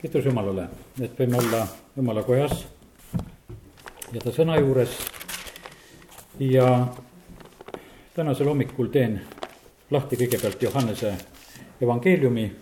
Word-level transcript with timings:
kiitus 0.00 0.24
Jumalale, 0.24 0.68
et 1.00 1.18
võime 1.18 1.38
olla 1.40 1.66
Jumala 1.96 2.22
kojas 2.22 2.66
ja 4.12 4.20
ta 4.20 4.32
sõna 4.32 4.58
juures. 4.60 4.92
ja 6.38 6.86
tänasel 8.14 8.48
hommikul 8.48 8.90
teen 8.92 9.20
lahti 9.90 10.16
kõigepealt 10.16 10.62
Johannese 10.62 11.14
evangeeliumi 11.80 12.52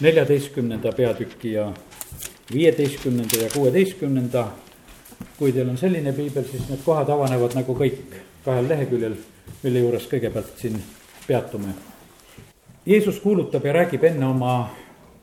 neljateistkümnenda 0.00 0.92
peatüki 0.92 1.52
ja 1.52 1.72
viieteistkümnenda 2.52 3.42
ja 3.42 3.50
kuueteistkümnenda. 3.54 4.48
kui 5.38 5.52
teil 5.52 5.68
on 5.68 5.78
selline 5.78 6.12
piibel, 6.12 6.44
siis 6.44 6.68
need 6.68 6.80
kohad 6.84 7.08
avanevad 7.08 7.54
nagu 7.54 7.74
kõik 7.74 8.16
kahel 8.44 8.68
leheküljel, 8.68 9.14
mille 9.62 9.78
juures 9.78 10.08
kõigepealt 10.08 10.58
siin 10.60 10.82
peatume. 11.26 11.74
Jeesus 12.86 13.20
kuulutab 13.20 13.64
ja 13.64 13.72
räägib 13.72 14.04
enne 14.04 14.26
oma 14.26 14.70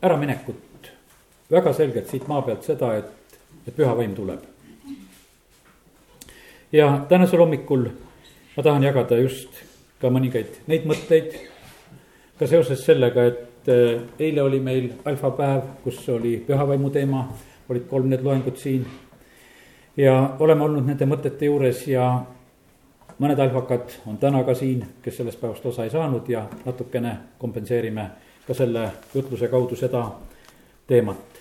äraminekut 0.02 0.72
väga 1.52 1.73
selgelt 1.73 2.10
siit 2.10 2.28
maa 2.28 2.42
pealt 2.42 2.64
seda, 2.64 2.96
et, 2.97 3.38
et 3.68 3.75
püha 3.75 3.96
vaim 3.97 4.15
tuleb. 4.15 4.39
ja 6.71 7.06
tänasel 7.10 7.39
hommikul 7.39 7.88
ma 8.57 8.64
tahan 8.64 8.84
jagada 8.84 9.18
just 9.18 9.64
ka 10.01 10.10
mõningaid 10.11 10.64
neid 10.68 10.86
mõtteid, 10.89 11.36
ka 12.39 12.48
seoses 12.50 12.84
sellega, 12.86 13.24
et 13.29 13.70
eh, 13.71 14.01
eile 14.20 14.43
oli 14.43 14.60
meil 14.60 14.89
alfapäev, 15.06 15.79
kus 15.84 16.01
oli 16.10 16.37
pühavaimu 16.48 16.92
teema, 16.92 17.28
olid 17.70 17.87
kolm 17.89 18.10
need 18.12 18.23
loengud 18.25 18.57
siin. 18.57 18.86
ja 19.98 20.36
oleme 20.39 20.64
olnud 20.64 20.86
nende 20.86 21.06
mõtete 21.06 21.46
juures 21.46 21.87
ja 21.87 22.07
mõned 23.20 23.39
alfakad 23.39 23.93
on 24.10 24.18
täna 24.18 24.43
ka 24.43 24.56
siin, 24.57 24.84
kes 25.01 25.18
sellest 25.18 25.42
päevast 25.42 25.65
osa 25.65 25.84
ei 25.84 25.93
saanud 25.93 26.29
ja 26.29 26.48
natukene 26.65 27.18
kompenseerime 27.37 28.10
ka 28.48 28.54
selle 28.54 28.89
jutluse 29.14 29.48
kaudu 29.48 29.75
seda 29.75 30.07
teemat. 30.87 31.32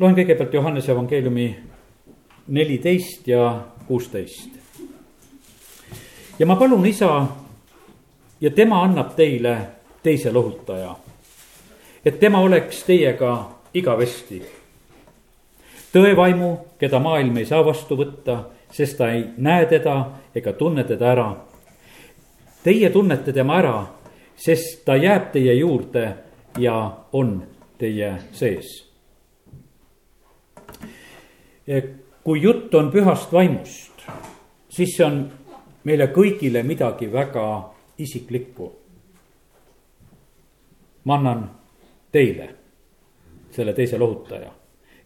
Loen 0.00 0.14
kõigepealt 0.14 0.54
Johannese 0.54 0.92
evangeeliumi 0.92 1.48
neliteist 2.46 3.28
ja 3.28 3.60
kuusteist. 3.86 4.50
ja 6.38 6.46
ma 6.46 6.56
palun 6.56 6.86
isa 6.86 7.26
ja 8.40 8.50
tema 8.50 8.82
annab 8.82 9.14
teile 9.16 9.56
teise 10.02 10.32
lohutaja, 10.32 10.96
et 12.04 12.18
tema 12.20 12.40
oleks 12.40 12.82
teiega 12.84 13.50
igavesti. 13.74 14.42
tõevaimu, 15.92 16.56
keda 16.78 16.98
maailm 16.98 17.36
ei 17.36 17.46
saa 17.46 17.64
vastu 17.64 17.96
võtta, 17.96 18.38
sest 18.70 18.98
ta 18.98 19.12
ei 19.12 19.24
näe 19.36 19.66
teda 19.66 20.10
ega 20.34 20.52
tunne 20.52 20.84
teda 20.84 21.10
ära. 21.10 21.36
Teie 22.62 22.90
tunnete 22.90 23.32
tema 23.32 23.58
ära, 23.58 23.86
sest 24.36 24.84
ta 24.84 24.96
jääb 24.96 25.30
teie 25.32 25.54
juurde 25.54 26.14
ja 26.58 26.96
on 27.12 27.46
teie 27.78 28.16
sees 28.32 28.93
kui 32.24 32.42
jutt 32.42 32.74
on 32.74 32.90
pühast 32.92 33.32
vaimust, 33.32 34.04
siis 34.68 34.96
see 34.96 35.04
on 35.06 35.20
meile 35.84 36.08
kõigile 36.12 36.62
midagi 36.62 37.10
väga 37.12 37.46
isiklikku. 37.98 38.72
ma 41.04 41.14
annan 41.14 41.50
teile 42.12 42.48
selle 43.50 43.72
teise 43.72 43.98
lohutaja, 43.98 44.50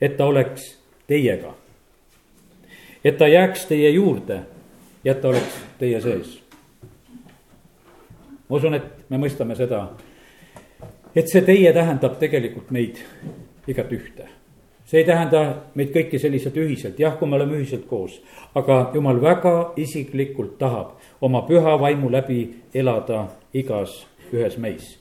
et 0.00 0.16
ta 0.16 0.26
oleks 0.26 0.78
teiega. 1.06 1.54
et 3.04 3.18
ta 3.18 3.28
jääks 3.28 3.66
teie 3.66 3.90
juurde 3.90 4.42
ja 5.04 5.12
et 5.12 5.20
ta 5.20 5.28
oleks 5.28 5.58
teie 5.78 6.00
sees. 6.00 6.40
ma 8.48 8.56
usun, 8.56 8.74
et 8.74 9.10
me 9.10 9.18
mõistame 9.18 9.56
seda, 9.56 9.88
et 11.14 11.28
see 11.28 11.42
teie 11.42 11.72
tähendab 11.72 12.18
tegelikult 12.18 12.70
meid 12.70 12.98
igat 13.66 13.92
ühte 13.92 14.37
see 14.88 15.02
ei 15.02 15.04
tähenda 15.04 15.42
meid 15.76 15.90
kõiki 15.92 16.18
selliselt 16.20 16.56
ühiselt, 16.56 17.00
jah, 17.00 17.18
kui 17.18 17.28
me 17.28 17.36
oleme 17.36 17.58
ühiselt 17.58 17.84
koos, 17.90 18.14
aga 18.56 18.86
jumal 18.94 19.20
väga 19.20 19.74
isiklikult 19.76 20.56
tahab 20.58 20.96
oma 21.20 21.42
püha 21.44 21.76
vaimu 21.80 22.08
läbi 22.12 22.40
elada 22.74 23.26
igas 23.52 24.06
ühes 24.32 24.56
meis. 24.56 24.96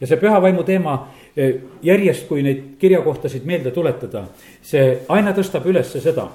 ja 0.00 0.06
see 0.06 0.18
püha 0.18 0.40
vaimu 0.42 0.64
teema 0.66 0.96
e, 1.36 1.52
järjest, 1.82 2.26
kui 2.28 2.42
neid 2.42 2.76
kirjakohtasid 2.80 3.46
meelde 3.46 3.70
tuletada, 3.70 4.24
see 4.62 5.02
aina 5.08 5.34
tõstab 5.36 5.66
üles 5.70 5.92
seda. 5.92 6.28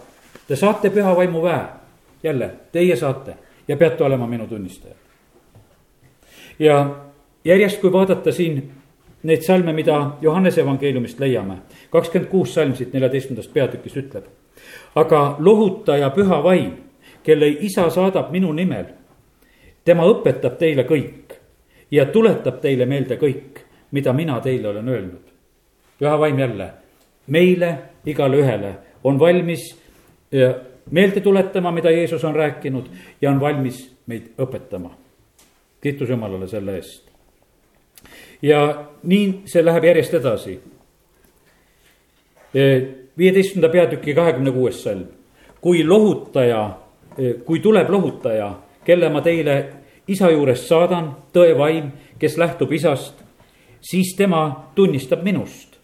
Te 0.47 0.55
saate 0.55 0.89
püha 0.89 1.15
vaimu 1.15 1.41
väe, 1.43 1.61
jälle, 2.23 2.49
teie 2.71 2.95
saate 2.95 3.35
ja 3.67 3.77
peate 3.77 4.03
olema 4.03 4.27
minu 4.27 4.47
tunnistajad. 4.47 4.95
ja 6.59 6.85
järjest, 7.45 7.81
kui 7.81 7.91
vaadata 7.91 8.31
siin 8.31 8.71
neid 9.23 9.41
salme, 9.41 9.73
mida 9.73 10.11
Johannese 10.21 10.61
evangeeliumist 10.61 11.19
leiame. 11.19 11.57
kakskümmend 11.89 12.29
kuus 12.29 12.53
salm 12.53 12.75
siit 12.75 12.93
neljateistkümnendast 12.93 13.53
peatükist 13.53 13.97
ütleb. 13.97 14.23
aga 14.95 15.35
lohutaja 15.39 16.09
püha 16.09 16.43
vaim, 16.43 16.71
kelle 17.23 17.47
isa 17.47 17.89
saadab 17.89 18.31
minu 18.31 18.53
nimel, 18.53 18.85
tema 19.85 20.03
õpetab 20.03 20.57
teile 20.57 20.83
kõik 20.83 21.35
ja 21.91 22.05
tuletab 22.05 22.61
teile 22.61 22.85
meelde 22.85 23.17
kõik, 23.17 23.61
mida 23.91 24.13
mina 24.13 24.39
teile 24.39 24.67
olen 24.67 24.89
öelnud. 24.89 25.25
püha 25.99 26.19
vaim 26.19 26.39
jälle, 26.39 26.71
meile, 27.27 27.77
igale 28.05 28.37
ühele 28.37 28.73
on 29.03 29.19
valmis 29.19 29.77
meelde 30.91 31.21
tuletama, 31.21 31.71
mida 31.71 31.91
Jeesus 31.91 32.23
on 32.23 32.35
rääkinud 32.35 32.85
ja 33.21 33.31
on 33.31 33.39
valmis 33.39 33.95
meid 34.07 34.33
õpetama. 34.37 34.89
kiitus 35.81 36.09
Jumalale 36.09 36.47
selle 36.47 36.75
eest 36.75 37.10
ja 38.41 38.85
nii 39.03 39.41
see 39.45 39.65
läheb 39.65 39.83
järjest 39.83 40.13
edasi. 40.13 40.59
viieteistkümnenda 43.17 43.69
peatüki 43.69 44.13
kahekümne 44.13 44.51
kuues 44.51 44.83
salm. 44.83 45.05
kui 45.61 45.83
lohutaja, 45.83 46.77
kui 47.45 47.59
tuleb 47.59 47.89
lohutaja, 47.89 48.53
kelle 48.85 49.09
ma 49.09 49.21
teile 49.21 49.67
isa 50.07 50.29
juurest 50.31 50.67
saadan, 50.67 51.15
tõe 51.33 51.57
vaim, 51.57 51.91
kes 52.19 52.37
lähtub 52.37 52.71
isast, 52.71 53.21
siis 53.81 54.15
tema 54.17 54.71
tunnistab 54.75 55.23
minust. 55.23 55.77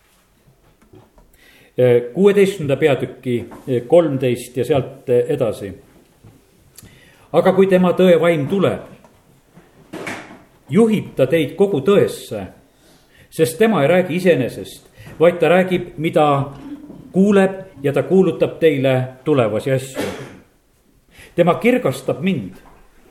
kuueteistkümnenda 2.13 2.75
peatüki 2.77 3.45
kolmteist 3.87 4.57
ja 4.57 4.65
sealt 4.65 5.09
edasi. 5.09 5.73
aga 7.33 7.53
kui 7.53 7.67
tema 7.67 7.91
tõe 7.93 8.19
vaim 8.19 8.47
tuleb 8.47 8.96
juhib 10.69 11.15
ta 11.15 11.27
teid 11.27 11.55
kogu 11.55 11.81
tõesse, 11.85 12.43
sest 13.29 13.57
tema 13.59 13.81
ei 13.83 13.91
räägi 13.91 14.15
iseenesest, 14.15 14.87
vaid 15.19 15.39
ta 15.39 15.49
räägib, 15.49 15.93
mida 15.97 16.27
kuuleb 17.11 17.83
ja 17.83 17.93
ta 17.93 18.03
kuulutab 18.03 18.59
teile 18.59 19.07
tulevasi 19.23 19.71
asju. 19.71 20.01
tema 21.35 21.55
kirgastab 21.55 22.21
mind, 22.21 22.55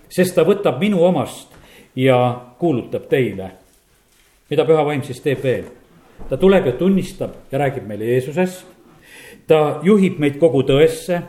sest 0.09 0.35
ta 0.35 0.45
võtab 0.45 0.81
minu 0.81 1.05
omast 1.05 1.55
ja 1.97 2.41
kuulutab 2.59 3.09
teile. 3.09 3.51
mida 4.51 4.65
püha 4.65 4.85
vaim 4.85 5.03
siis 5.03 5.21
teeb 5.21 5.43
veel? 5.43 5.65
ta 6.29 6.37
tuleb 6.37 6.67
ja 6.67 6.73
tunnistab 6.73 7.31
ja 7.53 7.59
räägib 7.59 7.87
meile 7.87 8.05
Jeesusest. 8.05 8.67
ta 9.47 9.81
juhib 9.83 10.19
meid 10.19 10.39
kogu 10.39 10.63
tõesse. 10.63 11.23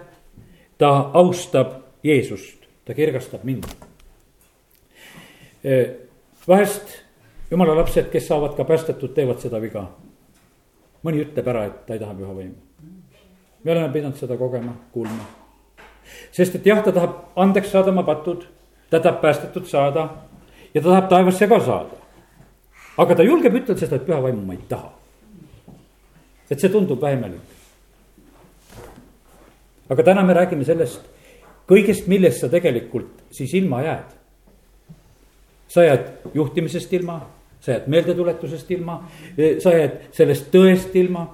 ta 0.78 1.12
austab 1.14 1.74
Jeesust, 2.04 2.68
ta 2.86 2.94
kirgastab 2.94 3.44
mind 3.44 3.66
vahest 6.48 7.04
jumala 7.52 7.76
lapsed, 7.76 8.10
kes 8.12 8.28
saavad 8.28 8.56
ka 8.56 8.64
päästetud, 8.64 9.14
teevad 9.14 9.40
seda 9.44 9.62
viga. 9.62 9.88
mõni 11.06 11.22
ütleb 11.24 11.48
ära, 11.48 11.66
et 11.70 11.86
ta 11.86 11.94
ei 11.94 12.00
taha 12.00 12.14
püha 12.14 12.34
võimu. 12.34 12.56
me 13.64 13.72
oleme 13.72 13.94
pidanud 13.94 14.18
seda 14.18 14.38
kogema, 14.38 14.74
kuulma. 14.92 15.26
sest 16.32 16.56
et 16.56 16.66
jah, 16.66 16.84
ta 16.84 16.92
tahab 16.92 17.16
andeks 17.36 17.72
saada 17.72 17.92
oma 17.92 18.04
patud, 18.04 18.48
ta 18.90 19.00
tahab 19.00 19.22
päästetud 19.22 19.66
saada 19.66 20.10
ja 20.74 20.82
ta 20.82 20.90
tahab 20.90 21.10
taevasse 21.10 21.48
ka 21.48 21.60
saada. 21.60 21.96
aga 22.98 23.16
ta 23.16 23.24
julgeb 23.24 23.54
ütelda 23.54 23.80
seda, 23.80 23.96
et 23.96 24.06
püha 24.06 24.22
vaimu 24.22 24.46
ma 24.46 24.54
ei 24.54 24.64
taha. 24.70 24.92
et 26.50 26.60
see 26.60 26.70
tundub 26.70 27.02
vähemelik. 27.02 27.42
aga 29.90 30.04
täna 30.04 30.24
me 30.24 30.34
räägime 30.34 30.66
sellest 30.66 31.02
kõigest, 31.68 32.08
millest 32.08 32.40
sa 32.40 32.50
tegelikult 32.50 33.24
siis 33.32 33.54
ilma 33.54 33.82
jääd 33.84 34.18
sa 35.68 35.84
jääd 35.84 36.32
juhtimisest 36.34 36.94
ilma, 36.94 37.22
sa 37.60 37.72
jääd 37.72 37.88
meeldetuletusest 37.88 38.72
ilma, 38.72 39.02
sa 39.60 39.74
jääd 39.76 40.00
sellest 40.16 40.50
tõest 40.54 40.96
ilma, 40.96 41.26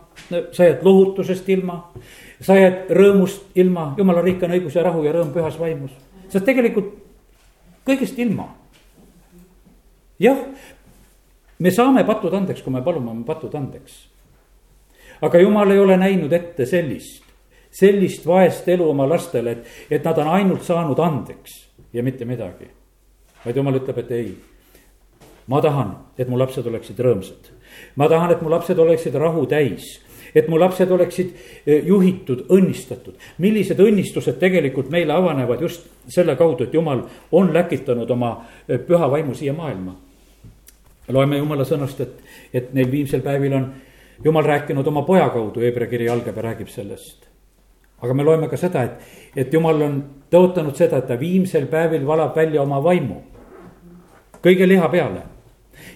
sa 0.52 0.70
jääd 0.70 0.84
lohutusest 0.86 1.50
ilma. 1.50 1.92
sa 2.44 2.58
jääd 2.58 2.90
rõõmust 2.92 3.56
ilma, 3.56 3.94
jumala 3.98 4.22
riik 4.22 4.42
on 4.44 4.52
õigus 4.52 4.76
ja 4.76 4.84
rahu 4.84 5.04
ja 5.04 5.14
rõõm 5.14 5.32
pühas 5.34 5.60
vaimus. 5.60 5.92
sa 6.28 6.40
oled 6.40 6.46
tegelikult 6.46 6.94
kõigest 7.86 8.20
ilma. 8.20 8.48
jah, 10.20 10.38
me 11.60 11.72
saame 11.72 12.04
patud 12.04 12.34
andeks, 12.34 12.62
kui 12.62 12.74
me 12.74 12.82
palume 12.82 13.12
oma 13.12 13.26
patud 13.26 13.56
andeks. 13.56 14.08
aga 15.22 15.40
jumal 15.40 15.72
ei 15.72 15.80
ole 15.80 15.98
näinud 15.98 16.34
ette 16.34 16.66
sellist, 16.66 17.24
sellist 17.72 18.26
vaest 18.26 18.68
elu 18.68 18.90
oma 18.90 19.10
lastele, 19.10 19.52
et, 19.52 19.68
et 19.90 20.04
nad 20.04 20.18
on 20.18 20.28
ainult 20.28 20.64
saanud 20.64 21.00
andeks 21.00 21.68
ja 21.94 22.04
mitte 22.04 22.26
midagi 22.26 22.83
vaid 23.46 23.56
jumal 23.56 23.80
ütleb, 23.80 23.98
et 23.98 24.12
ei. 24.12 24.38
ma 25.48 25.62
tahan, 25.62 25.96
et 26.18 26.30
mu 26.30 26.40
lapsed 26.40 26.68
oleksid 26.68 27.00
rõõmsad. 27.00 27.52
ma 27.96 28.10
tahan, 28.10 28.32
et 28.32 28.42
mu 28.42 28.50
lapsed 28.50 28.80
oleksid 28.80 29.16
rahu 29.16 29.46
täis 29.46 30.00
et 30.36 30.48
mu 30.50 30.58
lapsed 30.60 30.92
oleksid 30.92 31.34
eh, 31.66 31.84
juhitud, 31.86 32.46
õnnistatud. 32.54 33.18
millised 33.38 33.80
õnnistused 33.80 34.40
tegelikult 34.42 34.90
meile 34.94 35.14
avanevad 35.14 35.62
just 35.62 35.88
selle 36.08 36.36
kaudu, 36.36 36.68
et 36.68 36.74
jumal 36.74 37.06
on 37.32 37.54
läkitanud 37.54 38.10
oma 38.12 38.36
eh, 38.68 38.80
püha 38.80 39.10
vaimu 39.12 39.36
siia 39.38 39.54
maailma. 39.54 39.96
loeme 41.08 41.38
jumala 41.38 41.66
sõnast, 41.66 42.02
et, 42.02 42.24
et 42.54 42.74
neil 42.74 42.90
viimsel 42.92 43.22
päevil 43.22 43.54
on 43.54 43.68
jumal 44.24 44.46
rääkinud 44.46 44.88
oma 44.88 45.04
poja 45.04 45.30
kaudu, 45.30 45.62
Hebra 45.62 45.88
kiri 45.88 46.10
algab 46.10 46.38
ja 46.38 46.50
räägib 46.50 46.68
sellest. 46.68 47.28
aga 48.02 48.14
me 48.14 48.24
loeme 48.24 48.50
ka 48.50 48.58
seda, 48.58 48.84
et, 48.84 48.98
et 49.36 49.54
jumal 49.54 49.82
on 49.82 50.02
tõotanud 50.32 50.76
seda, 50.76 50.98
et 50.98 51.08
ta 51.08 51.20
viimsel 51.20 51.68
päevil 51.68 52.08
valab 52.08 52.36
välja 52.36 52.62
oma 52.62 52.82
vaimu 52.84 53.22
kõige 54.44 54.68
liha 54.68 54.90
peale 54.92 55.24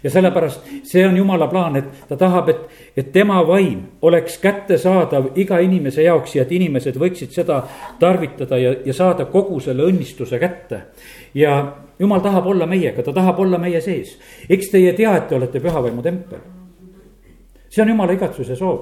ja 0.04 0.10
sellepärast 0.10 0.62
see 0.84 1.08
on 1.08 1.18
jumala 1.18 1.48
plaan, 1.48 1.76
et 1.76 2.08
ta 2.08 2.18
tahab, 2.18 2.50
et, 2.50 2.60
et 2.98 3.12
tema 3.12 3.40
vaim 3.48 3.82
oleks 4.02 4.38
kättesaadav 4.42 5.32
iga 5.36 5.60
inimese 5.64 6.04
jaoks 6.04 6.36
ja 6.36 6.46
et 6.46 6.52
inimesed 6.52 6.98
võiksid 7.00 7.34
seda 7.36 7.62
tarvitada 8.00 8.60
ja, 8.62 8.74
ja 8.86 8.94
saada 8.94 9.26
kogu 9.32 9.60
selle 9.64 9.88
õnnistuse 9.88 10.40
kätte. 10.40 10.82
ja 11.34 11.76
jumal 12.00 12.22
tahab 12.22 12.48
olla 12.48 12.66
meiega, 12.66 13.04
ta 13.04 13.14
tahab 13.14 13.40
olla 13.40 13.58
meie 13.58 13.82
sees. 13.82 14.18
eks 14.50 14.72
teie 14.72 14.94
tea, 14.94 15.16
et 15.18 15.28
te 15.28 15.36
olete 15.36 15.60
pühavaimu 15.60 16.02
tempel. 16.02 16.40
see 17.70 17.82
on 17.82 17.90
jumala 17.90 18.14
igatsuse 18.14 18.56
soov. 18.56 18.80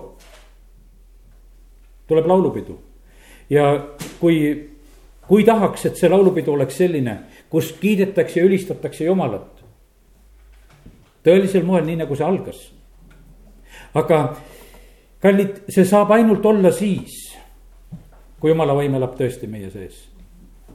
tuleb 2.07 2.25
laulupidu 2.25 2.79
ja 3.49 3.87
kui, 4.19 4.69
kui 5.27 5.43
tahaks, 5.43 5.85
et 5.85 5.95
see 5.95 6.09
laulupidu 6.09 6.53
oleks 6.53 6.77
selline, 6.77 7.19
kus 7.49 7.71
kiidetakse 7.79 8.39
ja 8.39 8.45
ülistatakse 8.45 9.05
Jumalat 9.05 9.54
tõelisel 11.25 11.65
moel, 11.65 11.85
nii 11.87 12.01
nagu 12.03 12.15
see 12.15 12.25
algas. 12.25 12.59
aga 13.95 14.19
kallid, 15.23 15.63
see 15.71 15.85
saab 15.87 16.11
ainult 16.15 16.45
olla 16.45 16.71
siis, 16.75 17.15
kui 18.39 18.51
jumala 18.51 18.75
vaim 18.77 18.97
elab 18.99 19.15
tõesti 19.17 19.49
meie 19.49 19.71
sees. 19.73 20.03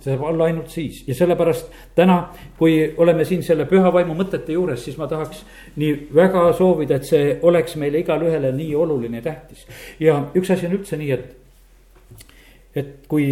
see 0.00 0.14
saab 0.14 0.25
olla 0.31 0.47
ainult 0.49 0.73
siis 0.73 1.02
ja 1.06 1.14
sellepärast 1.14 1.70
täna, 1.94 2.31
kui 2.58 2.94
oleme 2.97 3.25
siin 3.29 3.43
selle 3.44 3.67
püha 3.69 3.93
vaimu 3.93 4.17
mõtete 4.17 4.56
juures, 4.56 4.81
siis 4.85 4.97
ma 4.99 5.06
tahaks 5.06 5.44
nii 5.76 6.08
väga 6.17 6.47
soovida, 6.56 6.96
et 6.96 7.08
see 7.08 7.35
oleks 7.43 7.76
meile 7.76 8.00
igale 8.00 8.31
ühele 8.31 8.53
nii 8.56 8.75
oluline 8.75 9.20
ja 9.20 9.29
tähtis. 9.31 9.67
ja 10.00 10.23
üks 10.35 10.50
asi 10.50 10.67
on 10.67 10.79
üldse 10.79 10.96
nii, 10.96 11.11
et, 11.12 12.25
et 12.75 12.94
kui, 13.08 13.26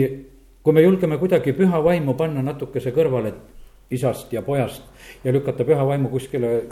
kui 0.63 0.77
me 0.77 0.85
julgeme 0.85 1.19
kuidagi 1.19 1.57
püha 1.57 1.81
vaimu 1.85 2.15
panna 2.15 2.45
natukese 2.45 2.93
kõrvale 2.93 3.33
isast 3.91 4.33
ja 4.33 4.43
pojast 4.45 4.85
ja 5.25 5.33
lükata 5.33 5.65
püha 5.65 5.87
vaimu 5.89 6.13
kuskile 6.13 6.69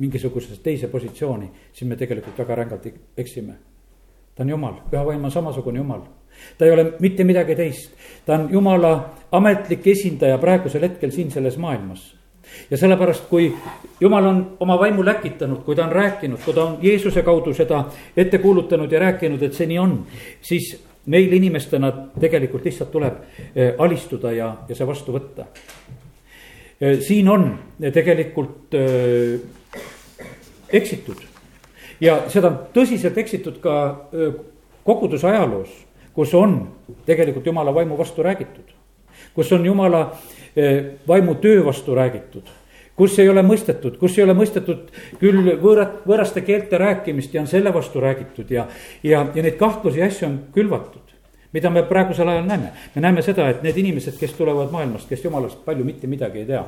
mingisugusesse 0.00 0.62
teise 0.64 0.88
positsiooni, 0.88 1.50
siis 1.72 1.88
me 1.88 1.96
tegelikult 1.96 2.38
väga 2.38 2.54
rängalt 2.62 2.88
eksime. 3.16 3.54
ta 4.34 4.42
on 4.42 4.48
jumal, 4.48 4.74
püha 4.90 5.04
vaim 5.04 5.24
on 5.24 5.30
samasugune 5.30 5.78
jumal. 5.78 6.00
ta 6.58 6.64
ei 6.64 6.72
ole 6.72 6.92
mitte 7.00 7.24
midagi 7.24 7.54
teist, 7.54 7.92
ta 8.26 8.34
on 8.34 8.48
jumala 8.52 9.14
ametlik 9.32 9.86
esindaja 9.86 10.38
praegusel 10.38 10.82
hetkel 10.82 11.10
siin 11.10 11.30
selles 11.30 11.58
maailmas 11.58 12.14
ja 12.70 12.76
sellepärast, 12.76 13.28
kui 13.28 13.52
jumal 14.00 14.26
on 14.26 14.56
oma 14.60 14.78
vaimu 14.78 15.04
läkitanud, 15.04 15.62
kui 15.64 15.76
ta 15.76 15.84
on 15.84 15.92
rääkinud, 15.92 16.38
kui 16.44 16.54
ta 16.54 16.64
on 16.64 16.78
Jeesuse 16.82 17.22
kaudu 17.22 17.54
seda 17.54 17.84
ette 18.16 18.38
kuulutanud 18.38 18.92
ja 18.92 19.00
rääkinud, 19.00 19.42
et 19.42 19.54
see 19.54 19.66
nii 19.70 19.78
on, 19.78 19.96
siis 20.42 20.72
meil 21.06 21.32
inimestena 21.32 21.92
tegelikult 22.20 22.64
lihtsalt 22.64 22.90
tuleb 22.92 23.22
eh, 23.54 23.74
alistuda 23.78 24.32
ja, 24.32 24.50
ja 24.68 24.76
see 24.76 24.86
vastu 24.86 25.14
võtta. 25.14 25.46
Eh, 26.80 27.00
siin 27.04 27.28
on 27.28 27.46
tegelikult 27.92 28.76
eh, 28.78 29.40
eksitud. 30.72 31.16
ja 32.00 32.22
seda 32.28 32.48
on 32.48 32.58
tõsiselt 32.74 33.18
eksitud 33.18 33.60
ka 33.60 33.74
koguduse 34.84 35.26
ajaloos, 35.26 35.68
kus 36.14 36.34
on 36.34 36.62
tegelikult 37.06 37.46
jumala 37.46 37.74
vaimu 37.74 37.98
vastu 37.98 38.22
räägitud. 38.22 38.72
kus 39.34 39.52
on 39.52 39.66
jumala 39.66 40.16
vaimu 41.08 41.34
töö 41.34 41.64
vastu 41.64 41.94
räägitud 41.94 42.48
kus 43.00 43.18
ei 43.18 43.30
ole 43.32 43.40
mõistetud, 43.46 43.96
kus 43.96 44.18
ei 44.18 44.26
ole 44.26 44.34
mõistetud 44.36 44.90
küll 45.20 45.54
võõrat, 45.62 46.02
võõraste 46.04 46.42
keelte 46.44 46.76
rääkimist 46.80 47.32
ja 47.32 47.40
on 47.40 47.48
selle 47.48 47.72
vastu 47.72 48.00
räägitud 48.02 48.50
ja, 48.52 48.66
ja, 49.02 49.22
ja 49.34 49.44
neid 49.46 49.56
kahtlusi 49.60 50.02
ja 50.02 50.10
asju 50.10 50.28
on 50.28 50.36
külvatud. 50.52 51.16
mida 51.52 51.70
me 51.70 51.82
praegusel 51.82 52.28
ajal 52.28 52.44
näeme, 52.46 52.68
me 52.94 53.00
näeme 53.02 53.22
seda, 53.26 53.48
et 53.50 53.62
need 53.62 53.78
inimesed, 53.80 54.18
kes 54.20 54.36
tulevad 54.36 54.70
maailmast, 54.70 55.08
kes 55.08 55.24
jumalast 55.24 55.64
palju 55.64 55.84
mitte 55.84 56.06
midagi 56.06 56.44
ei 56.44 56.46
tea 56.46 56.60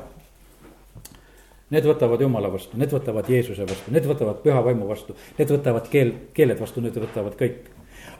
Need 1.73 1.87
võtavad 1.89 2.21
jumala 2.21 2.51
vastu, 2.53 2.77
need 2.77 2.91
võtavad 2.93 3.29
Jeesuse 3.29 3.65
vastu, 3.65 3.93
need 3.93 4.05
võtavad 4.05 4.43
püha 4.43 4.59
vaimu 4.65 4.85
vastu, 4.89 5.15
need 5.39 5.53
võtavad 5.55 5.87
keel, 5.89 6.11
keeled 6.35 6.59
vastu, 6.61 6.83
need 6.83 6.99
võtavad 7.01 7.37
kõik. 7.39 7.71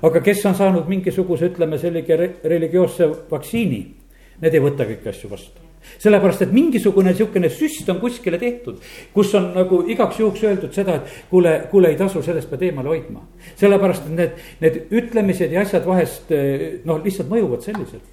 aga 0.04 0.22
kes 0.24 0.46
on 0.50 0.56
saanud 0.56 0.88
mingisuguse, 0.90 1.52
ütleme 1.52 1.78
sellise 1.78 2.32
religioosse 2.44 3.12
vaktsiini, 3.30 3.84
need 4.42 4.58
ei 4.58 4.64
võta 4.64 4.88
kõiki 4.90 5.14
asju 5.14 5.30
vastu 5.30 5.64
sellepärast, 6.00 6.42
et 6.46 6.52
mingisugune 6.54 7.14
sihukene 7.14 7.50
süst 7.52 7.90
on 7.92 8.00
kuskile 8.02 8.38
tehtud, 8.40 8.80
kus 9.14 9.34
on 9.36 9.50
nagu 9.56 9.82
igaks 9.92 10.20
juhuks 10.20 10.44
öeldud 10.44 10.74
seda, 10.76 10.96
et 11.00 11.30
kuule, 11.30 11.54
kuule, 11.72 11.92
ei 11.94 12.00
tasu, 12.00 12.24
sellest 12.24 12.50
pead 12.52 12.68
eemale 12.70 12.94
hoidma. 12.94 13.26
sellepärast, 13.60 14.08
et 14.08 14.18
need, 14.18 14.42
need 14.64 14.80
ütlemised 15.02 15.52
ja 15.52 15.62
asjad 15.62 15.86
vahest 15.88 16.32
noh, 16.86 17.04
lihtsalt 17.04 17.30
mõjuvad 17.30 17.66
selliselt. 17.66 18.08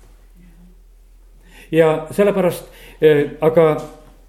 ja 1.71 2.07
sellepärast, 2.11 2.67
eh, 3.01 3.37
aga 3.41 3.67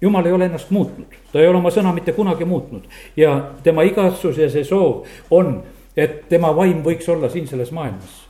jumal 0.02 0.26
ei 0.26 0.32
ole 0.32 0.44
ennast 0.44 0.70
muutnud, 0.70 1.14
ta 1.32 1.40
ei 1.40 1.48
ole 1.48 1.58
oma 1.58 1.70
sõna 1.70 1.92
mitte 1.94 2.12
kunagi 2.12 2.44
muutnud 2.44 2.88
ja 3.16 3.36
tema 3.62 3.84
igatsus 3.86 4.38
ja 4.38 4.50
see 4.50 4.64
soov 4.66 5.06
on, 5.30 5.60
et 5.96 6.24
tema 6.28 6.50
vaim 6.56 6.82
võiks 6.82 7.08
olla 7.12 7.30
siin 7.30 7.46
selles 7.46 7.72
maailmas. 7.72 8.20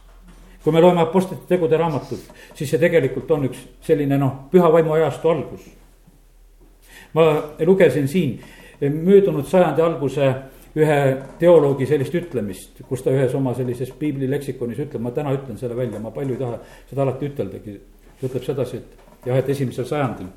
kui 0.62 0.72
me 0.72 0.80
loeme 0.80 1.00
Apostlite 1.00 1.48
tegude 1.48 1.76
raamatut, 1.76 2.20
siis 2.54 2.70
see 2.70 2.78
tegelikult 2.78 3.30
on 3.30 3.48
üks 3.48 3.64
selline 3.82 4.18
noh, 4.18 4.44
püha 4.50 4.72
vaimu 4.72 4.92
ajastu 4.92 5.28
algus. 5.28 5.60
ma 7.14 7.42
lugesin 7.66 8.08
siin 8.08 8.40
möödunud 8.80 9.46
sajandi 9.46 9.82
alguse 9.82 10.34
ühe 10.76 11.00
teoloogi 11.38 11.86
sellist 11.86 12.14
ütlemist, 12.14 12.84
kus 12.88 13.02
ta 13.02 13.12
ühes 13.12 13.34
oma 13.34 13.54
sellises 13.54 13.90
piiblileksikonis 13.96 14.78
ütleb, 14.78 15.02
ma 15.04 15.10
täna 15.10 15.32
ütlen 15.36 15.58
selle 15.60 15.76
välja, 15.76 16.00
ma 16.00 16.10
palju 16.10 16.36
ei 16.36 16.40
taha 16.40 16.60
seda 16.90 17.02
alati 17.02 17.28
üteldagi. 17.28 17.80
ta 18.20 18.28
ütleb 18.28 18.44
sedasi, 18.44 18.76
et 18.76 19.26
jah, 19.26 19.36
et 19.36 19.48
esimesel 19.48 19.84
sajandil 19.84 20.28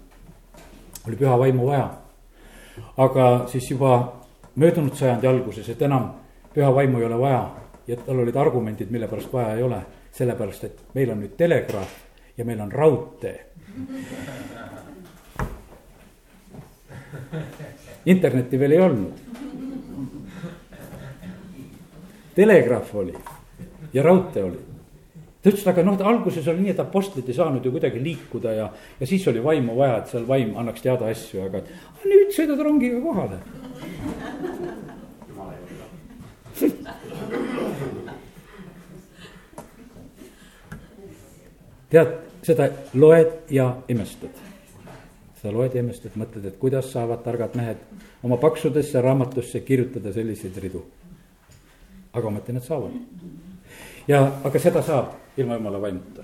oli 1.07 1.15
püha 1.15 1.39
vaimu 1.39 1.67
vaja. 1.67 1.89
aga 2.97 3.47
siis 3.47 3.71
juba 3.71 4.13
möödunud 4.55 4.95
sajandi 4.95 5.27
alguses, 5.27 5.69
et 5.69 5.81
enam 5.81 6.09
püha 6.53 6.75
vaimu 6.75 6.99
ei 6.99 7.05
ole 7.05 7.19
vaja 7.19 7.49
ja 7.87 7.97
tal 7.97 8.19
olid 8.19 8.35
argumendid, 8.35 8.91
mille 8.91 9.07
pärast 9.07 9.33
vaja 9.33 9.55
ei 9.55 9.63
ole. 9.63 9.81
sellepärast, 10.11 10.63
et 10.63 10.83
meil 10.95 11.09
on 11.11 11.19
nüüd 11.19 11.35
telegraaf 11.37 11.91
ja 12.37 12.45
meil 12.45 12.61
on 12.61 12.71
raudtee. 12.71 13.45
internetti 18.05 18.59
veel 18.59 18.71
ei 18.71 18.79
olnud. 18.79 19.13
telegraaf 22.35 22.95
oli 22.95 23.17
ja 23.93 24.03
raudtee 24.03 24.43
oli 24.43 24.74
ta 25.45 25.51
ütles, 25.51 25.61
et 25.61 25.67
aga 25.69 25.83
noh, 25.85 25.99
alguses 26.09 26.47
oli 26.49 26.63
nii, 26.63 26.71
et 26.73 26.79
apostlid 26.81 27.27
ei 27.29 27.35
saanud 27.37 27.65
ju 27.65 27.69
kuidagi 27.75 27.99
liikuda 28.01 28.53
ja, 28.55 28.63
ja 28.97 29.05
siis 29.05 29.27
oli 29.29 29.43
vaimu 29.45 29.75
vaja, 29.77 29.99
et 30.01 30.09
seal 30.09 30.25
vaim 30.25 30.55
annaks 30.57 30.81
teada 30.81 31.05
asju, 31.13 31.43
aga 31.45 31.61
nüüd 32.01 32.33
sõidad 32.33 32.63
rongiga 32.65 32.97
kohale. 33.03 33.37
tead, 41.93 42.17
seda 42.41 42.71
loed 42.97 43.53
ja 43.53 43.69
imestad. 43.87 44.33
sa 45.37 45.53
loed 45.53 45.77
ja 45.77 45.85
imestad, 45.85 46.17
mõtled, 46.17 46.49
et 46.49 46.57
kuidas 46.57 46.89
saavad 46.89 47.21
targad 47.21 47.53
mehed 47.53 47.85
oma 48.25 48.41
paksudesse 48.41 48.97
raamatusse 49.01 49.61
kirjutada 49.61 50.09
selliseid 50.13 50.57
ridu. 50.57 50.81
aga 52.13 52.27
ometi 52.33 52.57
nad 52.57 52.65
saavad. 52.65 52.97
Ja, 54.07 54.21
aga 54.43 54.59
seda 54.59 54.81
saab 54.85 55.37
ilma 55.37 55.59
jumala 55.59 55.81
vaimuta. 55.81 56.23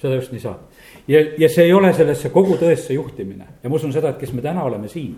seda 0.00 0.14
just 0.14 0.32
nii 0.32 0.40
saab. 0.40 0.64
ja, 1.08 1.20
ja 1.38 1.48
see 1.48 1.64
ei 1.64 1.72
ole 1.72 1.92
sellesse 1.94 2.30
kogu 2.34 2.56
tõesse 2.60 2.94
juhtimine 2.94 3.46
ja 3.62 3.68
ma 3.68 3.76
usun 3.76 3.92
seda, 3.92 4.14
et 4.14 4.18
kes 4.20 4.32
me 4.32 4.42
täna 4.42 4.64
oleme 4.64 4.88
siin, 4.88 5.14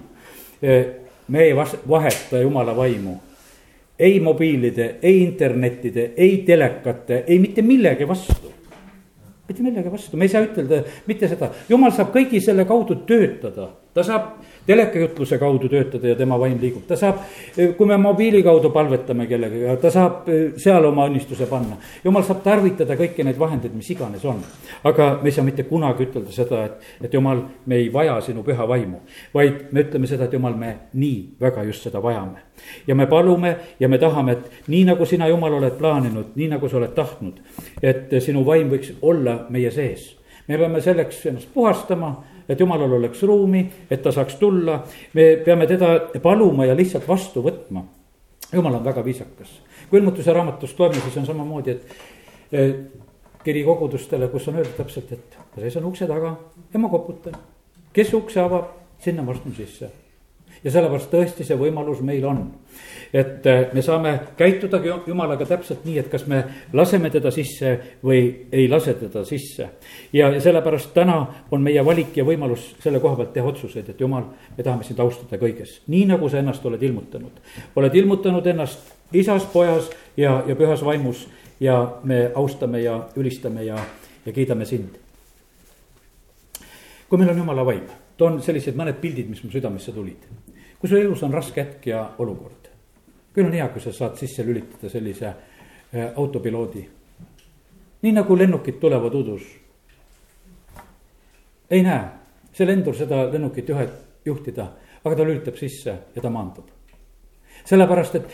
e, 0.63 0.79
me 1.29 1.43
ei 1.43 1.57
vas-, 1.57 1.79
vaheta 1.89 2.43
jumala 2.43 2.77
vaimu 2.77 3.19
ei 3.99 4.21
mobiilide, 4.21 4.99
ei 5.03 5.23
internetide, 5.23 6.13
ei 6.17 6.39
telekate, 6.47 7.25
ei 7.27 7.39
mitte 7.39 7.63
millegi 7.63 8.09
vastu. 8.09 8.53
mitte 9.49 9.63
millegi 9.63 9.91
vastu, 9.91 10.17
me 10.17 10.25
ei 10.25 10.29
saa 10.29 10.45
ütelda 10.45 10.83
mitte 11.07 11.29
seda, 11.29 11.49
jumal 11.69 11.91
saab 11.97 12.13
kõigi 12.15 12.41
selle 12.45 12.67
kaudu 12.69 13.01
töötada 13.09 13.71
ta 13.95 14.03
saab 14.03 14.23
telekajutluse 14.67 15.39
kaudu 15.39 15.69
töötada 15.69 16.09
ja 16.09 16.17
tema 16.17 16.37
vaim 16.39 16.59
liigub, 16.61 16.85
ta 16.87 16.97
saab, 16.97 17.23
kui 17.77 17.87
me 17.87 17.97
mobiili 17.97 18.43
kaudu 18.45 18.71
palvetame 18.71 19.27
kellegagi, 19.27 19.65
ta 19.81 19.91
saab 19.91 20.29
seal 20.61 20.85
oma 20.85 21.07
õnnistuse 21.09 21.49
panna. 21.49 21.79
jumal 22.05 22.27
saab 22.27 22.43
tarvitada 22.45 22.97
kõiki 23.01 23.25
neid 23.25 23.39
vahendeid, 23.41 23.75
mis 23.75 23.89
iganes 23.91 24.25
on. 24.29 24.43
aga 24.85 25.09
me 25.23 25.33
ei 25.33 25.33
saa 25.33 25.45
mitte 25.45 25.65
kunagi 25.65 26.05
ütelda 26.09 26.33
seda, 26.33 26.65
et, 26.65 26.93
et 27.09 27.15
jumal, 27.15 27.43
me 27.67 27.81
ei 27.81 27.89
vaja 27.93 28.21
sinu 28.21 28.45
püha 28.45 28.69
vaimu. 28.69 29.01
vaid 29.35 29.73
me 29.73 29.87
ütleme 29.87 30.07
seda, 30.07 30.29
et 30.29 30.37
jumal, 30.37 30.57
me 30.57 30.75
nii 30.93 31.41
väga 31.41 31.65
just 31.65 31.89
seda 31.89 32.03
vajame. 32.05 32.45
ja 32.87 32.95
me 32.95 33.07
palume 33.07 33.57
ja 33.81 33.89
me 33.89 33.99
tahame, 33.99 34.33
et 34.33 34.69
nii 34.69 34.85
nagu 34.85 35.07
sina, 35.07 35.29
Jumal, 35.29 35.53
oled 35.55 35.77
plaaninud, 35.79 36.37
nii 36.37 36.49
nagu 36.49 36.69
sa 36.69 36.77
oled 36.77 36.95
tahtnud, 36.95 37.41
et 37.83 38.13
sinu 38.21 38.45
vaim 38.45 38.71
võiks 38.71 38.93
olla 39.03 39.47
meie 39.51 39.71
sees. 39.71 40.17
me 40.49 40.59
peame 40.59 40.81
selleks 40.81 41.27
ennast 41.27 41.49
puhastama 41.55 42.17
et 42.49 42.61
jumalal 42.61 42.93
oleks 42.93 43.23
ruumi, 43.23 43.67
et 43.91 44.03
ta 44.03 44.13
saaks 44.13 44.39
tulla. 44.41 44.85
me 45.15 45.37
peame 45.45 45.67
teda 45.67 46.01
paluma 46.23 46.65
ja 46.65 46.77
lihtsalt 46.77 47.09
vastu 47.09 47.43
võtma. 47.43 47.85
jumal 48.53 48.75
on 48.75 48.85
väga 48.85 49.05
viisakas. 49.05 49.61
kui 49.91 49.99
ilmutuse 49.99 50.33
raamatust 50.33 50.79
loeme, 50.79 51.01
siis 51.01 51.17
on 51.17 51.27
samamoodi, 51.27 51.71
et 51.71 52.67
kiri 53.45 53.65
kogudustele, 53.65 54.29
kus 54.29 54.49
on 54.49 54.57
öeldud 54.57 54.77
täpselt, 54.77 55.13
et 55.13 55.39
ma 55.57 55.63
seisan 55.63 55.85
ukse 55.85 56.07
taga 56.07 56.37
ja 56.73 56.79
ma 56.79 56.89
koputan. 56.89 57.35
kes 57.93 58.15
ukse 58.15 58.41
avab, 58.41 58.77
sinna 58.99 59.23
ma 59.23 59.33
astun 59.33 59.55
sisse 59.55 60.08
ja 60.65 60.71
sellepärast 60.71 61.11
tõesti 61.13 61.47
see 61.47 61.57
võimalus 61.59 62.01
meil 62.05 62.25
on. 62.27 62.43
et 63.13 63.47
äh, 63.47 63.73
me 63.73 63.83
saame 63.83 64.11
käitudagi 64.37 64.91
jumalaga 65.07 65.47
täpselt 65.47 65.85
nii, 65.85 65.99
et 65.99 66.09
kas 66.13 66.27
me 66.27 66.43
laseme 66.73 67.11
teda 67.11 67.31
sisse 67.31 67.79
või 68.05 68.49
ei 68.53 68.69
lase 68.69 68.95
teda 68.95 69.25
sisse. 69.25 69.69
ja, 70.13 70.31
ja 70.31 70.41
sellepärast 70.41 70.93
täna 70.95 71.19
on 71.51 71.63
meie 71.63 71.85
valik 71.85 72.17
ja 72.17 72.25
võimalus 72.25 72.75
selle 72.83 73.01
koha 73.01 73.17
pealt 73.17 73.33
teha 73.33 73.47
otsuseid, 73.47 73.89
et 73.89 74.01
jumal, 74.01 74.25
me 74.57 74.65
tahame 74.65 74.85
sind 74.85 75.01
austada 75.01 75.41
kõiges, 75.41 75.81
nii 75.87 76.07
nagu 76.07 76.29
sa 76.29 76.39
ennast 76.39 76.67
oled 76.67 76.83
ilmutanud. 76.83 77.41
oled 77.77 77.95
ilmutanud 77.95 78.47
ennast 78.47 78.95
isas, 79.13 79.47
pojas 79.53 79.91
ja, 80.17 80.43
ja 80.47 80.57
pühas 80.57 80.85
vaimus 80.85 81.29
ja 81.61 81.81
me 82.05 82.31
austame 82.35 82.83
ja 82.83 83.01
ülistame 83.17 83.65
ja, 83.65 83.79
ja 84.27 84.33
kiidame 84.33 84.65
sind. 84.65 84.99
kui 87.09 87.19
meil 87.19 87.31
on 87.31 87.39
jumala 87.39 87.65
vaim 87.65 87.89
toon 88.19 88.41
sellised 88.43 88.77
mõned 88.79 88.99
pildid, 89.03 89.31
mis 89.31 89.43
mu 89.45 89.53
südamesse 89.53 89.95
tulid. 89.95 90.27
Kui 90.79 90.89
su 90.89 90.97
elus 90.97 91.23
on 91.23 91.35
raske 91.35 91.63
hetk 91.63 91.87
ja 91.91 92.05
olukord, 92.19 92.69
küll 93.35 93.49
on 93.49 93.55
hea, 93.55 93.69
kui 93.73 93.83
sa 93.83 93.93
saad 93.93 94.19
sisse 94.19 94.45
lülitada 94.47 94.91
sellise 94.91 95.27
äh, 95.27 96.13
autopiloodi. 96.17 96.89
nii 98.03 98.13
nagu 98.13 98.39
lennukid 98.39 98.79
tulevad 98.81 99.15
udus. 99.15 99.43
ei 101.71 101.83
näe, 101.83 102.05
see 102.53 102.67
lendur 102.67 102.95
seda 102.97 103.27
lennukit 103.33 103.69
juhe, 103.69 103.89
juhtida, 104.25 104.69
aga 105.05 105.17
ta 105.17 105.25
lülitab 105.25 105.57
sisse 105.57 105.97
ja 106.15 106.23
ta 106.23 106.31
maandub. 106.31 106.69
sellepärast, 107.65 108.15
et 108.15 108.29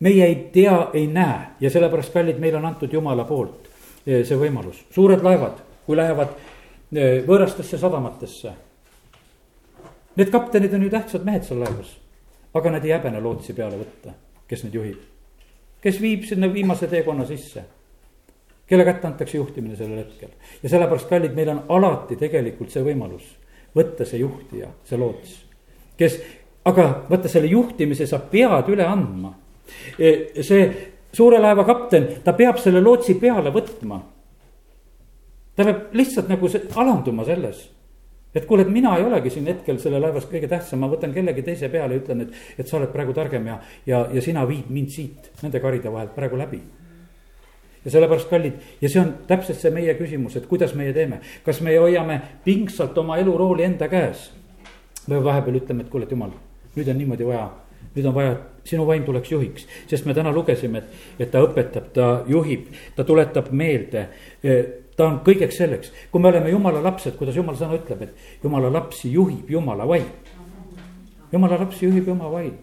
meie 0.00 0.26
ei 0.26 0.36
tea, 0.52 0.90
ei 0.92 1.06
näe 1.06 1.56
ja 1.60 1.70
sellepärast, 1.70 2.12
kallid, 2.12 2.38
meile 2.38 2.56
on 2.56 2.64
antud 2.64 2.92
Jumala 2.92 3.24
poolt 3.24 3.68
äh, 4.06 4.24
see 4.24 4.36
võimalus, 4.36 4.84
suured 4.90 5.24
laevad, 5.24 5.64
kui 5.86 5.96
lähevad 5.96 6.36
äh, 6.36 7.24
võõrastesse 7.24 7.78
sadamatesse 7.78 8.67
Need 10.18 10.30
kaptenid 10.34 10.74
on 10.74 10.82
ju 10.82 10.90
tähtsad 10.90 11.22
mehed 11.24 11.44
seal 11.46 11.60
laevas, 11.62 11.92
aga 12.58 12.70
nad 12.74 12.84
ei 12.84 12.90
häbene 12.90 13.20
lootsi 13.22 13.54
peale 13.54 13.78
võtta, 13.78 14.16
kes 14.50 14.64
neid 14.64 14.74
juhib. 14.74 15.02
kes 15.78 16.00
viib 16.02 16.24
sinna 16.26 16.48
viimase 16.50 16.88
teekonna 16.90 17.26
sisse, 17.26 17.62
kelle 18.66 18.84
kätte 18.84 19.06
antakse 19.06 19.36
juhtimine 19.38 19.76
sellel 19.76 20.02
hetkel. 20.02 20.32
ja 20.62 20.68
sellepärast, 20.68 21.08
kallid, 21.08 21.34
meil 21.34 21.52
on 21.54 21.62
alati 21.68 22.16
tegelikult 22.16 22.74
see 22.74 22.82
võimalus 22.82 23.30
võtta 23.76 24.04
see 24.08 24.18
juhtija, 24.24 24.72
see 24.84 24.98
loots, 24.98 25.38
kes, 25.98 26.18
aga 26.66 26.88
vaata 27.08 27.30
selle 27.30 27.46
juhtimise 27.52 28.06
sa 28.06 28.18
pead 28.18 28.68
üle 28.72 28.86
andma. 28.86 29.32
E, 29.98 30.42
see 30.42 30.66
suure 31.14 31.38
laeva 31.38 31.64
kapten, 31.68 32.08
ta 32.24 32.34
peab 32.34 32.58
selle 32.58 32.82
lootsi 32.82 33.14
peale 33.20 33.52
võtma. 33.54 34.00
ta 35.54 35.64
peab 35.64 35.94
lihtsalt 35.94 36.28
nagu 36.28 36.48
alanduma 36.74 37.24
selles 37.24 37.68
et 38.34 38.46
kuule, 38.46 38.62
et 38.62 38.72
mina 38.72 38.96
ei 38.98 39.04
olegi 39.04 39.30
siin 39.32 39.46
hetkel 39.48 39.78
selle 39.82 40.00
laevas 40.02 40.26
kõige 40.28 40.48
tähtsam, 40.50 40.82
ma 40.82 40.90
võtan 40.90 41.14
kellegi 41.14 41.44
teise 41.46 41.70
peale 41.72 41.96
ja 41.96 42.02
ütlen, 42.02 42.26
et, 42.26 42.34
et 42.58 42.68
sa 42.68 42.76
oled 42.78 42.92
praegu 42.92 43.14
targem 43.16 43.46
ja, 43.48 43.58
ja, 43.86 44.02
ja 44.12 44.24
sina 44.24 44.44
viid 44.48 44.68
mind 44.72 44.92
siit 44.92 45.30
nende 45.42 45.62
karide 45.64 45.92
vahelt 45.92 46.14
praegu 46.16 46.38
läbi. 46.40 46.60
ja 47.84 47.90
sellepärast, 47.94 48.28
kallid, 48.28 48.58
ja 48.82 48.88
see 48.88 49.00
on 49.00 49.14
täpselt 49.28 49.60
see 49.60 49.72
meie 49.72 49.94
küsimus, 49.96 50.36
et 50.36 50.48
kuidas 50.50 50.74
meie 50.76 50.92
teeme, 50.92 51.22
kas 51.44 51.62
me 51.64 51.76
hoiame 51.78 52.20
pingsalt 52.44 52.98
oma 52.98 53.16
elurooli 53.22 53.64
enda 53.64 53.88
käes? 53.88 54.28
Või 55.08 55.22
vahepeal 55.24 55.62
ütleme, 55.62 55.86
et 55.86 55.88
kuule, 55.88 56.04
et 56.04 56.12
jumal, 56.12 56.34
nüüd 56.74 56.88
on 56.92 56.98
niimoodi 57.00 57.24
vaja. 57.24 57.46
Nüüd 57.94 58.06
on 58.10 58.14
vaja, 58.14 58.34
et 58.34 58.68
sinu 58.68 58.84
vaim 58.84 59.06
tuleks 59.06 59.30
juhiks, 59.32 59.64
sest 59.88 60.04
me 60.04 60.12
täna 60.14 60.32
lugesime, 60.34 60.82
et, 60.82 60.98
et 61.24 61.30
ta 61.32 61.40
õpetab, 61.46 61.86
ta 61.94 62.08
juhib, 62.28 62.66
ta 62.96 63.06
tuletab 63.08 63.48
meelde 63.56 64.04
ta 64.98 65.06
on 65.06 65.20
kõigeks 65.26 65.60
selleks, 65.62 65.92
kui 66.10 66.22
me 66.22 66.32
oleme 66.32 66.50
jumala 66.50 66.82
lapsed, 66.82 67.14
kuidas 67.18 67.36
jumala 67.38 67.58
sõna 67.58 67.78
ütleb, 67.78 68.02
et 68.02 68.42
jumala 68.44 68.72
lapsi 68.74 69.12
juhib 69.14 69.50
jumala 69.50 69.86
vaim. 69.86 70.08
jumala 71.32 71.58
lapsi 71.60 71.86
juhib 71.86 72.08
jumala 72.08 72.32
vaim 72.32 72.56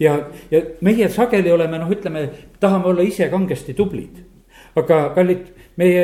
ja, 0.00 0.18
ja 0.50 0.62
meie 0.80 1.08
sageli 1.08 1.52
oleme 1.52 1.78
noh, 1.78 1.90
ütleme, 1.90 2.28
tahame 2.60 2.92
olla 2.92 3.02
ise 3.02 3.28
kangesti 3.30 3.74
tublid. 3.74 4.24
aga 4.76 5.08
kallid, 5.14 5.46
meie 5.76 6.02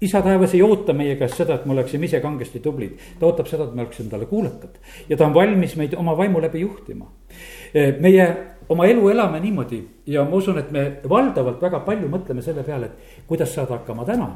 isa 0.00 0.22
taevas 0.24 0.54
ei 0.56 0.62
oota 0.64 0.94
meie 0.96 1.16
käest 1.20 1.36
seda, 1.42 1.58
et 1.58 1.66
me 1.68 1.74
oleksime 1.76 2.08
ise 2.08 2.20
kangesti 2.20 2.62
tublid. 2.64 2.96
ta 3.18 3.26
ootab 3.26 3.50
seda, 3.50 3.68
et 3.68 3.74
me 3.74 3.84
oleksime 3.84 4.10
talle 4.10 4.26
kuulekad 4.26 4.78
ja 5.08 5.16
ta 5.16 5.26
on 5.26 5.34
valmis 5.34 5.76
meid 5.76 5.94
oma 5.94 6.16
vaimu 6.16 6.40
läbi 6.40 6.64
juhtima. 6.64 7.10
meie 8.00 8.28
oma 8.68 8.86
elu 8.86 9.08
elame 9.10 9.40
niimoodi 9.40 9.84
ja 10.06 10.24
ma 10.24 10.36
usun, 10.36 10.58
et 10.58 10.70
me 10.70 10.86
valdavalt 11.08 11.62
väga 11.62 11.80
palju 11.84 12.08
mõtleme 12.08 12.42
selle 12.42 12.62
peale, 12.62 12.86
et 12.86 13.26
kuidas 13.26 13.54
saada 13.54 13.78
hakkama 13.78 14.04
täna 14.04 14.30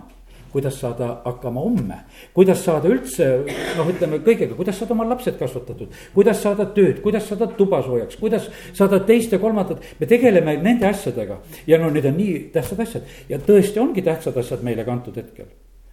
kuidas 0.55 0.77
saada 0.81 1.09
hakkama 1.25 1.61
homme. 1.61 1.97
kuidas 2.35 2.61
saada 2.65 2.89
üldse 2.89 3.27
noh, 3.75 3.89
ütleme 3.91 4.21
kõigega, 4.23 4.55
kuidas 4.55 4.79
saada 4.79 4.95
oma 4.95 5.07
lapsed 5.11 5.35
kasvatatud, 5.41 5.97
kuidas 6.15 6.43
saada 6.45 6.69
tööd, 6.77 7.01
kuidas 7.03 7.27
saada 7.27 7.49
tuba 7.59 7.81
soojaks, 7.83 8.21
kuidas 8.21 8.47
saada 8.73 9.01
teist 9.03 9.35
ja 9.35 9.41
kolmandat. 9.43 9.83
me 9.99 10.07
tegeleme 10.07 10.55
nende 10.63 10.87
asjadega 10.87 11.41
ja 11.67 11.79
no 11.83 11.91
need 11.91 12.07
on 12.07 12.15
nii 12.21 12.37
tähtsad 12.55 12.85
asjad 12.87 13.11
ja 13.29 13.41
tõesti 13.49 13.83
ongi 13.83 14.05
tähtsad 14.07 14.39
asjad 14.39 14.63
meile 14.63 14.85
ka 14.87 14.95
antud 14.95 15.19
hetkel. 15.19 15.51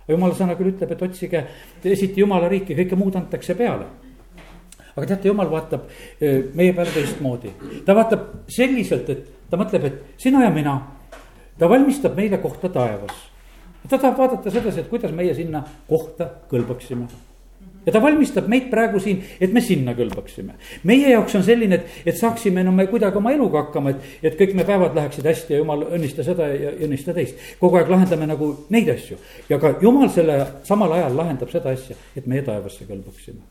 jumala 0.07 0.37
sõna 0.37 0.53
küll 0.59 0.75
ütleb, 0.75 0.93
et 0.93 1.01
otsige 1.01 1.43
esiti 1.83 2.21
jumala 2.21 2.51
riiki, 2.51 2.77
kõike 2.77 2.99
muud 2.99 3.17
antakse 3.17 3.57
peale 3.57 3.89
aga 4.93 5.07
teate, 5.07 5.31
jumal 5.31 5.49
vaatab 5.49 5.89
eh, 6.19 6.53
meie 6.53 6.77
peale 6.77 6.93
teistmoodi. 6.93 7.55
ta 7.85 7.97
vaatab 7.97 8.45
selliselt, 8.45 9.09
et 9.09 9.49
ta 9.49 9.57
mõtleb, 9.57 9.89
et 9.89 10.21
sina 10.21 10.45
ja 10.45 10.53
mina, 10.53 10.77
ta 11.57 11.69
valmistab 11.69 12.13
meile 12.13 12.37
kohta 12.37 12.69
taevas 12.69 13.30
ta 13.89 13.97
tahab 13.97 14.17
vaadata 14.17 14.51
sedasi, 14.51 14.79
et 14.79 14.89
kuidas 14.89 15.11
meie 15.15 15.33
sinna 15.35 15.63
kohta 15.89 16.29
kõlbaksime 16.51 17.07
ja 17.85 17.91
ta 17.91 18.01
valmistab 18.01 18.47
meid 18.51 18.69
praegu 18.69 18.99
siin, 19.01 19.21
et 19.41 19.53
me 19.53 19.61
sinna 19.61 19.93
kõlbaksime. 19.97 20.53
meie 20.87 21.13
jaoks 21.13 21.35
on 21.39 21.45
selline, 21.45 21.79
et, 21.79 22.01
et 22.05 22.17
saaksime 22.17 22.63
no 22.63 22.73
me 22.75 22.85
kuidagi 22.91 23.17
oma 23.17 23.33
eluga 23.33 23.65
hakkama, 23.65 23.95
et, 23.95 24.11
et 24.21 24.37
kõik 24.39 24.53
me 24.57 24.65
päevad 24.67 24.95
läheksid 24.97 25.25
hästi 25.25 25.55
ja 25.55 25.61
jumal 25.63 25.87
õnnista 25.89 26.25
seda 26.25 26.49
ja 26.53 26.75
õnnista 26.77 27.15
teist. 27.17 27.41
kogu 27.59 27.79
aeg 27.79 27.89
lahendame 27.89 28.29
nagu 28.29 28.51
neid 28.73 28.91
asju 28.93 29.17
ja 29.49 29.59
ka 29.61 29.75
jumal 29.81 30.11
selle 30.13 30.37
samal 30.67 30.93
ajal 30.99 31.17
lahendab 31.17 31.53
seda 31.53 31.73
asja, 31.73 31.97
et 32.15 32.29
meie 32.29 32.45
taevasse 32.45 32.85
kõlbaksime 32.89 33.41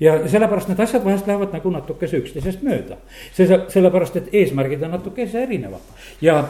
ja 0.00 0.18
sellepärast 0.28 0.68
need 0.68 0.80
asjad 0.84 1.04
vahest 1.04 1.28
lähevad 1.28 1.54
nagu 1.56 1.72
natukese 1.72 2.20
üksteisest 2.20 2.64
mööda. 2.66 3.00
see, 3.32 3.48
sellepärast, 3.48 4.20
et 4.20 4.34
eesmärgid 4.42 4.82
on 4.84 4.98
natukese 4.98 5.46
erinevad 5.48 6.20
ja 6.20 6.42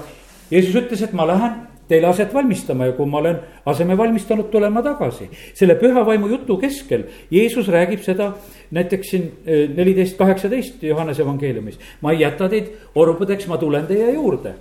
Jeesus 0.50 0.74
ütles, 0.74 1.04
et 1.06 1.12
ma 1.14 1.28
lähen 1.30 1.69
teile 1.90 2.06
aset 2.06 2.32
valmistama 2.34 2.86
ja 2.86 2.94
kui 2.94 3.08
ma 3.10 3.18
olen 3.18 3.36
aseme 3.66 3.96
valmistanud, 3.98 4.48
tulen 4.52 4.72
ma 4.72 4.82
tagasi. 4.86 5.28
selle 5.54 5.74
püha 5.74 6.06
vaimu 6.06 6.30
jutu 6.30 6.56
keskel 6.62 7.04
Jeesus 7.30 7.68
räägib 7.68 8.04
seda 8.06 8.32
näiteks 8.70 9.10
siin 9.10 9.28
eh, 9.46 9.68
neliteist, 9.74 10.16
kaheksateist 10.16 10.82
Johannese 10.82 11.22
evangeeliumis. 11.22 11.78
ma 12.00 12.12
ei 12.12 12.22
jäta 12.22 12.48
teid 12.48 12.70
orubõdeks, 12.94 13.48
ma 13.48 13.58
tulen 13.58 13.86
teie 13.86 14.14
juurde. 14.14 14.54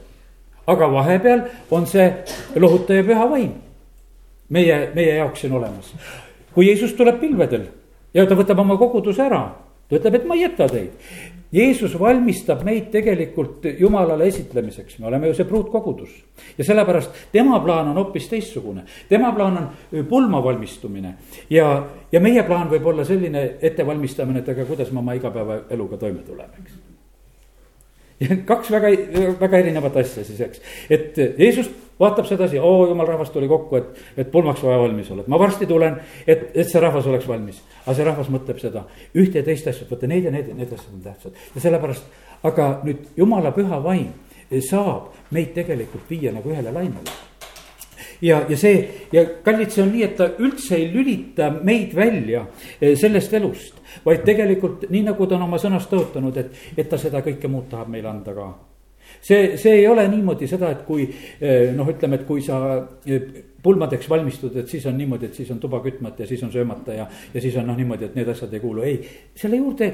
aga 0.68 0.92
vahepeal 0.92 1.48
on 1.72 1.88
see 1.88 2.14
lohutaja 2.56 3.04
püha 3.04 3.30
vaim 3.30 3.54
meie, 4.50 4.92
meie 4.96 5.16
jaoks 5.16 5.42
siin 5.42 5.54
olemas. 5.54 5.94
kui 6.54 6.68
Jeesus 6.68 6.94
tuleb 6.98 7.20
pilvedel 7.22 7.68
ja 8.14 8.26
ta 8.26 8.38
võtab 8.38 8.60
oma 8.66 8.78
koguduse 8.78 9.22
ära, 9.22 9.44
ta 9.90 10.00
ütleb, 10.00 10.16
et 10.18 10.26
ma 10.26 10.38
ei 10.38 10.48
jäta 10.48 10.68
teid. 10.70 10.92
Jeesus 11.52 11.96
valmistab 12.00 12.62
meid 12.64 12.92
tegelikult 12.94 13.64
Jumalale 13.80 14.28
esitlemiseks, 14.30 15.00
me 15.00 15.08
oleme 15.10 15.32
ju 15.32 15.38
see 15.38 15.48
pruutkogudus. 15.50 16.10
ja 16.58 16.64
sellepärast 16.64 17.32
tema 17.32 17.60
plaan 17.60 17.88
on 17.88 17.98
hoopis 17.98 18.30
teistsugune, 18.30 18.84
tema 19.10 19.32
plaan 19.32 19.58
on 19.58 20.06
pulma 20.10 20.44
valmistumine. 20.44 21.16
ja, 21.50 21.88
ja 22.12 22.20
meie 22.20 22.44
plaan 22.44 22.70
võib 22.70 22.86
olla 22.86 23.06
selline 23.06 23.58
ettevalmistamine, 23.62 24.40
et 24.40 24.50
aga 24.50 24.66
kuidas 24.66 24.92
ma 24.92 25.00
oma 25.00 25.18
igapäevaeluga 25.18 25.98
toime 25.98 26.22
tulen, 26.22 26.54
eks. 26.62 26.78
Kaks 28.50 28.72
väga, 28.72 28.92
väga 29.40 29.62
erinevat 29.64 30.00
asja 30.02 30.24
siis, 30.28 30.42
eks. 30.42 30.62
et 30.90 31.18
Jeesus 31.18 31.70
vaatab 32.00 32.28
sedasi, 32.28 32.60
oo 32.60 32.88
jumal, 32.88 33.08
rahvas 33.08 33.32
tuli 33.34 33.48
kokku, 33.48 33.80
et, 33.80 34.02
et 34.18 34.32
pulmaks 34.32 34.64
vaja 34.64 34.80
valmis 34.80 35.12
olla, 35.12 35.26
et 35.26 35.32
ma 35.32 35.40
varsti 35.40 35.68
tulen, 35.68 36.00
et, 36.28 36.50
et 36.54 36.68
see 36.68 36.82
rahvas 36.84 37.08
oleks 37.12 37.28
valmis. 37.28 37.62
aga 37.86 37.96
see 37.98 38.08
rahvas 38.08 38.32
mõtleb 38.32 38.62
seda 38.62 38.86
ühte 39.16 39.42
ja 39.42 39.46
teist 39.48 39.68
asja, 39.68 39.88
vaata 39.90 40.08
need 40.08 40.28
ja 40.28 40.34
need, 40.36 40.52
need 40.56 40.74
asjad 40.74 40.96
on 40.96 41.06
tähtsad 41.06 41.44
ja 41.56 41.64
sellepärast, 41.68 42.20
aga 42.48 42.70
nüüd 42.88 43.08
jumala 43.20 43.52
püha 43.56 43.82
vaim 43.84 44.12
saab 44.66 45.12
meid 45.36 45.52
tegelikult 45.54 46.10
viia 46.10 46.32
nagu 46.34 46.50
ühele 46.50 46.72
lainele 46.74 47.18
ja, 48.22 48.44
ja 48.50 48.58
see 48.58 49.08
ja 49.12 49.26
kallid, 49.44 49.72
see 49.74 49.84
on 49.84 49.92
nii, 49.94 50.06
et 50.06 50.16
ta 50.20 50.30
üldse 50.40 50.78
ei 50.78 50.88
lülita 50.94 51.52
meid 51.64 51.94
välja 51.96 52.46
eh, 52.80 52.96
sellest 53.00 53.34
elust. 53.40 53.82
vaid 54.06 54.24
tegelikult 54.26 54.88
nii, 54.90 55.04
nagu 55.10 55.28
ta 55.28 55.38
on 55.38 55.48
oma 55.48 55.60
sõnas 55.62 55.88
tõotanud, 55.92 56.38
et, 56.38 56.66
et 56.78 56.90
ta 56.90 56.98
seda 56.98 57.24
kõike 57.26 57.52
muud 57.52 57.70
tahab 57.72 57.90
meile 57.92 58.12
anda 58.12 58.36
ka 58.36 58.50
see, 59.22 59.58
see 59.58 59.80
ei 59.82 59.88
ole 59.88 60.08
niimoodi 60.12 60.48
seda, 60.48 60.72
et 60.76 60.84
kui 60.88 61.08
eh, 61.08 61.72
noh, 61.76 61.88
ütleme, 61.90 62.20
et 62.20 62.28
kui 62.28 62.44
sa 62.46 62.60
eh, 63.06 63.44
pulmadeks 63.64 64.10
valmistud, 64.10 64.56
et 64.60 64.70
siis 64.72 64.86
on 64.88 64.98
niimoodi, 64.98 65.30
et 65.30 65.42
siis 65.42 65.50
on 65.52 65.60
tuba 65.60 65.82
kütmata 65.84 66.24
ja 66.24 66.30
siis 66.30 66.44
on 66.44 66.54
söömata 66.54 66.96
ja, 66.96 67.10
ja 67.34 67.42
siis 67.42 67.58
on 67.60 67.68
noh, 67.68 67.78
niimoodi, 67.78 68.10
et 68.10 68.16
need 68.20 68.32
asjad 68.32 68.54
ei 68.54 68.64
kuulu, 68.64 68.86
ei. 68.88 69.02
selle 69.36 69.60
juurde 69.60 69.92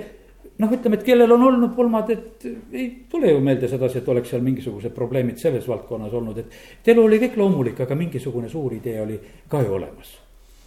noh, 0.57 0.71
ütleme, 0.71 0.99
et 0.99 1.05
kellel 1.05 1.31
on 1.35 1.43
olnud 1.49 1.73
pulmad, 1.75 2.09
et 2.13 2.45
ei 2.73 2.87
tule 3.11 3.31
ju 3.31 3.39
meelde 3.43 3.69
sedasi, 3.71 3.99
et 3.99 4.11
oleks 4.11 4.31
seal 4.33 4.43
mingisugused 4.45 4.93
probleemid 4.95 5.39
selles 5.41 5.67
valdkonnas 5.67 6.13
olnud, 6.15 6.43
et. 6.43 6.59
elu 6.93 7.03
oli 7.03 7.19
kõik 7.23 7.39
loomulik, 7.41 7.81
aga 7.83 7.97
mingisugune 7.99 8.49
suur 8.51 8.75
idee 8.77 9.01
oli 9.01 9.19
ka 9.51 9.63
ju 9.63 9.73
olemas. 9.79 10.19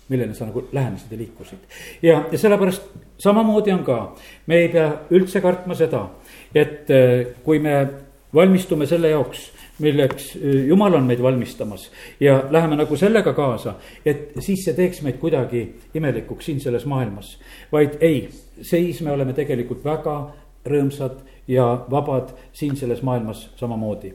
millele 0.09 0.33
sa 0.35 0.47
nagu 0.49 0.63
lähenesid 0.73 1.11
ja 1.13 1.19
liikusid. 1.19 1.59
ja, 2.03 2.25
ja 2.33 2.39
sellepärast 2.39 2.83
samamoodi 3.19 3.73
on 3.73 3.85
ka, 3.85 4.15
me 4.47 4.57
ei 4.57 4.69
pea 4.73 4.91
üldse 5.11 5.41
kartma 5.41 5.75
seda, 5.75 6.09
et 6.55 6.91
eh, 6.91 7.27
kui 7.45 7.59
me 7.59 7.87
valmistume 8.35 8.87
selle 8.87 9.09
jaoks 9.09 9.51
milleks 9.79 10.37
eh, 10.37 10.67
jumal 10.69 10.95
on 10.95 11.07
meid 11.07 11.23
valmistamas 11.23 11.91
ja 12.21 12.45
läheme 12.51 12.77
nagu 12.77 12.97
sellega 12.97 13.33
kaasa, 13.33 13.75
et 14.05 14.33
siis 14.41 14.65
see 14.65 14.75
teeks 14.75 15.03
meid 15.07 15.21
kuidagi 15.23 15.65
imelikuks 15.95 16.51
siin 16.51 16.61
selles 16.61 16.87
maailmas. 16.87 17.39
vaid 17.73 17.99
ei, 18.01 18.29
seis 18.63 19.03
me 19.03 19.13
oleme 19.13 19.35
tegelikult 19.37 19.85
väga 19.85 20.21
rõõmsad 20.69 21.21
ja 21.49 21.67
vabad 21.91 22.33
siin 22.53 22.77
selles 22.77 23.03
maailmas 23.03 23.49
samamoodi 23.57 24.15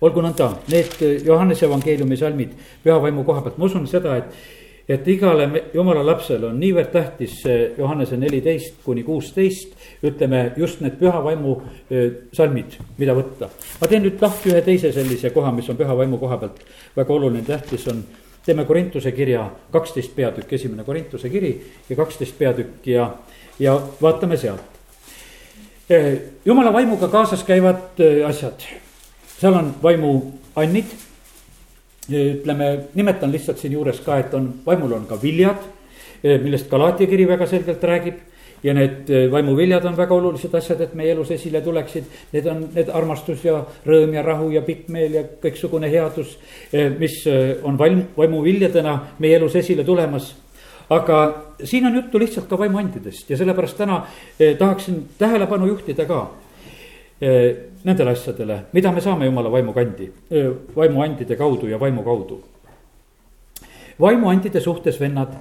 olgu 0.00 0.22
nõnda, 0.24 0.48
need 0.72 0.96
Johannese 1.26 1.66
evangeeliumi 1.68 2.16
salmid 2.16 2.56
püha 2.84 2.96
vaimu 3.02 3.24
koha 3.26 3.44
pealt, 3.44 3.58
ma 3.60 3.68
usun 3.68 3.86
seda, 3.90 4.16
et 4.16 4.58
et 4.90 5.06
igale 5.06 5.44
jumala 5.70 6.00
lapsele 6.02 6.48
on 6.48 6.56
niivõrd 6.58 6.88
tähtis 6.90 7.36
see 7.44 7.58
Johannese 7.78 8.16
neliteist 8.18 8.80
kuni 8.82 9.04
kuusteist, 9.06 9.76
ütleme 10.02 10.40
just 10.58 10.80
need 10.82 10.96
püha 10.98 11.20
vaimu 11.22 11.54
salmid, 12.34 12.74
mida 12.98 13.14
võtta. 13.14 13.50
ma 13.80 13.90
teen 13.90 14.02
nüüd 14.02 14.18
lahti 14.22 14.50
ühe 14.50 14.64
teise 14.66 14.90
sellise 14.92 15.30
koha, 15.30 15.52
mis 15.54 15.68
on 15.70 15.78
püha 15.78 15.94
vaimu 15.96 16.18
koha 16.18 16.40
pealt 16.42 16.64
väga 16.96 17.14
oluline, 17.14 17.46
tähtis 17.46 17.86
on. 17.92 18.02
Teeme 18.50 18.66
Korintuse 18.66 19.12
kirja 19.14 19.44
kaksteist 19.70 20.14
peatükk, 20.16 20.52
esimene 20.58 20.84
Korintuse 20.84 21.30
kiri 21.30 21.52
ja 21.88 21.96
kaksteist 21.96 22.38
peatükk 22.38 22.86
ja, 22.90 23.12
ja 23.58 23.76
vaatame 24.02 24.36
sealt. 24.36 24.66
jumala 26.44 26.72
vaimuga 26.72 27.08
kaasas 27.08 27.44
käivad 27.46 28.02
asjad, 28.26 28.66
seal 29.38 29.54
on 29.54 29.70
vaimuannid 29.82 30.98
ütleme, 32.10 32.70
nimetan 32.94 33.32
lihtsalt 33.32 33.58
siinjuures 33.58 34.00
ka, 34.04 34.18
et 34.18 34.34
on, 34.34 34.48
vaimul 34.66 34.92
on 34.96 35.06
ka 35.06 35.18
viljad, 35.22 35.62
eh, 36.24 36.40
millest 36.42 36.70
Galatia 36.70 37.06
kiri 37.06 37.28
väga 37.28 37.46
selgelt 37.46 37.84
räägib. 37.84 38.18
Ja 38.62 38.74
need 38.74 39.10
eh, 39.10 39.26
vaimuviljad 39.32 39.84
on 39.88 39.96
väga 39.96 40.14
olulised 40.14 40.54
asjad, 40.54 40.80
et 40.84 40.94
meie 40.94 41.14
elus 41.14 41.30
esile 41.30 41.62
tuleksid. 41.64 42.04
Need 42.32 42.50
on 42.50 42.66
need 42.74 42.92
armastus 42.92 43.44
ja 43.44 43.62
rõõm 43.86 44.14
ja 44.14 44.24
rahu 44.26 44.50
ja 44.54 44.62
pikk 44.66 44.90
meel 44.92 45.16
ja 45.16 45.24
kõiksugune 45.42 45.90
headus, 45.92 46.36
eh, 46.72 46.90
mis 46.98 47.22
on 47.62 47.78
vaim, 47.78 48.04
vaimuviljadena 48.16 48.98
meie 49.18 49.40
elus 49.40 49.56
esile 49.56 49.84
tulemas 49.84 50.34
aga 50.90 51.16
siin 51.62 51.84
on 51.86 51.94
juttu 51.94 52.18
lihtsalt 52.18 52.48
ka 52.50 52.58
vaimuandidest 52.58 53.28
ja 53.30 53.36
sellepärast 53.38 53.76
täna 53.78 54.00
tahaksin 54.58 55.04
tähelepanu 55.18 55.68
juhtida 55.68 56.02
ka 56.04 56.24
nendele 57.84 58.10
asjadele, 58.10 58.56
mida 58.72 58.90
me 58.92 59.00
saame 59.00 59.28
jumala 59.28 59.52
vaimukandi, 59.52 60.08
vaimuandide 60.76 61.36
kaudu 61.36 61.68
ja 61.70 61.78
vaimu 61.80 62.02
kaudu. 62.02 62.40
vaimuandide 64.00 64.60
suhtes, 64.60 65.00
vennad, 65.00 65.36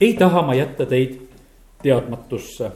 ei 0.00 0.14
taha 0.14 0.42
ma 0.42 0.54
jätta 0.54 0.86
teid 0.86 1.23
teadmatusse. 1.84 2.70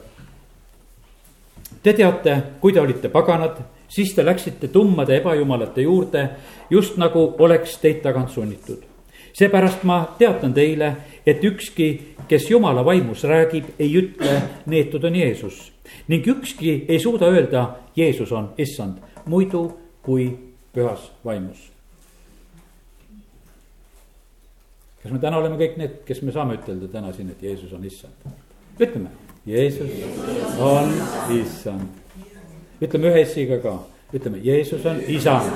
Te 1.83 1.93
teate, 1.93 2.35
kui 2.61 2.73
te 2.75 2.81
olite 2.81 3.09
paganad, 3.09 3.57
siis 3.89 4.13
te 4.13 4.25
läksite 4.25 4.69
tummade 4.69 5.17
ebajumalate 5.17 5.81
juurde, 5.81 6.29
just 6.69 6.99
nagu 7.01 7.25
oleks 7.39 7.77
teid 7.81 8.03
tagant 8.05 8.29
sunnitud. 8.29 8.85
seepärast 9.33 9.83
ma 9.83 10.15
teatan 10.17 10.53
teile, 10.53 10.95
et 11.25 11.43
ükski, 11.43 12.15
kes 12.27 12.49
jumala 12.49 12.85
vaimus 12.85 13.23
räägib, 13.23 13.65
ei 13.79 13.93
ütle, 13.95 14.41
neetud 14.65 15.03
on 15.03 15.15
Jeesus 15.15 15.69
ning 16.07 16.27
ükski 16.27 16.85
ei 16.87 16.99
suuda 16.99 17.25
öelda, 17.25 17.75
Jeesus 17.95 18.31
on 18.31 18.53
issand, 18.57 18.97
muidu 19.25 19.77
kui 20.01 20.29
pühas 20.73 21.11
vaimus. 21.25 21.71
kas 25.03 25.11
me 25.11 25.19
täna 25.19 25.37
oleme 25.39 25.55
kõik 25.55 25.77
need, 25.79 25.93
kes 26.05 26.21
me 26.27 26.31
saame 26.35 26.57
ütelda 26.59 26.89
täna 26.91 27.13
siin, 27.15 27.29
et 27.31 27.43
Jeesus 27.43 27.71
on 27.73 27.85
issand? 27.87 28.48
Ütleme, 28.79 29.09
Jeesus 29.45 29.91
on 30.59 30.91
issand. 31.35 31.81
ütleme 32.81 33.07
ühe 33.07 33.25
S-iga 33.25 33.61
ka, 33.61 33.75
ütleme, 34.13 34.39
Jeesus 34.43 34.85
on 34.85 35.01
isand. 35.07 35.51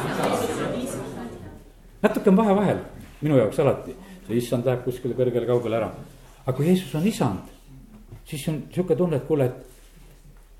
natuke 2.03 2.29
on 2.29 2.38
vahe 2.38 2.55
vahel, 2.55 2.79
minu 3.21 3.38
jaoks 3.38 3.59
alati, 3.59 3.95
see 4.27 4.38
issand 4.38 4.65
läheb 4.67 4.83
kuskile 4.83 5.15
kõrgele 5.15 5.47
kaugele 5.47 5.79
ära. 5.79 5.91
aga 6.45 6.57
kui 6.57 6.67
Jeesus 6.67 6.95
on 6.95 7.07
isand, 7.07 7.47
siis 8.25 8.47
on 8.47 8.63
sihuke 8.73 8.95
tunne, 8.95 9.15
et 9.15 9.27
kuule, 9.27 9.51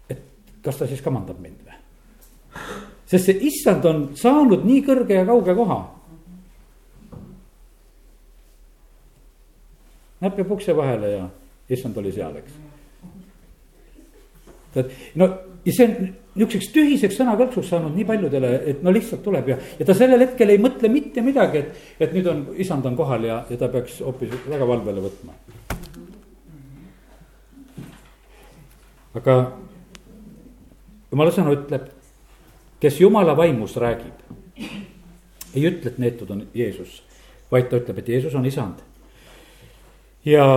et 0.10 0.24
kas 0.64 0.78
ta 0.78 0.88
siis 0.88 1.02
kamandab 1.02 1.40
mind 1.40 1.60
või? 1.66 1.80
sest 3.06 3.26
see 3.26 3.44
issand 3.50 3.86
on 3.86 4.08
saanud 4.16 4.64
nii 4.66 4.82
kõrge 4.86 5.20
ja 5.20 5.26
kauge 5.26 5.56
koha. 5.56 5.82
näpp 10.24 10.38
jääb 10.40 10.52
ukse 10.56 10.76
vahele 10.76 11.10
ja 11.12 11.24
issand 11.70 11.98
oli 11.98 12.12
seal, 12.12 12.36
eks. 12.42 12.60
tead, 14.74 14.92
no 15.16 15.30
ja 15.66 15.74
see 15.74 15.88
on 15.88 15.96
niisuguseks 16.34 16.72
tühiseks 16.74 17.18
sõnakõlksuks 17.20 17.70
saanud 17.70 17.94
nii 17.96 18.06
paljudele, 18.10 18.54
et 18.72 18.80
no 18.84 18.92
lihtsalt 18.94 19.22
tuleb 19.26 19.52
ja, 19.54 19.58
ja 19.80 19.86
ta 19.86 19.96
sellel 19.98 20.24
hetkel 20.26 20.50
ei 20.50 20.62
mõtle 20.62 20.90
mitte 20.90 21.22
midagi, 21.26 21.62
et, 21.62 21.84
et 22.02 22.16
nüüd 22.16 22.30
on, 22.30 22.46
isand 22.62 22.86
on 22.90 22.98
kohal 22.98 23.28
ja, 23.28 23.44
ja 23.50 23.60
ta 23.60 23.70
peaks 23.74 24.00
hoopis 24.02 24.34
väga 24.50 24.68
valvele 24.68 25.04
võtma. 25.06 25.38
aga 29.14 29.34
jumala 31.12 31.32
sõna 31.36 31.54
ütleb, 31.54 31.86
kes 32.82 32.98
jumala 32.98 33.36
vaimus 33.38 33.76
räägib, 33.78 34.24
ei 35.54 35.68
ütle, 35.70 35.92
et 35.92 36.00
neetud 36.02 36.32
on 36.34 36.48
Jeesus, 36.58 37.04
vaid 37.54 37.70
ta 37.70 37.78
ütleb, 37.78 38.02
et 38.02 38.10
Jeesus 38.10 38.34
on 38.34 38.50
isand. 38.50 38.82
ja 40.26 40.48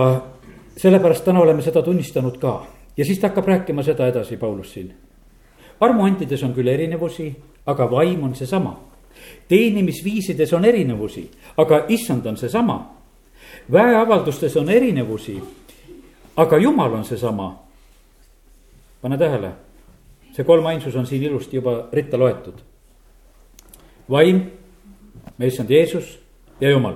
sellepärast 0.77 1.25
täna 1.25 1.39
oleme 1.39 1.61
seda 1.61 1.81
tunnistanud 1.81 2.37
ka 2.37 2.65
ja 2.97 3.05
siis 3.05 3.19
ta 3.19 3.27
hakkab 3.27 3.47
rääkima 3.47 3.83
seda 3.83 4.07
edasi, 4.07 4.37
Paulus 4.37 4.73
siin. 4.73 4.93
armuantides 5.79 6.43
on 6.43 6.53
küll 6.53 6.67
erinevusi, 6.67 7.35
aga 7.65 7.91
vaim 7.91 8.23
on 8.23 8.35
seesama. 8.35 8.79
teenimisviisides 9.47 10.53
on 10.53 10.65
erinevusi, 10.65 11.31
aga 11.57 11.85
issand 11.87 12.25
on 12.25 12.37
seesama. 12.37 12.95
väeavaldustes 13.71 14.57
on 14.57 14.69
erinevusi, 14.69 15.43
aga 16.35 16.57
jumal 16.57 16.93
on 16.93 17.05
seesama. 17.05 17.59
pane 19.01 19.17
tähele 19.17 19.51
see 20.37 20.45
kolmainsus 20.45 20.95
on 20.95 21.07
siin 21.07 21.23
ilusti 21.23 21.57
juba 21.57 21.87
ritta 21.93 22.19
loetud. 22.19 22.53
vaim, 24.09 24.41
meie 25.37 25.47
issand 25.47 25.69
Jeesus 25.69 26.19
ja 26.61 26.69
Jumal. 26.69 26.95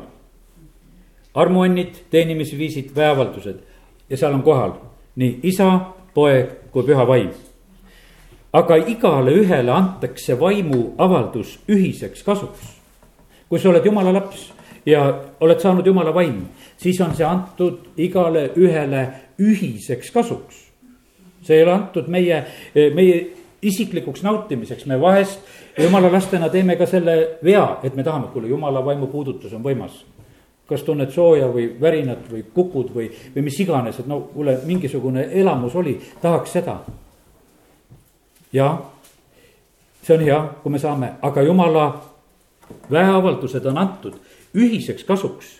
armuannid, 1.34 1.96
teenimisviisid, 2.10 2.91
väeavaldused 2.96 3.71
ja 4.12 4.19
seal 4.19 4.36
on 4.36 4.43
kohal 4.43 4.76
nii 5.15 5.39
isa, 5.47 5.69
poeg 6.13 6.71
kui 6.71 6.84
püha 6.84 7.08
vaim. 7.08 7.32
aga 8.54 8.76
igale 8.76 9.32
ühele 9.32 9.71
antakse 9.71 10.36
vaimu 10.39 10.93
avaldus 10.97 11.60
ühiseks 11.67 12.24
kasuks. 12.24 12.76
kui 13.50 13.60
sa 13.60 13.69
oled 13.69 13.86
jumala 13.86 14.13
laps 14.13 14.52
ja 14.86 15.08
oled 15.39 15.60
saanud 15.60 15.86
jumala 15.86 16.13
vaimu, 16.13 16.45
siis 16.78 17.02
on 17.02 17.15
see 17.15 17.26
antud 17.26 17.95
igale 17.97 18.52
ühele 18.56 19.08
ühiseks 19.39 20.12
kasuks 20.12 20.71
see 21.41 21.58
ei 21.58 21.63
ole 21.63 21.74
antud 21.74 22.08
meie, 22.08 22.43
meie 22.95 23.21
isiklikuks 23.62 24.24
nautimiseks, 24.26 24.86
me 24.89 24.97
vahest 25.02 25.41
jumala 25.78 26.12
lastena 26.13 26.50
teeme 26.50 26.76
ka 26.78 26.88
selle 26.89 27.17
vea, 27.43 27.65
et 27.84 27.95
me 27.95 28.04
tahame, 28.06 28.32
kuule, 28.34 28.50
jumala 28.50 28.84
vaimu 28.86 29.10
puudutus 29.12 29.54
on 29.54 29.63
võimas. 29.65 30.04
Kas 30.72 30.86
tunned 30.88 31.12
sooja 31.12 31.50
või 31.52 31.68
värinat 31.82 32.30
või 32.32 32.46
kukud 32.54 32.94
või, 32.96 33.10
või 33.36 33.44
mis 33.44 33.60
iganes, 33.60 34.00
et 34.00 34.08
no 34.08 34.22
kuule, 34.32 34.58
mingisugune 34.66 35.28
elamus 35.42 35.76
oli, 35.76 35.98
tahaks 36.22 36.58
seda. 36.58 36.80
ja 38.54 38.72
see 40.04 40.16
on 40.16 40.24
hea, 40.24 40.40
kui 40.64 40.72
me 40.72 40.80
saame, 40.80 41.14
aga 41.22 41.44
jumala 41.44 41.86
väeavaldused 42.92 43.66
on 43.66 43.78
antud 43.78 44.16
ühiseks 44.56 45.04
kasuks. 45.04 45.60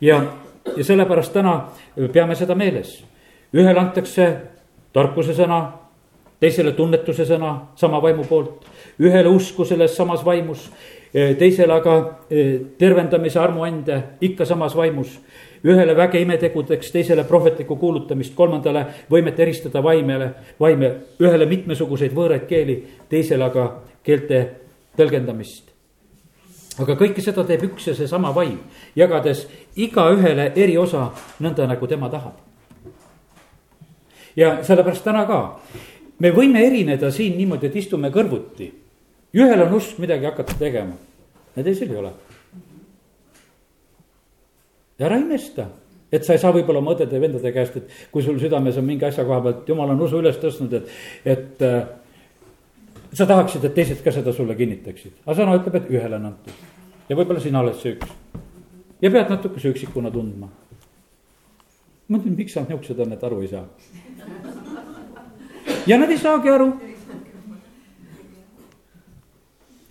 ja, 0.00 0.22
ja 0.76 0.84
sellepärast 0.84 1.32
täna 1.32 1.68
peame 2.12 2.34
seda 2.34 2.54
meeles. 2.54 3.04
ühele 3.54 3.80
antakse 3.80 4.36
tarkuse 4.92 5.34
sõna, 5.34 5.72
teisele 6.40 6.72
tunnetuse 6.72 7.24
sõna 7.26 7.54
sama 7.76 8.02
vaimu 8.02 8.24
poolt, 8.24 8.66
ühele 9.00 9.28
usku 9.28 9.64
selles 9.64 9.96
samas 9.96 10.24
vaimus, 10.24 10.70
teisele 11.12 11.72
aga 11.72 11.96
tervendamise 12.78 13.40
armuande 13.40 13.98
ikka 14.20 14.46
samas 14.48 14.76
vaimus 14.76 15.18
ühele 15.64 15.94
väge 15.96 16.20
imetegudeks, 16.20 16.90
teisele 16.90 17.24
prohvetlikku 17.24 17.76
kuulutamist, 17.76 18.34
kolmandale 18.34 18.86
võimet 19.10 19.38
eristada 19.40 19.82
vaimele, 19.82 20.32
vaime, 20.60 20.90
ühele 21.22 21.46
mitmesuguseid 21.46 22.14
võõraid 22.16 22.48
keeli, 22.50 22.78
teisele 23.08 23.46
aga 23.46 23.68
keelte 24.02 24.42
tõlgendamist. 24.98 25.70
aga 26.80 26.96
kõike 26.96 27.20
seda 27.20 27.44
teeb 27.44 27.62
üks 27.68 27.86
ja 27.86 27.94
seesama 27.94 28.32
vaim, 28.34 28.58
jagades 28.96 29.46
igaühele 29.76 30.52
eri 30.56 30.76
osa 30.78 31.10
nõnda, 31.40 31.66
nagu 31.66 31.86
tema 31.86 32.08
tahab. 32.08 32.34
ja 34.36 34.64
sellepärast 34.64 35.04
täna 35.04 35.26
ka, 35.26 35.60
me 36.18 36.30
võime 36.30 36.66
erineda 36.66 37.10
siin 37.10 37.36
niimoodi, 37.36 37.66
et 37.66 37.76
istume 37.76 38.10
kõrvuti. 38.10 38.72
Ühel 39.34 39.66
on 39.66 39.78
usk 39.78 39.98
midagi 40.02 40.28
hakata 40.28 40.58
tegema 40.58 40.98
ja 41.56 41.64
teisel 41.64 41.90
ei 41.90 42.00
ole 42.02 42.12
ära 45.02 45.18
imesta, 45.18 45.66
et 46.12 46.24
sa 46.26 46.36
ei 46.36 46.40
saa 46.42 46.52
võib-olla 46.54 46.82
oma 46.82 46.94
õdede 46.94 47.16
ja 47.16 47.22
vendade 47.22 47.52
käest, 47.54 47.78
et 47.80 48.08
kui 48.12 48.22
sul 48.24 48.38
südames 48.40 48.76
on 48.78 48.86
mingi 48.86 49.06
asja 49.08 49.24
koha 49.26 49.40
pealt, 49.44 49.68
jumal 49.68 49.94
on 49.94 50.04
usu 50.04 50.20
üles 50.20 50.38
tõstnud, 50.40 50.76
et, 50.78 50.92
et 51.34 51.64
äh, 51.66 51.80
sa 53.12 53.26
tahaksid, 53.28 53.64
et 53.66 53.74
teised 53.76 54.02
ka 54.04 54.14
seda 54.14 54.34
sulle 54.36 54.56
kinnitaksid, 54.58 55.22
aga 55.24 55.38
sõna 55.38 55.56
ütleb, 55.58 55.80
et 55.80 55.90
ühele 55.92 56.20
on 56.20 56.30
antud. 56.32 56.62
ja 57.08 57.18
võib-olla 57.18 57.42
sina 57.42 57.64
oled 57.64 57.78
see 57.80 57.96
üks. 57.96 58.14
ja 59.02 59.10
pead 59.10 59.32
natukese 59.32 59.72
üksikuna 59.72 60.12
tundma. 60.14 60.48
ma 62.08 62.18
mõtlen, 62.18 62.36
miks 62.36 62.56
nad 62.56 62.68
niisugused 62.70 63.04
on, 63.06 63.12
et 63.16 63.24
aru 63.24 63.42
ei 63.42 63.50
saa. 63.50 63.66
ja 65.86 65.98
nad 65.98 66.10
ei 66.10 66.18
saagi 66.18 66.52
aru. 66.52 66.72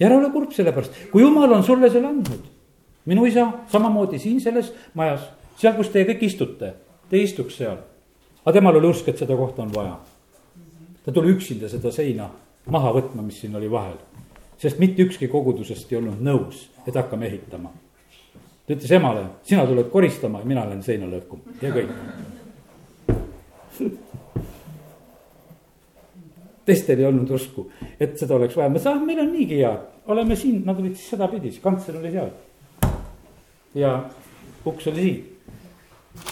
Ja 0.01 0.09
ära 0.09 0.17
ole 0.17 0.33
kurb 0.33 0.57
selle 0.57 0.73
pärast, 0.73 0.97
kui 1.13 1.21
jumal 1.21 1.53
on 1.53 1.63
sulle 1.63 1.93
selle 1.93 2.09
andnud 2.09 2.49
minu 3.05 3.25
isa 3.25 3.51
samamoodi 3.71 4.19
siin 4.19 4.41
selles 4.41 4.73
majas, 4.93 5.21
seal, 5.57 5.73
kus 5.77 5.89
teie 5.93 6.05
kõik 6.09 6.25
istute, 6.27 6.73
te 7.09 7.21
istuks 7.21 7.57
seal. 7.61 7.77
aga 8.45 8.53
temal 8.57 8.77
oli 8.77 8.89
usk, 8.89 9.07
et 9.09 9.17
seda 9.17 9.35
kohta 9.37 9.61
on 9.61 9.73
vaja. 9.73 9.99
ta 11.05 11.11
tuli 11.11 11.33
üksinda 11.33 11.69
seda 11.69 11.91
seina 11.91 12.29
maha 12.69 12.93
võtma, 12.93 13.21
mis 13.21 13.39
siin 13.41 13.55
oli 13.55 13.71
vahel. 13.71 13.97
sest 14.57 14.79
mitte 14.79 15.01
ükski 15.01 15.27
kogudusest 15.27 15.91
ei 15.91 15.97
olnud 15.97 16.21
nõus, 16.21 16.69
et 16.87 16.95
hakkame 16.95 17.25
ehitama. 17.25 17.71
ta 18.67 18.73
ütles 18.73 18.91
emale, 18.91 19.25
sina 19.43 19.65
tuled 19.65 19.89
koristama 19.89 20.39
ja 20.39 20.45
mina 20.45 20.65
lähen 20.65 20.83
seina 20.83 21.05
lõhkuma 21.05 21.41
ja 21.61 21.73
kõik 21.73 21.89
teistel 26.71 27.03
ei 27.03 27.09
olnud 27.09 27.35
usku, 27.35 27.67
et 27.99 28.15
seda 28.19 28.39
oleks 28.39 28.55
vaja, 28.57 28.71
ma 28.71 28.79
ütlesin, 28.79 28.95
ah, 28.95 29.03
meil 29.05 29.19
on 29.25 29.35
niigi 29.35 29.59
hea, 29.59 29.75
oleme 30.11 30.39
siin, 30.39 30.63
nad 30.65 30.79
olid 30.79 30.95
siis 30.95 31.11
sedapidi, 31.13 31.51
kantsler 31.63 31.99
oli 31.99 32.15
seal 32.15 32.31
ja 33.75 34.09
uks 34.65 34.87
oli 34.87 35.01
siin. 35.01 35.37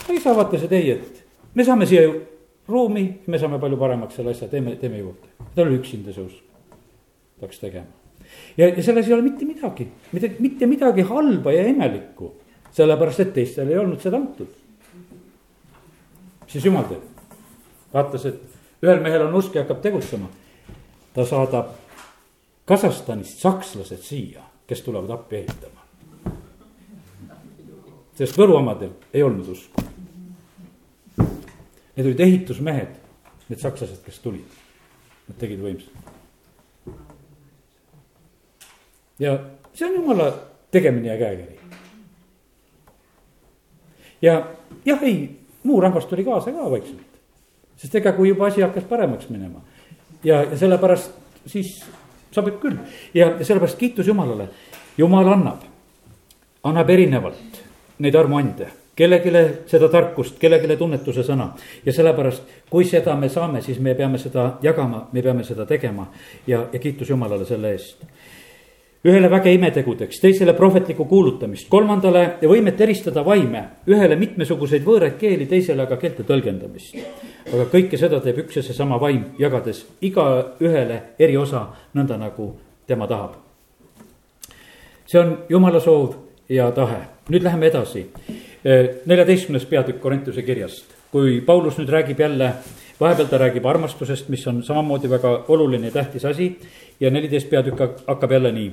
ei 0.10 0.20
saa 0.20 0.36
vaata 0.36 0.60
see 0.60 0.68
teie, 0.68 0.96
et 0.96 1.24
me 1.56 1.64
saame 1.64 1.86
siia 1.86 2.08
ruumi, 2.68 3.06
me 3.28 3.40
saame 3.40 3.60
palju 3.60 3.78
paremaks 3.80 4.20
selle 4.20 4.34
asja, 4.36 4.50
teeme, 4.52 4.76
teeme 4.76 5.00
juurde. 5.00 5.32
tal 5.56 5.68
oli 5.68 5.80
üksinda 5.80 6.14
see 6.14 6.26
usk, 6.26 6.44
ta 7.40 7.48
hakkas 7.48 7.62
tegema. 7.64 7.88
ja, 8.58 8.68
ja 8.68 8.84
selles 8.84 9.08
ei 9.08 9.14
ole 9.14 9.26
mitte 9.26 9.46
midagi, 9.46 9.88
mitte, 10.12 10.34
mitte 10.40 10.68
midagi 10.68 11.08
halba 11.08 11.54
ja 11.56 11.68
imelikku, 11.68 12.34
sellepärast 12.76 13.26
et 13.26 13.34
teistel 13.34 13.72
ei 13.72 13.80
olnud 13.80 14.02
seda 14.04 14.20
antud. 14.20 14.52
siis 16.48 16.66
jumal 16.66 16.88
teeb, 16.90 17.06
vaatas, 17.94 18.26
et 18.26 18.49
ühel 18.84 19.04
mehel 19.04 19.28
on 19.28 19.36
usk 19.36 19.56
ja 19.56 19.66
hakkab 19.66 19.82
tegutsema. 19.82 20.30
ta 21.14 21.26
saadab 21.26 21.76
Kasahstanist 22.66 23.40
sakslased 23.42 24.04
siia, 24.06 24.44
kes 24.68 24.82
tulevad 24.86 25.10
appi 25.10 25.36
ehitama 25.36 25.80
sest 28.20 28.36
Võru 28.36 28.58
omadel 28.60 28.92
ei 29.16 29.24
olnud 29.24 29.48
usku. 29.54 29.86
Need 31.20 32.08
olid 32.08 32.24
ehitusmehed, 32.24 32.92
need 33.48 33.62
sakslased, 33.62 34.02
kes 34.04 34.20
tulid, 34.24 34.60
nad 35.28 35.40
tegid 35.40 35.64
võimsalt. 35.64 36.16
ja 39.20 39.34
see 39.76 39.84
on 39.84 39.98
jumala 39.98 40.30
tegemine 40.72 41.10
ja 41.10 41.18
käekiri. 41.20 41.58
ja 44.24 44.36
jah, 44.86 45.04
ei, 45.04 45.18
muu 45.64 45.82
rahvas 45.84 46.08
tuli 46.08 46.24
kaasa 46.24 46.54
ka 46.56 46.70
vaikselt, 46.72 47.09
sest 47.80 47.96
ega 47.96 48.14
kui 48.18 48.30
juba 48.30 48.50
asi 48.50 48.62
hakkas 48.62 48.84
paremaks 48.90 49.30
minema. 49.30 49.62
Ja, 50.24 50.44
ja 50.44 50.58
sellepärast 50.58 51.16
siis 51.48 51.80
sobib 52.32 52.60
küll. 52.62 52.78
Ja 53.14 53.32
sellepärast 53.40 53.80
kiitus 53.80 54.08
Jumalale, 54.08 54.50
Jumal 54.98 55.32
annab, 55.32 55.64
annab 56.64 56.90
erinevalt 56.90 57.64
neid 58.04 58.16
armuande, 58.16 58.68
kellelegi 58.96 59.32
seda 59.68 59.88
tarkust, 59.92 60.38
kellelegi 60.40 60.76
tunnetuse 60.78 61.24
sõna. 61.24 61.54
ja 61.86 61.94
sellepärast, 61.94 62.44
kui 62.70 62.86
seda 62.86 63.16
me 63.16 63.30
saame, 63.30 63.62
siis 63.62 63.80
me 63.80 63.96
peame 63.96 64.18
seda 64.18 64.58
jagama, 64.62 65.08
me 65.12 65.22
peame 65.22 65.44
seda 65.44 65.66
tegema. 65.66 66.10
Ja, 66.48 66.66
ja 66.74 66.80
kiitus 66.80 67.10
Jumalale 67.10 67.46
selle 67.46 67.72
eest 67.72 68.04
ühele 69.06 69.30
väge 69.32 69.54
imetegudeks, 69.56 70.20
teisele 70.20 70.54
prohvetlikku 70.54 71.06
kuulutamist, 71.08 71.70
kolmandale 71.72 72.24
võimet 72.44 72.82
eristada 72.82 73.24
vaime, 73.26 73.64
ühele 73.88 74.18
mitmesuguseid 74.20 74.84
võõraid 74.84 75.16
keeli, 75.20 75.48
teisele 75.48 75.86
aga 75.86 75.98
keelte 75.98 76.24
tõlgendamist. 76.28 76.98
aga 77.54 77.66
kõike 77.72 77.98
seda 77.98 78.20
teeb 78.20 78.44
üks 78.44 78.56
ja 78.60 78.64
seesama 78.64 79.00
vaim, 79.00 79.24
jagades 79.40 79.86
igaühele 80.02 81.02
eri 81.20 81.38
osa, 81.38 81.68
nõnda 81.94 82.18
nagu 82.18 82.56
tema 82.88 83.08
tahab. 83.08 83.38
see 85.08 85.20
on 85.20 85.38
jumala 85.50 85.80
soov 85.80 86.16
ja 86.50 86.72
tahe 86.72 87.20
nüüd 87.30 87.44
läheme 87.44 87.68
edasi. 87.68 88.06
neljateistkümnes 89.06 89.66
peatükk 89.66 90.02
Korintuse 90.02 90.42
kirjast, 90.44 90.86
kui 91.12 91.42
Paulus 91.42 91.78
nüüd 91.80 91.90
räägib 91.90 92.20
jälle, 92.20 92.54
vahepeal 93.00 93.28
ta 93.28 93.38
räägib 93.38 93.66
armastusest, 93.66 94.30
mis 94.30 94.48
on 94.48 94.64
samamoodi 94.64 95.10
väga 95.10 95.46
oluline 95.48 95.88
ja 95.88 95.92
tähtis 95.92 96.26
asi. 96.26 96.60
ja 97.00 97.10
neliteist 97.12 97.50
peatükk 97.50 97.80
hakkab 98.08 98.32
jälle 98.32 98.52
nii. 98.52 98.72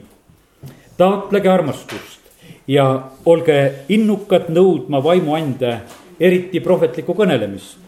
Taotlege 0.97 1.49
armastust 1.49 2.21
ja 2.69 2.87
olge 3.25 3.59
innukad 3.89 4.49
nõudma 4.49 5.03
vaimuande, 5.05 5.81
eriti 6.21 6.61
prohvetlikku 6.61 7.15
kõnelemist. 7.15 7.79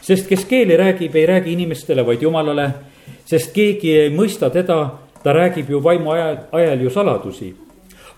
sest 0.00 0.28
kes 0.28 0.44
keeli 0.44 0.76
räägib, 0.76 1.14
ei 1.14 1.26
räägi 1.26 1.52
inimestele, 1.52 2.06
vaid 2.06 2.22
jumalale, 2.22 2.70
sest 3.24 3.52
keegi 3.52 3.96
ei 3.98 4.10
mõista 4.10 4.50
teda, 4.50 4.90
ta 5.22 5.32
räägib 5.32 5.70
ju 5.70 5.82
vaimu 5.82 6.10
ajal, 6.10 6.38
ajal 6.52 6.80
ju 6.80 6.90
saladusi 6.90 7.54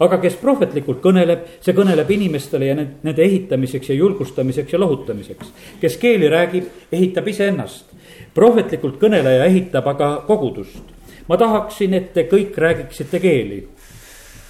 aga 0.03 0.19
kes 0.23 0.37
prohvetlikult 0.41 1.03
kõneleb, 1.05 1.45
see 1.63 1.75
kõneleb 1.77 2.11
inimestele 2.15 2.69
ja 2.71 2.77
nende 2.79 3.23
ehitamiseks 3.23 3.93
ja 3.93 3.97
julgustamiseks 3.99 4.73
ja 4.73 4.81
lohutamiseks. 4.81 5.53
kes 5.81 5.97
keeli 5.97 6.29
räägib, 6.29 6.65
ehitab 6.93 7.29
iseennast. 7.29 7.87
prohvetlikult 8.35 8.99
kõneleja 9.01 9.45
ehitab 9.47 9.87
aga 9.87 10.25
kogudust. 10.27 10.83
ma 11.29 11.37
tahaksin, 11.37 11.95
et 11.95 12.13
te 12.15 12.29
kõik 12.31 12.57
räägiksite 12.57 13.21
keeli. 13.21 13.69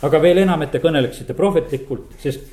Aga 0.02 0.22
veel 0.22 0.42
enam, 0.44 0.62
et 0.62 0.72
te 0.74 0.80
kõneleksite 0.82 1.34
prohvetlikult, 1.38 2.16
sest 2.22 2.48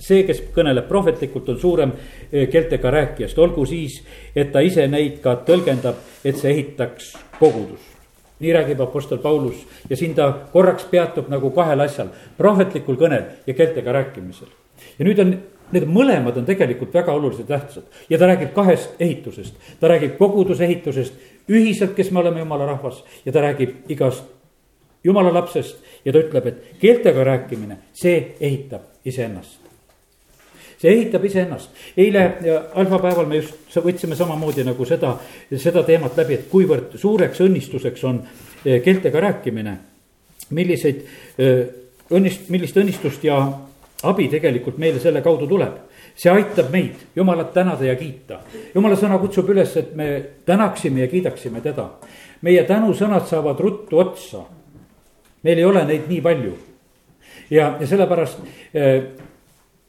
see, 0.00 0.24
kes 0.28 0.42
kõneleb 0.54 0.88
prohvetlikult, 0.88 1.48
on 1.52 1.60
suurem 1.60 1.94
eh, 1.94 2.48
keeltega 2.50 2.90
rääkijast, 2.90 3.38
olgu 3.38 3.66
siis, 3.68 4.00
et 4.34 4.52
ta 4.52 4.64
ise 4.64 4.86
neid 4.88 5.20
ka 5.24 5.40
tõlgendab, 5.46 6.00
et 6.24 6.38
see 6.40 6.52
ehitaks 6.54 7.14
kogudust 7.38 7.90
nii 8.40 8.52
räägib 8.56 8.80
Apostel 8.80 9.18
Paulus 9.18 9.66
ja 9.90 9.96
siin 9.96 10.14
ta 10.16 10.30
korraks 10.52 10.86
peatub 10.88 11.28
nagu 11.28 11.50
kahel 11.52 11.84
asjal, 11.84 12.08
prohvetlikul 12.38 12.96
kõnel 12.96 13.26
ja 13.46 13.54
keeltega 13.54 13.92
rääkimisel. 13.92 14.48
ja 14.98 15.04
nüüd 15.04 15.20
on, 15.20 15.34
need 15.72 15.86
mõlemad 15.86 16.38
on 16.40 16.46
tegelikult 16.48 16.94
väga 16.94 17.12
olulised 17.12 17.46
tähtsad. 17.46 17.84
Ja 18.08 18.18
ta 18.18 18.26
räägib 18.26 18.54
kahest 18.54 18.96
ehitusest, 19.00 19.54
ta 19.80 19.88
räägib 19.92 20.16
koguduse 20.18 20.64
ehitusest 20.64 21.14
ühiselt, 21.50 21.94
kes 21.94 22.10
me 22.10 22.20
oleme 22.20 22.40
jumala 22.40 22.66
rahvas 22.66 23.04
ja 23.24 23.32
ta 23.32 23.44
räägib 23.44 23.92
igast 23.92 24.24
jumala 25.04 25.32
lapsest 25.34 25.78
ja 26.04 26.12
ta 26.12 26.22
ütleb, 26.22 26.46
et 26.46 26.78
keeltega 26.80 27.24
rääkimine, 27.24 27.76
see 27.92 28.36
ehitab 28.40 29.04
iseennast 29.04 29.70
see 30.80 30.88
ehitab 30.94 31.24
iseennast. 31.24 31.70
eile 31.96 32.22
alfapäeval 32.74 33.26
me 33.28 33.36
just 33.42 33.76
võtsime 33.84 34.16
samamoodi 34.16 34.64
nagu 34.64 34.84
seda, 34.88 35.12
seda 35.52 35.82
teemat 35.84 36.16
läbi, 36.16 36.38
et 36.38 36.46
kuivõrd 36.48 36.96
suureks 37.00 37.42
õnnistuseks 37.44 38.04
on 38.08 38.22
eh, 38.64 38.80
keeltega 38.82 39.20
rääkimine. 39.20 39.76
milliseid 40.50 41.02
eh, 41.38 41.66
õnnist-, 42.10 42.48
millist 42.48 42.76
õnnistust 42.80 43.24
ja 43.24 43.42
abi 44.08 44.28
tegelikult 44.32 44.78
meile 44.78 45.00
selle 45.00 45.22
kaudu 45.22 45.46
tuleb. 45.46 45.76
see 46.16 46.32
aitab 46.32 46.72
meid 46.72 46.96
Jumalat 47.16 47.52
tänada 47.54 47.84
ja 47.84 47.94
kiita. 47.96 48.40
Jumala 48.74 48.96
sõna 48.96 49.18
kutsub 49.20 49.48
üles, 49.52 49.76
et 49.76 49.94
me 49.94 50.22
tänaksime 50.46 51.00
ja 51.00 51.08
kiidaksime 51.08 51.60
teda. 51.60 51.90
meie 52.42 52.64
tänusõnad 52.64 53.28
saavad 53.28 53.60
ruttu 53.60 53.98
otsa. 53.98 54.44
Meil 55.42 55.58
ei 55.58 55.64
ole 55.64 55.84
neid 55.84 56.08
nii 56.08 56.20
palju. 56.20 56.52
ja, 57.50 57.76
ja 57.80 57.86
sellepärast 57.86 58.38
eh, 58.74 59.02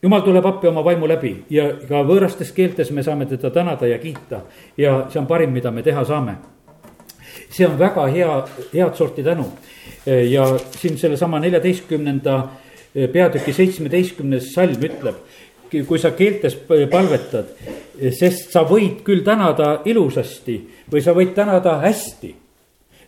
jumal 0.02 0.22
tuleb 0.26 0.46
appi 0.46 0.68
oma 0.68 0.84
vaimu 0.86 1.08
läbi 1.08 1.36
ja 1.50 1.68
ka 1.88 2.04
võõrastes 2.08 2.54
keeltes 2.56 2.92
me 2.92 3.04
saame 3.04 3.28
teda 3.30 3.52
tänada 3.54 3.88
ja 3.88 4.00
kiita 4.00 4.46
ja 4.78 5.06
see 5.10 5.20
on 5.22 5.28
parim, 5.28 5.52
mida 5.54 5.72
me 5.72 5.84
teha 5.84 6.06
saame. 6.06 6.36
see 7.50 7.68
on 7.68 7.78
väga 7.80 8.08
hea, 8.08 8.46
head 8.74 8.96
sorti 8.96 9.24
tänu 9.24 9.46
eh, 10.06 10.32
ja 10.32 10.48
siin 10.78 10.98
sellesama 10.98 11.40
neljateistkümnenda 11.40 12.42
eh, 12.96 13.10
peatüki 13.10 13.54
seitsmeteistkümnes 13.54 14.54
salm 14.54 14.90
ütleb 14.90 15.16
kui 15.72 16.00
sa 16.00 16.12
keeltes 16.12 16.58
palvetad, 16.68 17.54
sest 18.12 18.52
sa 18.52 18.66
võid 18.68 19.06
küll 19.08 19.24
tänada 19.24 19.78
ilusasti 19.88 20.58
või 20.92 21.04
sa 21.04 21.14
võid 21.16 21.32
tänada 21.38 21.78
hästi. 21.80 22.34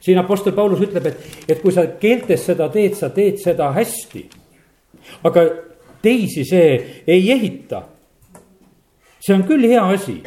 Siin 0.04 0.20
Apostel 0.20 0.54
Paulus 0.54 0.82
ütleb, 0.84 1.06
et, 1.08 1.28
et 1.48 1.62
kui 1.62 1.72
sa 1.72 1.86
keeltes 2.00 2.44
seda 2.50 2.68
teed, 2.72 2.98
sa 3.00 3.10
teed 3.16 3.40
seda 3.40 3.70
hästi. 3.76 4.24
aga 5.24 5.44
teisi 6.04 6.44
see 6.46 7.04
ei 7.08 7.32
ehita. 7.32 7.84
see 9.20 9.36
on 9.36 9.46
küll 9.48 9.64
hea 9.68 9.84
asi, 9.96 10.18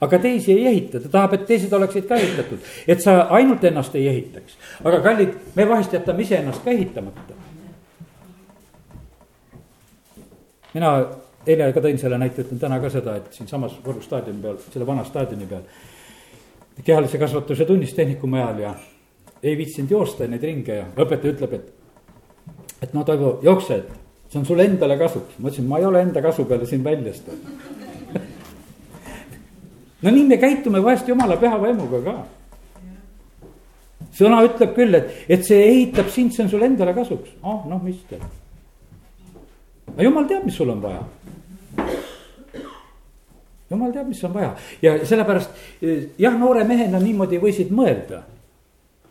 aga 0.00 0.18
teisi 0.22 0.52
ei 0.54 0.66
ehita, 0.70 1.00
ta 1.00 1.08
tahab, 1.08 1.34
et 1.34 1.46
teised 1.46 1.72
oleksid 1.74 2.06
ka 2.06 2.16
ehitatud, 2.16 2.66
et 2.86 3.02
sa 3.02 3.20
ainult 3.34 3.64
ennast 3.64 3.94
ei 3.98 4.06
ehitaks. 4.08 4.58
aga 4.84 5.00
kallid, 5.02 5.34
me 5.54 5.68
vahest 5.68 5.92
jätame 5.98 6.22
iseennast 6.22 6.62
ka 6.64 6.70
ehitamata. 6.70 7.34
mina 10.74 10.92
eile 11.46 11.72
ka 11.72 11.82
tõin 11.82 11.98
selle 11.98 12.18
näite, 12.20 12.44
ütlen 12.44 12.60
täna 12.60 12.78
ka 12.78 12.90
seda, 12.92 13.16
et 13.18 13.34
siinsamas 13.34 13.74
Võru 13.82 14.02
staadioni 14.04 14.42
peal, 14.42 14.62
selle 14.70 14.86
vana 14.86 15.02
staadioni 15.04 15.46
peal. 15.50 15.66
kehalise 16.84 17.18
kasvatuse 17.18 17.64
tunnis 17.66 17.94
tehnikumi 17.94 18.38
ajal 18.38 18.62
ja 18.62 18.74
ei 19.42 19.56
viitsinud 19.58 19.90
joosta 19.90 20.26
neid 20.26 20.42
ringe 20.42 20.80
ja 20.80 20.86
õpetaja 20.96 21.34
ütleb, 21.34 21.52
et. 21.58 21.66
et 22.82 22.94
no 22.94 23.04
Toivo, 23.04 23.38
jookse, 23.42 23.82
et 23.82 24.32
see 24.32 24.40
on 24.40 24.46
sulle 24.46 24.66
endale 24.68 24.98
kasuks. 24.98 25.38
ma 25.38 25.48
ütlesin, 25.48 25.68
ma 25.68 25.78
ei 25.78 25.88
ole 25.88 26.02
enda 26.02 26.22
kasu 26.22 26.44
peale 26.48 26.66
siin 26.66 26.84
väljas 26.84 27.22
no 30.02 30.10
nii 30.10 30.26
me 30.26 30.36
käitume 30.36 30.84
vahest 30.84 31.08
jumala 31.08 31.36
püha 31.36 31.60
vaimuga 31.60 32.02
ka. 32.04 32.16
sõna 34.18 34.42
ütleb 34.46 34.74
küll, 34.76 34.94
et, 34.94 35.14
et 35.28 35.46
see 35.46 35.62
ehitab 35.70 36.10
sind, 36.14 36.34
see 36.34 36.44
on 36.44 36.52
sulle 36.52 36.66
endale 36.70 36.94
kasuks. 36.94 37.30
oh, 37.42 37.64
noh, 37.70 37.82
mis 37.82 37.98
tead. 38.10 38.22
aga 39.94 40.06
jumal 40.06 40.28
teab, 40.30 40.46
mis 40.46 40.58
sul 40.58 40.70
on 40.74 40.82
vaja 40.82 41.02
jumal 43.70 43.92
teab, 43.92 44.08
mis 44.08 44.24
on 44.24 44.34
vaja 44.34 44.54
ja 44.82 44.96
sellepärast 45.06 45.50
jah, 46.18 46.38
noore 46.38 46.64
mehena 46.68 47.00
niimoodi 47.02 47.40
võisid 47.42 47.72
mõelda. 47.74 48.22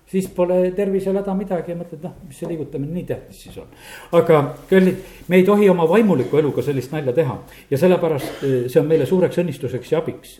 Siis 0.07 0.27
pole 0.35 0.71
tervisel 0.75 1.17
häda 1.19 1.35
midagi 1.35 1.73
ja 1.73 1.77
mõtled, 1.79 2.03
noh, 2.03 2.15
mis 2.27 2.39
see 2.39 2.49
liigutamine 2.49 2.93
nii 2.95 3.05
tähtis 3.09 3.41
siis 3.45 3.57
on. 3.61 3.71
aga 4.19 4.41
kallid, 4.69 5.01
me 5.27 5.39
ei 5.39 5.47
tohi 5.47 5.69
oma 5.69 5.87
vaimuliku 5.89 6.39
eluga 6.39 6.63
sellist 6.65 6.93
nalja 6.95 7.13
teha 7.15 7.39
ja 7.71 7.79
sellepärast 7.81 8.43
eh, 8.43 8.59
see 8.67 8.81
on 8.81 8.87
meile 8.87 9.05
suureks 9.09 9.41
õnnistuseks 9.43 9.91
ja 9.91 10.03
abiks. 10.03 10.39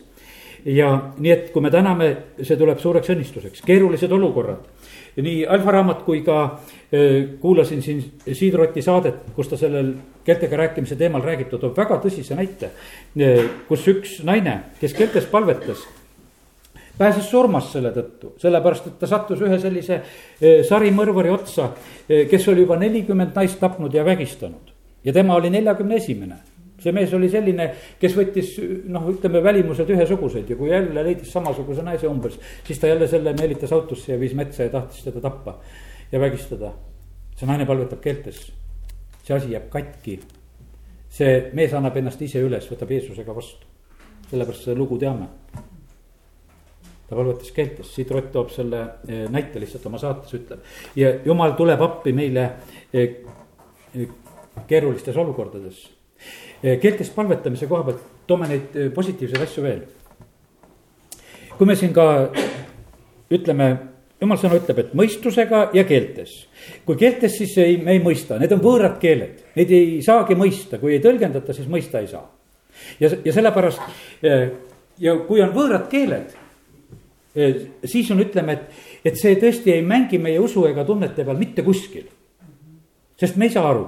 ja 0.64 0.92
nii, 1.18 1.32
et 1.32 1.50
kui 1.52 1.62
me 1.62 1.70
täname, 1.70 2.14
see 2.42 2.56
tuleb 2.56 2.80
suureks 2.82 3.12
õnnistuseks, 3.14 3.64
keerulised 3.66 4.12
olukorrad 4.12 4.64
nii 5.22 5.46
Alfa 5.46 5.72
raamat 5.74 6.02
kui 6.06 6.22
ka 6.26 6.38
äh, 6.44 7.38
kuulasin 7.40 7.82
siin 7.82 8.02
Siidroti 8.32 8.82
saadet, 8.82 9.32
kus 9.36 9.48
ta 9.50 9.58
sellel 9.58 9.92
keeltega 10.24 10.56
rääkimise 10.56 10.96
teemal 10.96 11.24
räägib, 11.24 11.50
ta 11.50 11.58
toob 11.58 11.76
väga 11.76 11.98
tõsise 12.02 12.36
näite. 12.38 12.72
Äh, 13.18 13.46
kus 13.68 13.86
üks 13.90 14.18
naine, 14.26 14.60
kes 14.80 14.94
keeltes 14.98 15.26
palvetas, 15.30 15.86
pääses 16.98 17.30
surmast 17.30 17.72
selle 17.76 17.92
tõttu, 17.94 18.34
sellepärast 18.42 18.90
et 18.90 18.98
ta 19.00 19.10
sattus 19.10 19.42
ühe 19.46 19.58
sellise 19.62 20.00
äh, 20.00 20.60
sarimõrvari 20.68 21.32
otsa, 21.34 21.72
kes 22.08 22.48
oli 22.48 22.64
juba 22.64 22.78
nelikümmend 22.80 23.36
naist 23.36 23.60
tapnud 23.60 23.94
ja 23.94 24.04
vägistanud 24.04 24.72
ja 25.04 25.12
tema 25.12 25.36
oli 25.38 25.50
neljakümne 25.52 25.98
esimene 26.00 26.38
see 26.78 26.94
mees 26.94 27.12
oli 27.16 27.28
selline, 27.30 27.66
kes 27.98 28.14
võttis 28.14 28.52
noh, 28.90 29.08
ütleme 29.10 29.42
välimused 29.42 29.88
ühesugused 29.90 30.50
ja 30.50 30.56
kui 30.58 30.70
jälle 30.70 31.02
leidis 31.04 31.32
samasuguse 31.34 31.82
naise 31.82 32.06
umbes, 32.08 32.38
siis 32.66 32.78
ta 32.78 32.90
jälle 32.90 33.08
selle 33.10 33.34
meelitas 33.38 33.72
autosse 33.74 34.12
ja 34.12 34.20
viis 34.20 34.34
metsa 34.38 34.68
ja 34.68 34.74
tahtis 34.76 35.02
teda 35.06 35.22
tappa 35.24 35.58
ja 36.12 36.20
vägistada. 36.20 36.72
see 37.38 37.46
naine 37.46 37.66
palvetab 37.66 38.00
keeltes, 38.02 38.52
see 39.22 39.34
asi 39.34 39.52
jääb 39.52 39.68
katki. 39.70 40.20
see 41.10 41.50
mees 41.54 41.74
annab 41.74 41.96
ennast 41.96 42.22
ise 42.22 42.40
üles, 42.42 42.70
võtab 42.70 42.90
Jeesusega 42.90 43.34
vastu, 43.34 43.66
sellepärast 44.30 44.64
seda 44.64 44.78
lugu 44.78 44.98
teame. 44.98 45.26
Ta 47.08 47.16
palvetas 47.16 47.52
keeltes, 47.56 47.90
siit 47.94 48.10
Rott 48.12 48.30
toob 48.32 48.50
selle 48.52 48.80
eh, 49.08 49.24
näite 49.32 49.60
lihtsalt 49.60 49.86
oma 49.88 50.00
saates 50.00 50.34
ütleb 50.36 50.96
ja 50.98 51.14
jumal 51.24 51.54
tuleb 51.56 51.80
appi 51.84 52.12
meile 52.16 52.44
eh, 52.92 53.22
eh, 53.94 54.08
keerulistes 54.68 55.16
olukordades 55.16 55.86
keeltest 56.58 57.14
palvetamise 57.14 57.68
koha 57.70 57.84
pealt 57.86 58.06
toome 58.26 58.48
neid 58.50 58.74
positiivseid 58.94 59.44
asju 59.44 59.62
veel. 59.62 59.84
kui 61.56 61.66
me 61.66 61.76
siin 61.78 61.92
ka 61.94 62.06
ütleme, 63.30 63.68
jumal 64.20 64.40
sõna 64.40 64.58
ütleb, 64.58 64.80
et 64.82 64.90
mõistusega 64.98 65.68
ja 65.78 65.84
keeltes. 65.86 66.34
kui 66.84 66.98
keeltes, 66.98 67.36
siis 67.38 67.54
ei, 67.62 67.76
me 67.78 67.94
ei 67.94 68.02
mõista, 68.02 68.40
need 68.42 68.52
on 68.52 68.64
võõrad 68.64 68.98
keeled, 69.00 69.44
neid 69.56 69.70
ei 69.70 70.02
saagi 70.02 70.34
mõista, 70.36 70.82
kui 70.82 70.96
ei 70.96 71.04
tõlgendata, 71.04 71.54
siis 71.54 71.70
mõista 71.70 72.02
ei 72.02 72.10
saa. 72.10 72.26
ja, 73.00 73.12
ja 73.24 73.32
sellepärast 73.32 73.80
ja 74.98 75.16
kui 75.30 75.40
on 75.44 75.54
võõrad 75.54 75.86
keeled, 75.92 76.34
siis 77.84 78.10
on, 78.14 78.22
ütleme, 78.24 78.58
et, 78.58 78.82
et 79.12 79.20
see 79.20 79.36
tõesti 79.40 79.74
ei 79.76 79.84
mängi 79.86 80.20
meie 80.22 80.40
usu 80.42 80.66
ega 80.68 80.84
tunnete 80.88 81.24
peal 81.24 81.38
mitte 81.38 81.64
kuskil. 81.66 82.08
sest 83.18 83.36
me 83.36 83.48
ei 83.48 83.54
saa 83.54 83.68
aru 83.70 83.86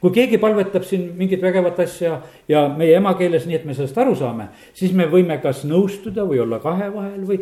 kui 0.00 0.12
keegi 0.14 0.38
palvetab 0.40 0.84
siin 0.86 1.10
mingit 1.16 1.42
vägevat 1.42 1.80
asja 1.84 2.20
ja 2.48 2.62
meie 2.76 2.96
emakeeles, 2.96 3.44
nii 3.48 3.58
et 3.58 3.66
me 3.68 3.76
sellest 3.76 3.98
aru 4.00 4.14
saame, 4.18 4.48
siis 4.76 4.94
me 4.96 5.06
võime 5.10 5.36
kas 5.42 5.62
nõustuda 5.68 6.24
või 6.28 6.40
olla 6.44 6.60
kahe 6.62 6.88
vahel 6.94 7.26
või, 7.28 7.40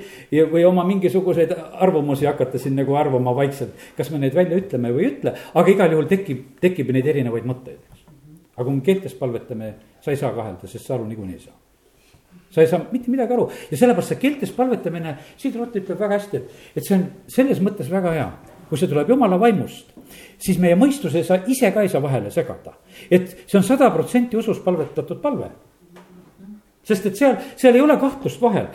või 0.53 0.65
oma 0.67 0.87
mingisuguseid 0.89 1.55
arvamusi 1.85 2.27
hakata 2.29 2.59
siin 2.59 2.77
nagu 2.79 2.97
arvama 2.99 3.35
vaikselt. 3.37 3.75
kas 3.97 4.11
me 4.11 4.23
neid 4.23 4.35
välja 4.35 4.59
ütleme 4.59 4.93
või 4.95 5.07
ei 5.07 5.13
ütle, 5.13 5.37
aga 5.55 5.75
igal 5.75 5.95
juhul 5.95 6.11
tekib, 6.11 6.45
tekib 6.61 6.91
neid 6.95 7.07
erinevaid 7.07 7.47
mõtteid. 7.47 7.81
aga 8.57 8.67
kui 8.67 8.75
me 8.75 8.83
keeltes 8.83 9.15
palvetame, 9.15 9.75
sa 10.03 10.11
ei 10.11 10.21
saa 10.21 10.35
kahelda, 10.35 10.67
sest 10.67 10.87
sa 10.87 10.99
aru 10.99 11.07
niikuinii 11.07 11.39
ei 11.39 11.47
saa 11.47 11.68
sa 12.51 12.63
ei 12.63 12.71
saa 12.71 12.87
mitte 12.93 13.11
midagi 13.13 13.35
aru 13.37 13.49
ja 13.71 13.77
sellepärast 13.77 14.15
see 14.15 14.23
keeltes 14.23 14.53
palvetamine, 14.57 15.17
Siid 15.37 15.57
Rott 15.59 15.77
ütleb 15.77 15.99
väga 16.01 16.19
hästi, 16.19 16.41
et, 16.43 16.63
et 16.77 16.87
see 16.87 16.97
on 16.97 17.09
selles 17.29 17.61
mõttes 17.65 17.91
väga 17.93 18.15
hea 18.17 18.31
kui 18.69 18.77
see 18.77 18.89
tuleb 18.91 19.09
jumala 19.09 19.39
vaimust, 19.41 19.95
siis 20.41 20.59
meie 20.61 20.77
mõistus 20.79 21.17
ei 21.17 21.25
saa, 21.25 21.41
ise 21.49 21.71
ka 21.73 21.85
ei 21.85 21.89
saa 21.93 22.03
vahele 22.05 22.31
segada. 22.31 22.77
et 23.11 23.31
see 23.47 23.59
on 23.59 23.65
sada 23.65 23.91
protsenti 23.91 24.37
usus 24.37 24.61
palvetatud 24.61 25.21
palve. 25.23 25.51
sest 26.85 27.07
et 27.07 27.17
seal, 27.17 27.37
seal 27.57 27.75
ei 27.75 27.81
ole 27.81 27.97
kahtlust 27.97 28.41
vahel 28.41 28.69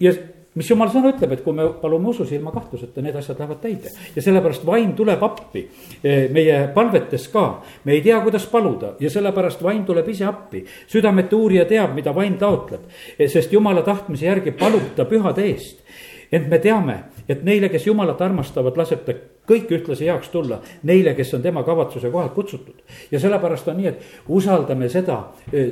ja 0.00 0.12
mis 0.54 0.70
jumal 0.70 0.90
sõna 0.90 1.12
ütleb, 1.14 1.32
et 1.36 1.42
kui 1.44 1.54
me 1.54 1.68
palume 1.80 2.10
usus 2.10 2.30
ilma 2.34 2.52
kahtluseta, 2.54 3.02
need 3.04 3.16
asjad 3.16 3.38
lähevad 3.38 3.60
täide. 3.62 3.92
ja 4.16 4.22
sellepärast 4.22 4.66
vaim 4.66 4.92
tuleb 4.98 5.22
appi 5.22 5.66
e, 6.02 6.28
meie 6.32 6.60
palvetes 6.74 7.28
ka. 7.28 7.62
me 7.84 7.92
ei 7.92 8.02
tea, 8.02 8.20
kuidas 8.20 8.46
paluda 8.46 8.94
ja 9.00 9.10
sellepärast 9.10 9.62
vaim 9.62 9.84
tuleb 9.84 10.08
ise 10.08 10.24
appi. 10.24 10.64
südamete 10.86 11.36
uurija 11.36 11.64
teab, 11.64 11.94
mida 11.94 12.14
vaim 12.14 12.38
taotleb, 12.38 12.88
e, 13.18 13.28
sest 13.28 13.52
jumala 13.52 13.82
tahtmise 13.82 14.26
järgi 14.26 14.50
palub 14.50 14.94
ta 14.96 15.04
pühade 15.04 15.46
eest 15.46 15.84
ent 16.32 16.48
me 16.48 16.58
teame, 16.62 16.96
et 17.28 17.42
neile, 17.42 17.68
kes 17.68 17.86
jumalat 17.88 18.20
armastavad, 18.22 18.76
laseb 18.78 19.02
ta 19.06 19.14
kõik 19.50 19.72
ühtlasi 19.74 20.06
heaks 20.06 20.30
tulla, 20.30 20.60
neile, 20.86 21.16
kes 21.18 21.34
on 21.34 21.42
tema 21.42 21.64
kavatsuse 21.66 22.10
kohalt 22.10 22.34
kutsutud. 22.34 22.82
ja 23.10 23.20
sellepärast 23.20 23.68
on 23.68 23.76
nii, 23.76 23.86
et 23.86 24.28
usaldame 24.28 24.88
seda, 24.88 25.18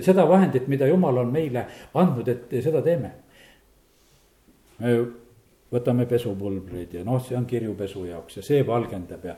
seda 0.03 0.27
vahendit, 0.29 0.67
mida 0.69 0.87
jumal 0.87 1.23
on 1.23 1.33
meile 1.33 1.67
andnud, 1.95 2.29
et 2.29 2.59
seda 2.63 2.83
teeme. 2.83 3.28
Me 4.81 4.99
võtame 5.73 6.07
pesupulbreid 6.09 6.95
ja 6.97 7.05
noh, 7.05 7.21
see 7.21 7.37
on 7.37 7.47
kirjupesu 7.47 8.07
jaoks 8.09 8.39
ja 8.39 8.45
see 8.45 8.63
valgendab 8.67 9.25
ja 9.29 9.35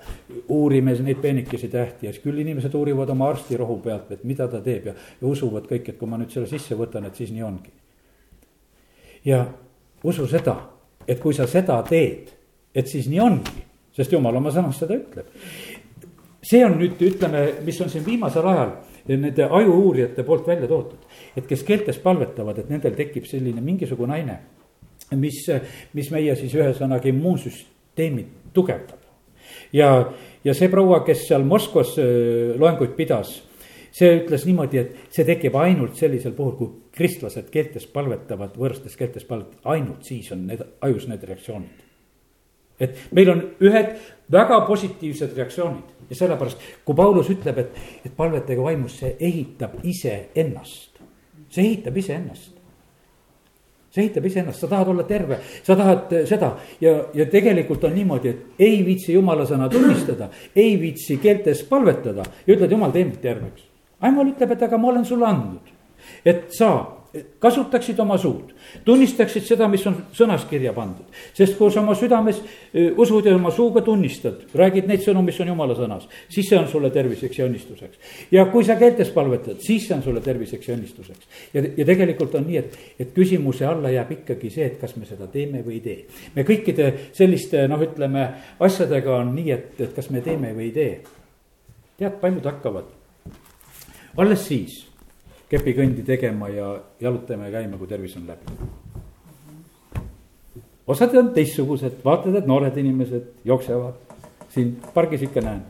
uurime 0.54 0.94
neid 1.02 1.18
peenikesi 1.22 1.68
tähti 1.68 2.06
ja 2.06 2.12
siis 2.12 2.22
küll 2.22 2.38
inimesed 2.38 2.74
uurivad 2.74 3.10
oma 3.10 3.32
arstirohu 3.32 3.80
pealt, 3.82 4.12
et 4.14 4.24
mida 4.24 4.46
ta 4.48 4.60
teeb 4.62 4.92
ja, 4.92 4.94
ja 4.94 5.26
usuvad 5.26 5.66
kõik, 5.70 5.90
et 5.90 5.98
kui 5.98 6.10
ma 6.10 6.20
nüüd 6.20 6.30
selle 6.30 6.50
sisse 6.50 6.78
võtan, 6.78 7.08
et 7.08 7.18
siis 7.18 7.32
nii 7.34 7.42
ongi. 7.42 7.72
ja 9.24 9.46
usu 10.04 10.26
seda 10.30 10.60
et 11.10 11.20
kui 11.20 11.34
sa 11.36 11.46
seda 11.50 11.80
teed, 11.86 12.30
et 12.74 12.88
siis 12.88 13.08
nii 13.10 13.20
ongi, 13.22 13.64
sest 13.96 14.12
jumal 14.14 14.36
oma 14.38 14.52
sõnas 14.54 14.78
seda 14.80 14.96
ütleb. 14.98 15.32
see 16.42 16.62
on 16.64 16.78
nüüd, 16.80 17.00
ütleme, 17.04 17.42
mis 17.66 17.80
on 17.84 17.90
siin 17.92 18.04
viimasel 18.04 18.46
ajal 18.48 18.70
nende 19.10 19.44
ajuuurijate 19.44 20.22
poolt 20.24 20.46
välja 20.46 20.68
toodud, 20.68 21.02
et 21.36 21.46
kes 21.46 21.62
keeltes 21.66 21.98
palvetavad, 21.98 22.58
et 22.58 22.70
nendel 22.70 22.94
tekib 22.96 23.26
selline 23.26 23.60
mingisugune 23.60 24.14
aine, 24.16 24.38
mis, 25.18 25.44
mis 25.96 26.10
meie 26.14 26.34
siis 26.38 26.54
ühesõnaga 26.54 27.08
immuunsüsteemi 27.10 28.26
tugevdab. 28.54 28.98
ja, 29.72 29.90
ja 30.44 30.54
see 30.54 30.68
proua, 30.72 31.04
kes 31.06 31.26
seal 31.28 31.46
Moskvas 31.46 31.96
äh, 31.98 32.58
loenguid 32.58 32.96
pidas 32.98 33.40
see 33.94 34.10
ütles 34.20 34.44
niimoodi, 34.46 34.78
et 34.78 35.14
see 35.14 35.26
tekib 35.26 35.56
ainult 35.58 35.98
sellisel 35.98 36.34
puhul, 36.36 36.54
kui 36.58 36.90
kristlased 36.94 37.50
keeltes 37.52 37.88
palvetavad, 37.90 38.54
võõrastes 38.58 38.96
keeltes 38.98 39.26
palvetavad, 39.26 39.66
ainult 39.74 40.06
siis 40.06 40.30
on 40.34 40.46
need 40.50 40.62
ajus 40.86 41.08
need 41.10 41.24
reaktsioonid. 41.26 41.86
et 42.80 42.96
meil 43.12 43.28
on 43.28 43.42
ühed 43.60 43.90
väga 44.32 44.60
positiivsed 44.64 45.34
reaktsioonid 45.36 46.08
ja 46.10 46.16
sellepärast, 46.16 46.62
kui 46.84 46.96
Paulus 46.96 47.28
ütleb, 47.30 47.58
et, 47.58 47.74
et 48.06 48.14
palvetage 48.16 48.62
vaimus, 48.62 48.98
see 49.02 49.16
ehitab 49.20 49.76
iseennast. 49.82 51.02
see 51.50 51.66
ehitab 51.66 51.96
iseennast. 51.96 52.59
See 53.90 54.04
ehitab 54.04 54.26
iseennast, 54.30 54.62
sa 54.62 54.70
tahad 54.70 54.92
olla 54.92 55.04
terve, 55.08 55.40
sa 55.66 55.76
tahad 55.76 56.14
seda. 56.28 56.52
Ja, 56.80 56.94
ja 57.14 57.26
tegelikult 57.30 57.84
on 57.88 57.94
niimoodi, 57.96 58.30
et 58.30 58.62
ei 58.68 58.84
viitsi 58.86 59.16
jumala 59.16 59.46
sõna 59.48 59.68
tunnistada, 59.72 60.30
ei 60.54 60.76
viitsi 60.80 61.18
keeltes 61.22 61.64
palvetada 61.68 62.24
ja 62.46 62.54
ütled, 62.54 62.70
jumal, 62.70 62.94
tee 62.94 63.04
mind 63.04 63.20
terveks. 63.22 63.66
Aimal 64.06 64.30
ütleb, 64.32 64.54
et 64.54 64.62
aga 64.64 64.78
ma 64.80 64.92
olen 64.92 65.04
sulle 65.04 65.26
andnud, 65.28 65.74
et 66.24 66.46
sa 66.56 66.70
kasutaksid 67.38 67.98
oma 67.98 68.16
suud, 68.18 68.52
tunnistaksid 68.84 69.42
seda, 69.46 69.66
mis 69.70 69.82
on 69.88 69.96
sõnas 70.14 70.44
kirja 70.50 70.72
pandud. 70.72 71.06
sest 71.34 71.56
kui 71.58 71.70
sa 71.70 71.80
oma 71.80 71.94
südames 71.98 72.38
usud 72.96 73.26
ja 73.26 73.34
oma 73.34 73.50
suuga 73.50 73.82
tunnistad, 73.82 74.44
räägid 74.54 74.86
neid 74.86 75.02
sõnu, 75.02 75.22
mis 75.26 75.40
on 75.42 75.50
jumala 75.50 75.74
sõnas, 75.74 76.06
siis 76.28 76.48
see 76.48 76.58
on 76.58 76.68
sulle 76.70 76.90
terviseks 76.94 77.38
ja 77.38 77.46
õnnistuseks. 77.48 77.98
ja 78.30 78.44
kui 78.52 78.64
sa 78.64 78.76
keeltes 78.78 79.10
palvetad, 79.14 79.58
siis 79.60 79.88
see 79.88 79.96
on 79.96 80.02
sulle 80.02 80.20
terviseks 80.20 80.68
ja 80.68 80.76
õnnistuseks. 80.76 81.26
ja, 81.54 81.64
ja 81.76 81.86
tegelikult 81.88 82.34
on 82.38 82.46
nii, 82.46 82.60
et, 82.62 82.78
et 82.98 83.14
küsimuse 83.14 83.66
alla 83.66 83.90
jääb 83.90 84.12
ikkagi 84.20 84.50
see, 84.50 84.66
et 84.70 84.78
kas 84.80 84.94
me 84.96 85.08
seda 85.08 85.26
teeme 85.26 85.64
või 85.66 85.80
ei 85.80 85.84
tee. 85.86 86.04
me 86.36 86.46
kõikide 86.46 86.92
selliste 87.12 87.66
noh, 87.68 87.82
ütleme 87.82 88.28
asjadega 88.60 89.16
on 89.18 89.34
nii, 89.34 89.50
et, 89.50 89.74
et 89.80 89.96
kas 89.96 90.10
me 90.14 90.22
teeme 90.22 90.54
või 90.54 90.70
ei 90.70 90.76
tee. 90.78 90.94
tead, 91.98 92.20
paljud 92.22 92.46
hakkavad 92.46 92.96
alles 94.16 94.46
siis 94.46 94.89
kepikõndi 95.50 96.04
tegema 96.06 96.48
ja 96.52 96.70
jalutama 97.00 97.48
ja 97.48 97.58
käima, 97.58 97.78
kui 97.78 97.90
tervis 97.90 98.16
on 98.16 98.28
läbi. 98.28 98.54
osad 100.86 101.14
on 101.14 101.32
teistsugused, 101.34 102.00
vaatad, 102.04 102.34
et 102.38 102.46
noored 102.46 102.76
inimesed 102.76 103.44
jooksevad, 103.44 103.94
siin 104.50 104.76
pargis 104.94 105.22
ikka 105.26 105.40
näen. 105.40 105.62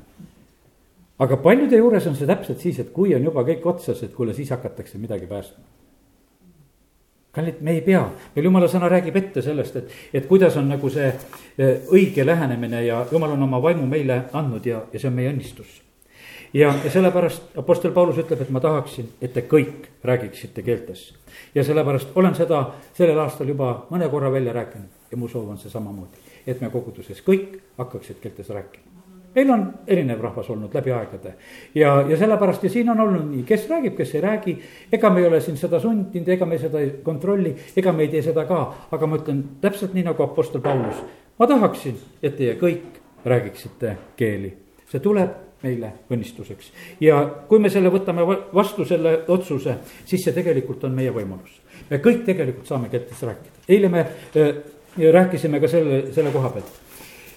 aga 1.18 1.36
paljude 1.36 1.76
juures 1.76 2.06
on 2.06 2.16
see 2.16 2.26
täpselt 2.26 2.60
siis, 2.60 2.78
et 2.78 2.92
kui 2.92 3.14
on 3.14 3.24
juba 3.24 3.44
kõik 3.44 3.66
otsas, 3.66 4.02
et 4.02 4.14
kuule, 4.14 4.34
siis 4.34 4.50
hakatakse 4.50 4.98
midagi 4.98 5.26
päästma. 5.26 5.64
Kallid, 7.32 7.60
me 7.60 7.70
ei 7.70 7.80
pea, 7.80 8.00
meil 8.34 8.44
jumala 8.44 8.66
sõna 8.68 8.88
räägib 8.90 9.16
ette 9.16 9.42
sellest, 9.42 9.76
et, 9.76 9.92
et 10.12 10.24
kuidas 10.26 10.56
on 10.56 10.66
nagu 10.68 10.88
see 10.90 11.06
eh, 11.06 11.84
õige 11.92 12.26
lähenemine 12.26 12.82
ja 12.84 13.04
jumal 13.12 13.36
on 13.36 13.42
oma 13.42 13.62
vaimu 13.62 13.86
meile 13.86 14.24
andnud 14.32 14.66
ja, 14.66 14.82
ja 14.92 14.98
see 14.98 15.08
on 15.08 15.14
meie 15.14 15.30
õnnistus 15.30 15.78
ja, 16.54 16.74
ja 16.84 16.90
sellepärast 16.90 17.58
Apostel 17.58 17.92
Paulus 17.92 18.18
ütleb, 18.18 18.42
et 18.42 18.50
ma 18.50 18.60
tahaksin, 18.60 19.08
et 19.22 19.32
te 19.32 19.44
kõik 19.48 19.88
räägiksite 20.04 20.62
keeltes. 20.62 21.14
ja 21.54 21.64
sellepärast 21.64 22.14
olen 22.14 22.34
seda 22.34 22.64
sellel 22.94 23.18
aastal 23.18 23.48
juba 23.48 23.86
mõne 23.90 24.08
korra 24.10 24.32
välja 24.32 24.52
rääkinud 24.52 25.10
ja 25.10 25.16
mu 25.16 25.28
soov 25.28 25.48
on 25.48 25.58
see 25.58 25.70
samamoodi, 25.70 26.22
et 26.46 26.60
me 26.60 26.70
koguduses 26.70 27.22
kõik 27.26 27.60
hakkaksid 27.78 28.20
keeltes 28.22 28.48
rääkima 28.48 28.90
meil 29.34 29.50
on 29.50 29.66
erinev 29.86 30.20
rahvas 30.20 30.50
olnud 30.50 30.74
läbi 30.74 30.92
aegade 30.92 31.34
ja, 31.74 31.92
ja 32.08 32.16
sellepärast 32.18 32.64
ja 32.64 32.70
siin 32.70 32.90
on 32.90 33.00
olnud 33.00 33.28
nii, 33.30 33.42
kes 33.46 33.68
räägib, 33.70 33.94
kes 33.96 34.14
ei 34.14 34.20
räägi. 34.20 34.56
ega 34.92 35.10
me 35.10 35.20
ei 35.20 35.26
ole 35.26 35.40
siin 35.40 35.56
seda 35.56 35.80
sundinud, 35.80 36.28
ega 36.28 36.46
me 36.46 36.58
seda 36.58 36.80
ei 36.80 36.90
kontrolli, 37.02 37.54
ega 37.76 37.92
me 37.92 38.02
ei 38.02 38.08
tee 38.08 38.22
seda 38.26 38.44
ka, 38.44 38.62
aga 38.90 39.06
ma 39.06 39.20
ütlen 39.20 39.44
täpselt 39.60 39.94
nii 39.94 40.04
nagu 40.08 40.22
Apostel 40.22 40.60
Paulus. 40.60 41.04
ma 41.38 41.46
tahaksin, 41.46 41.98
et 42.22 42.36
teie 42.36 42.56
kõik 42.58 42.98
räägiksite 43.24 43.96
keeli, 44.16 44.56
see 44.90 45.00
tuleb 45.00 45.49
meile 45.62 45.92
õnnistuseks. 46.10 46.72
ja 47.00 47.20
kui 47.48 47.60
me 47.60 47.70
selle 47.70 47.92
võtame 47.92 48.24
vastu, 48.54 48.84
selle 48.88 49.20
otsuse, 49.28 49.76
siis 50.04 50.24
see 50.24 50.36
tegelikult 50.36 50.84
on 50.88 50.94
meie 50.96 51.12
võimalus. 51.14 51.60
me 51.90 51.98
kõik 51.98 52.24
tegelikult 52.24 52.66
saame 52.66 52.88
keeltes 52.88 53.22
rääkida, 53.22 53.64
eile 53.68 53.88
me 53.88 54.00
äh, 54.00 54.52
rääkisime 55.12 55.60
ka 55.60 55.68
selle, 55.68 56.02
selle 56.14 56.32
koha 56.32 56.50
pealt 56.56 56.70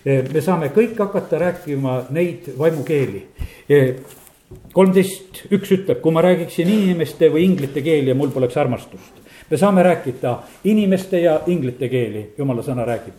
äh,. 0.07 0.33
me 0.33 0.41
saame 0.41 0.71
kõik 0.75 0.99
hakata 0.99 1.39
rääkima 1.47 2.03
neid 2.15 2.53
vaimukeeli 2.57 3.25
äh, 3.69 3.95
kolmteist, 4.73 5.43
üks 5.53 5.71
ütleb, 5.75 5.99
kui 6.01 6.13
ma 6.13 6.23
räägiksin 6.23 6.69
inimeste 6.69 7.29
või 7.33 7.47
inglite 7.47 7.83
keeli 7.86 8.12
ja 8.12 8.15
mul 8.15 8.31
poleks 8.33 8.57
armastust. 8.57 9.21
me 9.49 9.57
saame 9.57 9.83
rääkida 9.83 10.38
inimeste 10.63 11.19
ja 11.19 11.41
inglite 11.47 11.89
keeli, 11.89 12.33
jumala 12.38 12.63
sõna 12.63 12.86
räägib. 12.86 13.13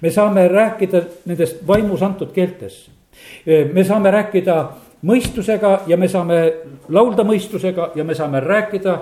me 0.00 0.10
saame 0.10 0.48
rääkida 0.48 1.02
nendest 1.24 1.66
vaimus 1.66 2.02
antud 2.02 2.32
keeltes 2.32 2.90
me 3.46 3.84
saame 3.84 4.10
rääkida 4.10 4.56
mõistusega 5.04 5.84
ja 5.86 5.96
me 6.00 6.08
saame 6.08 6.38
laulda 6.88 7.24
mõistusega 7.28 7.90
ja 7.94 8.04
me 8.04 8.14
saame 8.16 8.40
rääkida 8.40 8.96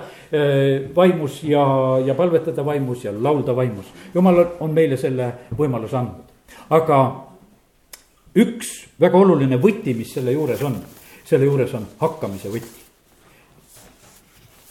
vaimus 0.95 1.41
ja, 1.47 1.63
ja 2.05 2.15
palvetada 2.15 2.65
vaimus 2.65 3.05
ja 3.05 3.13
laulda 3.15 3.55
vaimus. 3.55 3.85
jumal 4.13 4.45
on 4.59 4.73
meile 4.73 4.97
selle 4.97 5.31
võimaluse 5.57 5.97
andnud, 5.97 6.33
aga 6.69 6.99
üks 8.35 8.75
väga 8.99 9.17
oluline 9.17 9.59
võti, 9.61 9.95
mis 9.95 10.13
selle 10.13 10.35
juures 10.35 10.63
on, 10.63 10.79
selle 11.25 11.45
juures 11.45 11.73
on 11.73 11.87
hakkamise 11.99 12.51
võti 12.51 12.83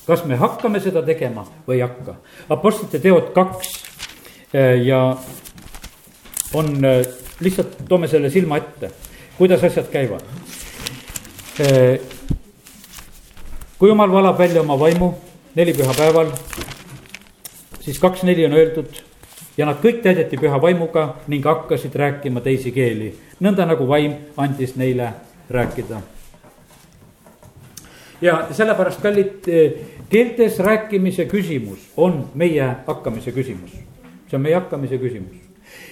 kas 0.06 0.24
me 0.26 0.36
hakkame 0.36 0.80
seda 0.82 1.02
tegema 1.06 1.44
või 1.66 1.78
ei 1.78 1.84
hakka. 1.84 2.16
Apostlite 2.50 2.98
teod 2.98 3.30
kaks 3.34 3.70
ja 4.82 4.98
on, 6.58 6.72
lihtsalt 7.40 7.78
toome 7.88 8.10
selle 8.10 8.30
silma 8.30 8.58
ette 8.60 8.90
kuidas 9.38 9.64
asjad 9.64 9.86
käivad. 9.90 10.22
kui 13.78 13.88
jumal 13.88 14.12
valab 14.12 14.38
välja 14.38 14.60
oma 14.60 14.78
vaimu 14.78 15.14
nelipühapäeval, 15.54 16.30
siis 17.80 17.98
kaks 17.98 18.22
neli 18.22 18.46
on 18.46 18.52
öeldud 18.52 19.02
ja 19.56 19.66
nad 19.66 19.80
kõik 19.82 20.00
täideti 20.02 20.38
püha 20.40 20.60
vaimuga 20.62 21.16
ning 21.28 21.44
hakkasid 21.44 21.94
rääkima 21.94 22.40
teisi 22.40 22.72
keeli, 22.72 23.12
nõnda 23.40 23.66
nagu 23.68 23.88
vaim 23.88 24.14
andis 24.36 24.76
neile 24.76 25.12
rääkida. 25.50 26.00
ja 28.20 28.46
sellepärast, 28.50 29.02
kallid, 29.02 29.48
keeltes 30.08 30.58
rääkimise 30.58 31.24
küsimus 31.24 31.78
on 31.96 32.28
meie 32.34 32.74
hakkamise 32.86 33.32
küsimus. 33.32 33.72
see 34.30 34.36
on 34.36 34.42
meie 34.42 34.54
hakkamise 34.54 34.98
küsimus 34.98 35.42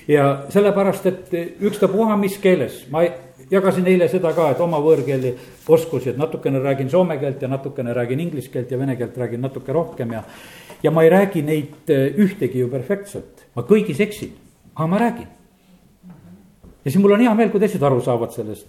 ja 0.09 0.45
sellepärast, 0.49 1.07
et 1.07 1.35
ükstapuha 1.61 2.17
mis 2.17 2.39
keeles, 2.39 2.85
ma 2.91 3.03
ei 3.03 3.11
jagasin 3.51 3.89
eile 3.91 4.09
seda 4.11 4.33
ka, 4.37 4.51
et 4.53 4.61
oma 4.63 4.81
võõrkeeli 4.83 5.33
oskusi, 5.69 6.13
et 6.13 6.21
natukene 6.21 6.63
räägin 6.63 6.91
soome 6.91 7.19
keelt 7.21 7.43
ja 7.43 7.51
natukene 7.51 7.95
räägin 7.97 8.23
inglise 8.27 8.53
keelt 8.53 8.71
ja 8.71 8.79
vene 8.79 8.97
keelt 8.97 9.19
räägin 9.19 9.43
natuke 9.43 9.73
rohkem 9.73 10.15
ja. 10.15 10.23
ja 10.83 10.91
ma 10.91 11.05
ei 11.05 11.11
räägi 11.11 11.43
neid 11.43 11.91
eh, 11.91 12.15
ühtegi 12.19 12.63
ju 12.63 12.71
perfektselt, 12.71 13.47
ma 13.57 13.67
kõigis 13.67 14.01
eksin, 14.01 14.33
aga 14.75 14.89
ma 14.89 15.03
räägin. 15.03 15.29
ja 16.85 16.91
siis 16.91 17.01
mul 17.03 17.17
on 17.17 17.27
hea 17.27 17.35
meel, 17.35 17.51
kui 17.51 17.61
teised 17.61 17.83
aru 17.83 18.01
saavad 18.05 18.33
sellest. 18.35 18.67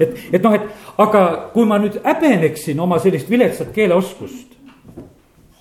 et, 0.00 0.18
et 0.32 0.42
noh, 0.42 0.54
et 0.54 0.98
aga 0.98 1.24
kui 1.54 1.66
ma 1.66 1.78
nüüd 1.78 2.00
häbeneksin 2.04 2.80
oma 2.80 2.98
sellist 3.02 3.30
viletsat 3.30 3.72
keeleoskust 3.74 4.56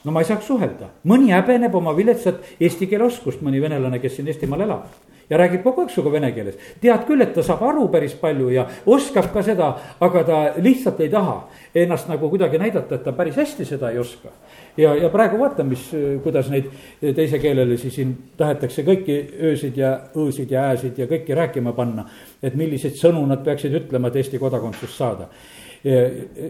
no 0.04 0.12
ma 0.15 0.24
ei 0.24 0.30
saaks 0.30 0.48
suhelda, 0.48 0.93
mõni 1.06 1.34
häbeneb 1.36 1.74
oma 1.76 1.91
viletsat 1.96 2.56
eesti 2.63 2.88
keele 2.88 3.10
oskust, 3.10 3.41
mõni 3.43 3.60
venelane, 3.62 4.00
kes 4.00 4.15
siin 4.15 4.30
Eestimaal 4.32 4.63
elab 4.63 5.07
ja 5.30 5.38
räägib 5.38 5.63
kogu 5.63 5.84
aeg 5.84 5.92
sinuga 5.92 6.13
vene 6.16 6.32
keeles. 6.32 6.56
tead 6.82 7.04
küll, 7.08 7.22
et 7.22 7.34
ta 7.36 7.44
saab 7.44 7.63
aru 7.68 7.88
päris 7.92 8.16
palju 8.20 8.50
ja 8.54 8.66
oskab 8.86 9.30
ka 9.34 9.44
seda, 9.44 9.70
aga 10.00 10.24
ta 10.24 10.40
lihtsalt 10.63 11.00
ei 11.04 11.10
taha 11.12 11.38
ennast 11.76 12.08
nagu 12.08 12.30
kuidagi 12.30 12.60
näidata, 12.62 12.96
et 12.96 13.04
ta 13.04 13.12
päris 13.12 13.36
hästi 13.36 13.66
seda 13.66 13.92
ei 13.92 14.00
oska. 14.00 14.32
ja, 14.78 14.96
ja 14.96 15.10
praegu 15.10 15.40
vaata, 15.40 15.63
mis, 15.63 15.90
kuidas 16.24 16.50
neid 16.50 16.72
teisekeelelisi 17.02 17.92
siin 17.92 18.16
tahetakse 18.38 18.86
kõiki 18.88 19.20
öösid 19.52 19.78
ja 19.78 19.94
õõsid 20.16 20.52
ja 20.52 20.70
ääsid 20.72 20.98
ja 20.98 21.08
kõiki 21.08 21.36
rääkima 21.36 21.74
panna. 21.74 22.08
et 22.44 22.56
milliseid 22.56 22.96
sõnu 22.96 23.26
nad 23.28 23.44
peaksid 23.44 23.74
ütlema, 23.74 24.08
et 24.08 24.16
Eesti 24.16 24.40
kodakondsust 24.40 24.96
saada. 24.96 25.28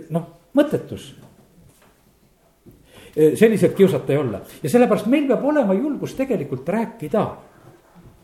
noh, 0.09 0.27
mõttetus 0.53 1.13
selliselt 3.17 3.73
kiusata 3.73 4.13
ei 4.13 4.17
olla 4.17 4.39
ja 4.61 4.69
sellepärast 4.69 5.07
meil 5.09 5.25
peab 5.27 5.45
olema 5.45 5.73
julgus 5.73 6.13
tegelikult 6.13 6.69
rääkida 6.69 7.23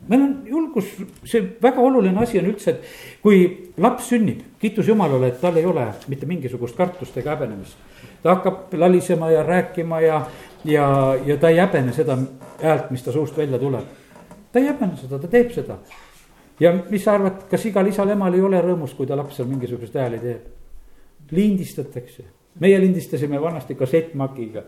meil 0.08 0.22
on 0.22 0.34
julgus, 0.48 0.90
see 1.24 1.42
väga 1.62 1.82
oluline 1.82 2.20
asi 2.24 2.40
on 2.40 2.50
üldse, 2.52 2.74
et 2.74 3.22
kui 3.24 3.44
laps 3.82 4.10
sünnib, 4.12 4.42
kiitus 4.60 4.88
Jumalale, 4.88 5.32
et 5.32 5.42
tal 5.42 5.58
ei 5.60 5.66
ole 5.66 5.86
mitte 6.12 6.28
mingisugust 6.30 6.78
kartust 6.78 7.18
ega 7.18 7.36
häbenemist. 7.36 7.78
ta 8.24 8.36
hakkab 8.36 8.74
lalisema 8.74 9.32
ja 9.32 9.44
rääkima 9.44 10.02
ja, 10.02 10.26
ja, 10.66 11.16
ja 11.26 11.38
ta 11.38 11.50
ei 11.50 11.58
häbene 11.58 11.94
seda 11.94 12.18
häält, 12.62 12.92
mis 12.92 13.04
ta 13.04 13.12
suust 13.12 13.38
välja 13.38 13.60
tuleb. 13.60 13.86
ta 14.52 14.60
ei 14.60 14.68
häbene 14.68 14.98
seda, 14.98 15.20
ta 15.20 15.28
teeb 15.28 15.52
seda. 15.52 15.78
ja 16.60 16.74
mis 16.90 17.04
sa 17.04 17.14
arvad, 17.14 17.48
kas 17.50 17.66
igal 17.66 17.88
isal-emal 17.88 18.34
ei 18.34 18.42
ole 18.42 18.62
rõõmus, 18.62 18.96
kui 18.98 19.08
ta 19.08 19.16
laps 19.16 19.40
seal 19.40 19.48
mingisugust 19.48 19.96
hääli 19.96 20.20
teeb? 20.20 20.52
lindistatakse, 21.32 22.24
meie 22.60 22.80
lindistasime 22.80 23.42
vanasti 23.42 23.76
kassettmakiga. 23.76 24.64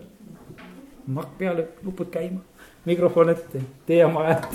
makk 1.07 1.37
peale, 1.37 1.67
nupud 1.83 2.09
käima, 2.09 2.39
mikrofon 2.85 3.29
ette, 3.29 3.61
tee 3.85 4.05
oma 4.05 4.23
häält 4.27 4.47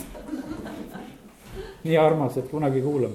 nii 1.85 1.97
armas, 1.97 2.37
et 2.37 2.49
kunagi 2.51 2.83
kuulame. 2.83 3.15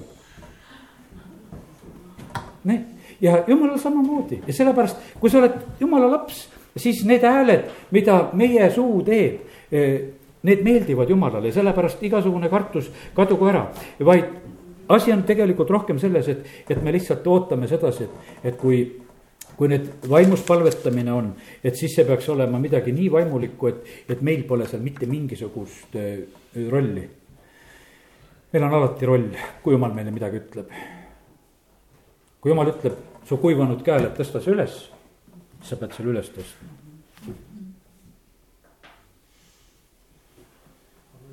nii, 2.64 2.80
ja 3.20 3.44
jumalal 3.46 3.78
samamoodi. 3.78 4.42
Ja 4.46 4.52
sellepärast, 4.52 4.96
kui 5.20 5.30
sa 5.30 5.38
oled 5.38 5.54
jumala 5.80 6.10
laps, 6.10 6.48
siis 6.76 7.04
need 7.06 7.22
hääled, 7.22 7.70
mida 7.90 8.28
meie 8.32 8.70
suu 8.74 9.02
teeb. 9.06 9.40
Eh, 9.72 10.00
need 10.46 10.62
meeldivad 10.62 11.10
Jumalale, 11.10 11.50
sellepärast 11.52 12.02
igasugune 12.06 12.46
kartus 12.48 12.86
kadugu 13.16 13.48
ära, 13.50 13.64
vaid 14.06 14.28
asi 14.94 15.10
on 15.10 15.24
tegelikult 15.26 15.70
rohkem 15.74 15.98
selles, 15.98 16.28
et, 16.30 16.44
et 16.70 16.82
me 16.82 16.92
lihtsalt 16.94 17.26
ootame 17.26 17.66
sedasi, 17.66 18.06
et, 18.06 18.36
et 18.52 18.58
kui 18.60 18.84
kui 19.56 19.70
nüüd 19.72 20.08
vaimus 20.10 20.42
palvetamine 20.46 21.12
on, 21.12 21.30
et 21.64 21.76
siis 21.76 21.94
see 21.96 22.04
peaks 22.08 22.28
olema 22.32 22.60
midagi 22.60 22.92
nii 22.92 23.08
vaimulikku, 23.12 23.70
et, 23.70 23.94
et 24.12 24.24
meil 24.24 24.44
pole 24.48 24.68
seal 24.68 24.84
mitte 24.84 25.08
mingisugust 25.10 25.96
äh, 25.96 26.66
rolli. 26.70 27.06
meil 28.52 28.64
on 28.64 28.74
alati 28.78 29.06
roll, 29.06 29.30
kui 29.62 29.74
jumal 29.74 29.94
meile 29.96 30.14
midagi 30.14 30.42
ütleb. 30.44 30.72
kui 32.40 32.52
jumal 32.52 32.72
ütleb 32.74 33.24
su 33.26 33.40
kuivanud 33.42 33.82
käele, 33.82 34.12
et 34.12 34.20
tõsta 34.20 34.42
see 34.42 34.54
üles, 34.54 34.82
sa 35.62 35.76
pead 35.76 35.96
selle 35.96 36.14
üles 36.14 36.30
tõstma 36.36 36.76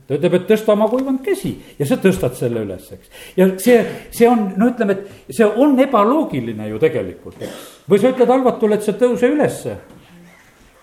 ta 0.07 0.17
ütleb, 0.17 0.35
et 0.37 0.45
tõsta 0.49 0.73
oma 0.75 0.89
kuivanud 0.91 1.23
käsi 1.23 1.53
ja 1.79 1.87
sa 1.87 1.97
tõstad 2.01 2.35
selle 2.37 2.65
üles, 2.65 2.89
eks. 2.95 3.09
ja 3.39 3.47
see, 3.61 3.79
see 4.11 4.27
on, 4.29 4.49
no 4.59 4.67
ütleme, 4.73 4.97
et 4.97 5.33
see 5.35 5.47
on 5.47 5.77
ebaloogiline 5.79 6.67
ju 6.73 6.81
tegelikult, 6.81 7.39
eks. 7.39 7.65
või 7.89 8.03
sa 8.03 8.11
ütled 8.11 8.33
halvatule, 8.35 8.77
et 8.79 8.85
sa 8.85 8.95
tõuse 8.99 9.31
ülesse 9.31 9.77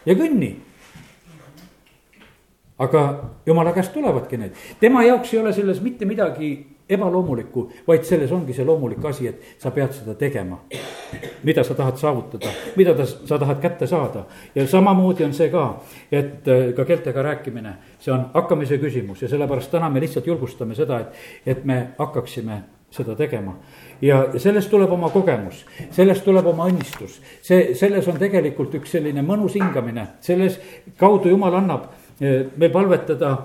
ja 0.07 0.17
kõnni. 0.17 0.55
aga 2.81 3.01
jumala 3.47 3.75
käest 3.77 3.93
tulevadki 3.93 4.41
need, 4.41 4.61
tema 4.81 5.05
jaoks 5.05 5.35
ei 5.35 5.43
ole 5.43 5.53
selles 5.53 5.83
mitte 5.85 6.09
midagi 6.09 6.55
ebaloomulikku, 6.91 7.67
vaid 7.87 8.05
selles 8.09 8.33
ongi 8.33 8.55
see 8.57 8.67
loomulik 8.67 9.05
asi, 9.05 9.29
et 9.31 9.59
sa 9.59 9.71
pead 9.75 9.93
seda 9.95 10.15
tegema. 10.19 10.59
mida 11.43 11.65
sa 11.65 11.75
tahad 11.75 11.97
saavutada, 11.97 12.51
mida 12.77 12.95
ta, 12.95 13.07
sa 13.07 13.39
tahad 13.39 13.61
kätte 13.61 13.87
saada 13.87 14.25
ja 14.55 14.67
samamoodi 14.67 15.25
on 15.25 15.33
see 15.35 15.49
ka, 15.51 15.81
et 16.13 16.49
äh, 16.49 16.73
ka 16.77 16.85
keeltega 16.85 17.23
rääkimine, 17.23 17.73
see 17.99 18.13
on 18.13 18.27
hakkamise 18.35 18.79
küsimus 18.79 19.23
ja 19.23 19.29
sellepärast 19.29 19.71
täna 19.71 19.91
me 19.91 20.01
lihtsalt 20.01 20.27
julgustame 20.27 20.75
seda, 20.75 21.01
et, 21.01 21.25
et 21.47 21.65
me 21.65 21.81
hakkaksime 21.99 22.63
seda 22.91 23.15
tegema. 23.17 23.57
ja 24.03 24.27
sellest 24.37 24.71
tuleb 24.71 24.93
oma 24.93 25.09
kogemus, 25.11 25.65
sellest 25.91 26.25
tuleb 26.25 26.47
oma 26.47 26.69
õnnistus, 26.71 27.21
see, 27.43 27.75
selles 27.75 28.09
on 28.09 28.19
tegelikult 28.19 28.75
üks 28.75 28.97
selline 28.97 29.23
mõnus 29.23 29.57
hingamine, 29.59 30.07
selles 30.21 30.61
kaudu 30.99 31.33
jumal 31.33 31.55
annab 31.63 31.91
äh, 32.21 32.47
meil 32.57 32.71
palvetada 32.71 33.37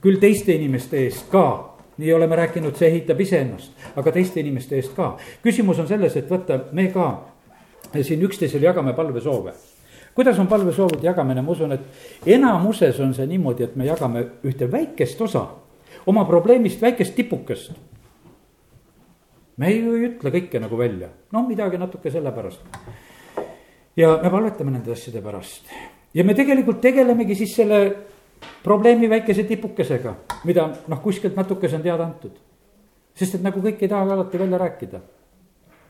küll 0.00 0.20
teiste 0.20 0.54
inimeste 0.54 1.00
eest 1.04 1.30
ka 1.32 1.75
nii 1.98 2.12
oleme 2.12 2.36
rääkinud, 2.36 2.76
see 2.76 2.90
ehitab 2.90 3.20
iseennast, 3.20 3.72
aga 3.96 4.12
teiste 4.12 4.40
inimeste 4.40 4.76
eest 4.76 4.92
ka. 4.96 5.16
küsimus 5.42 5.78
on 5.80 5.88
selles, 5.88 6.16
et 6.16 6.30
vaata, 6.30 6.58
me 6.72 6.88
ka 6.92 7.06
siin 8.02 8.22
üksteisele 8.22 8.66
jagame 8.66 8.92
palvesoove. 8.92 9.52
kuidas 10.14 10.38
on 10.38 10.46
palvesoovide 10.46 11.06
jagamine, 11.06 11.42
ma 11.42 11.52
usun, 11.52 11.72
et 11.72 11.80
enamuses 12.26 13.00
on 13.00 13.14
see 13.14 13.26
niimoodi, 13.26 13.64
et 13.64 13.76
me 13.76 13.86
jagame 13.86 14.26
ühte 14.44 14.70
väikest 14.72 15.20
osa 15.20 15.46
oma 16.06 16.24
probleemist, 16.24 16.82
väikest 16.82 17.14
tipukest. 17.14 17.72
me 19.56 19.72
ju 19.72 19.94
ei 19.96 20.08
ütle 20.10 20.30
kõike 20.30 20.60
nagu 20.60 20.78
välja, 20.78 21.08
no 21.32 21.48
midagi 21.48 21.78
natuke 21.78 22.10
sellepärast. 22.10 22.60
ja 23.96 24.18
me 24.22 24.30
palvetame 24.30 24.70
nende 24.70 24.92
asjade 24.92 25.22
pärast 25.22 25.72
ja 26.16 26.24
me 26.24 26.34
tegelikult 26.34 26.80
tegelemegi 26.80 27.34
siis 27.34 27.54
selle 27.56 27.80
probleemi 28.64 29.10
väikese 29.10 29.44
tipukesega, 29.44 30.14
mida 30.44 30.68
noh, 30.88 31.02
kuskilt 31.02 31.36
natukese 31.36 31.76
on 31.76 31.82
teada 31.82 32.04
antud. 32.04 32.32
sest 33.16 33.38
et 33.38 33.42
nagu 33.42 33.62
kõik 33.64 33.80
ei 33.80 33.88
taha 33.88 34.12
alati 34.12 34.38
välja 34.38 34.58
rääkida. 34.58 35.00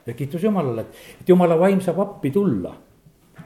ja 0.07 0.15
kiitus 0.15 0.43
Jumalale, 0.43 0.81
et, 0.81 0.99
et 1.21 1.29
Jumala 1.29 1.59
vaim 1.59 1.81
saab 1.81 2.01
appi 2.01 2.31
tulla. 2.31 2.75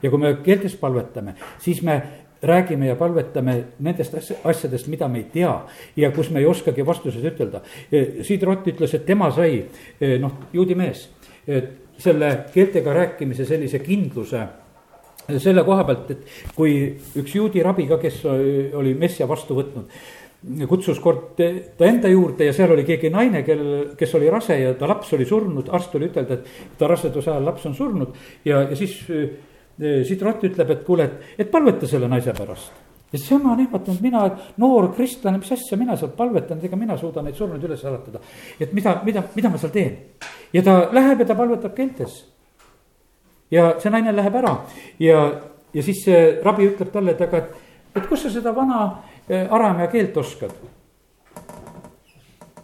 ja 0.03 0.11
kui 0.11 0.19
me 0.19 0.35
keeltes 0.43 0.77
palvetame, 0.77 1.35
siis 1.59 1.83
me 1.83 2.03
räägime 2.43 2.87
ja 2.87 2.97
palvetame 2.97 3.65
nendest 3.79 4.15
asjadest, 4.45 4.87
mida 4.89 5.09
me 5.09 5.19
ei 5.19 5.25
tea 5.25 5.67
ja 5.97 6.11
kus 6.11 6.31
me 6.31 6.41
ei 6.41 6.47
oskagi 6.47 6.87
vastuseid 6.87 7.25
ütelda. 7.35 7.61
Siid 8.23 8.43
Rott 8.43 8.67
ütles, 8.67 8.95
et 8.95 9.05
tema 9.07 9.31
sai 9.31 9.67
noh, 10.21 10.33
juudi 10.53 10.75
mees 10.75 11.09
selle 12.01 12.31
keeltega 12.55 12.95
rääkimise 12.95 13.45
sellise 13.45 13.79
kindluse 13.85 14.47
selle 15.39 15.64
koha 15.64 15.85
pealt, 15.85 16.11
et 16.11 16.55
kui 16.57 16.73
üks 17.21 17.35
juudi 17.35 17.62
rabi 17.62 17.87
ka, 17.91 18.01
kes 18.03 18.25
oli 18.27 18.95
messia 18.99 19.29
vastu 19.31 19.59
võtnud 19.59 19.91
kutsus 20.68 20.99
kord 21.01 21.37
ta 21.37 21.85
enda 21.87 22.09
juurde 22.09 22.47
ja 22.49 22.53
seal 22.57 22.73
oli 22.73 22.85
keegi 22.89 23.11
naine, 23.12 23.43
kel, 23.45 23.62
kes 23.99 24.14
oli 24.16 24.31
rase 24.33 24.57
ja 24.57 24.73
ta 24.79 24.89
laps 24.89 25.12
oli 25.12 25.27
surnud, 25.29 25.68
arst 25.68 25.91
tuli 25.93 26.09
ütelda, 26.09 26.39
et 26.39 26.79
ta 26.81 26.89
raseduse 26.89 27.31
ajal 27.31 27.45
laps 27.45 27.66
on 27.68 27.75
surnud. 27.77 28.14
ja, 28.45 28.62
ja 28.71 28.77
siis 28.77 28.95
eh, 29.11 30.01
siit 30.07 30.23
Rott 30.23 30.45
ütleb, 30.49 30.73
et 30.73 30.87
kuule, 30.87 31.05
et, 31.05 31.35
et 31.45 31.51
palveta 31.51 31.89
selle 31.89 32.09
naise 32.09 32.33
pärast. 32.37 32.73
ja 33.12 33.18
siis 33.18 33.29
ema 33.37 33.53
on 33.53 33.61
ehmatanud, 33.66 34.01
mina, 34.01 34.25
noor 34.57 34.91
kristlane, 34.97 35.43
mis 35.43 35.53
asja 35.53 35.77
mina 35.77 35.97
seal 36.01 36.14
palvetan, 36.16 36.64
ega 36.64 36.77
mina 36.77 36.97
suudan 36.97 37.29
neid 37.29 37.37
surnuid 37.37 37.68
üles 37.68 37.85
äratada. 37.85 38.25
et 38.59 38.73
mida, 38.73 38.97
mida, 39.05 39.27
mida 39.37 39.53
ma 39.53 39.61
seal 39.61 39.77
teen. 39.77 39.99
ja 40.57 40.64
ta 40.64 40.87
läheb 40.89 41.21
ja 41.21 41.29
ta 41.29 41.37
palvetab 41.37 41.77
keeltes 41.77 42.23
ja 43.51 43.75
see 43.81 43.91
naine 43.91 44.13
läheb 44.17 44.37
ära 44.41 44.55
ja, 45.03 45.23
ja 45.75 45.83
siis 45.83 46.05
see 46.05 46.21
rabi 46.45 46.69
ütleb 46.71 46.93
talle, 46.93 47.15
et 47.15 47.23
aga, 47.27 47.39
et, 47.45 47.97
et 47.97 48.07
kus 48.09 48.25
sa 48.25 48.33
seda 48.33 48.53
vana 48.57 48.83
eh, 49.29 49.47
aramäe 49.51 49.89
keelt 49.93 50.17
oskad. 50.17 50.53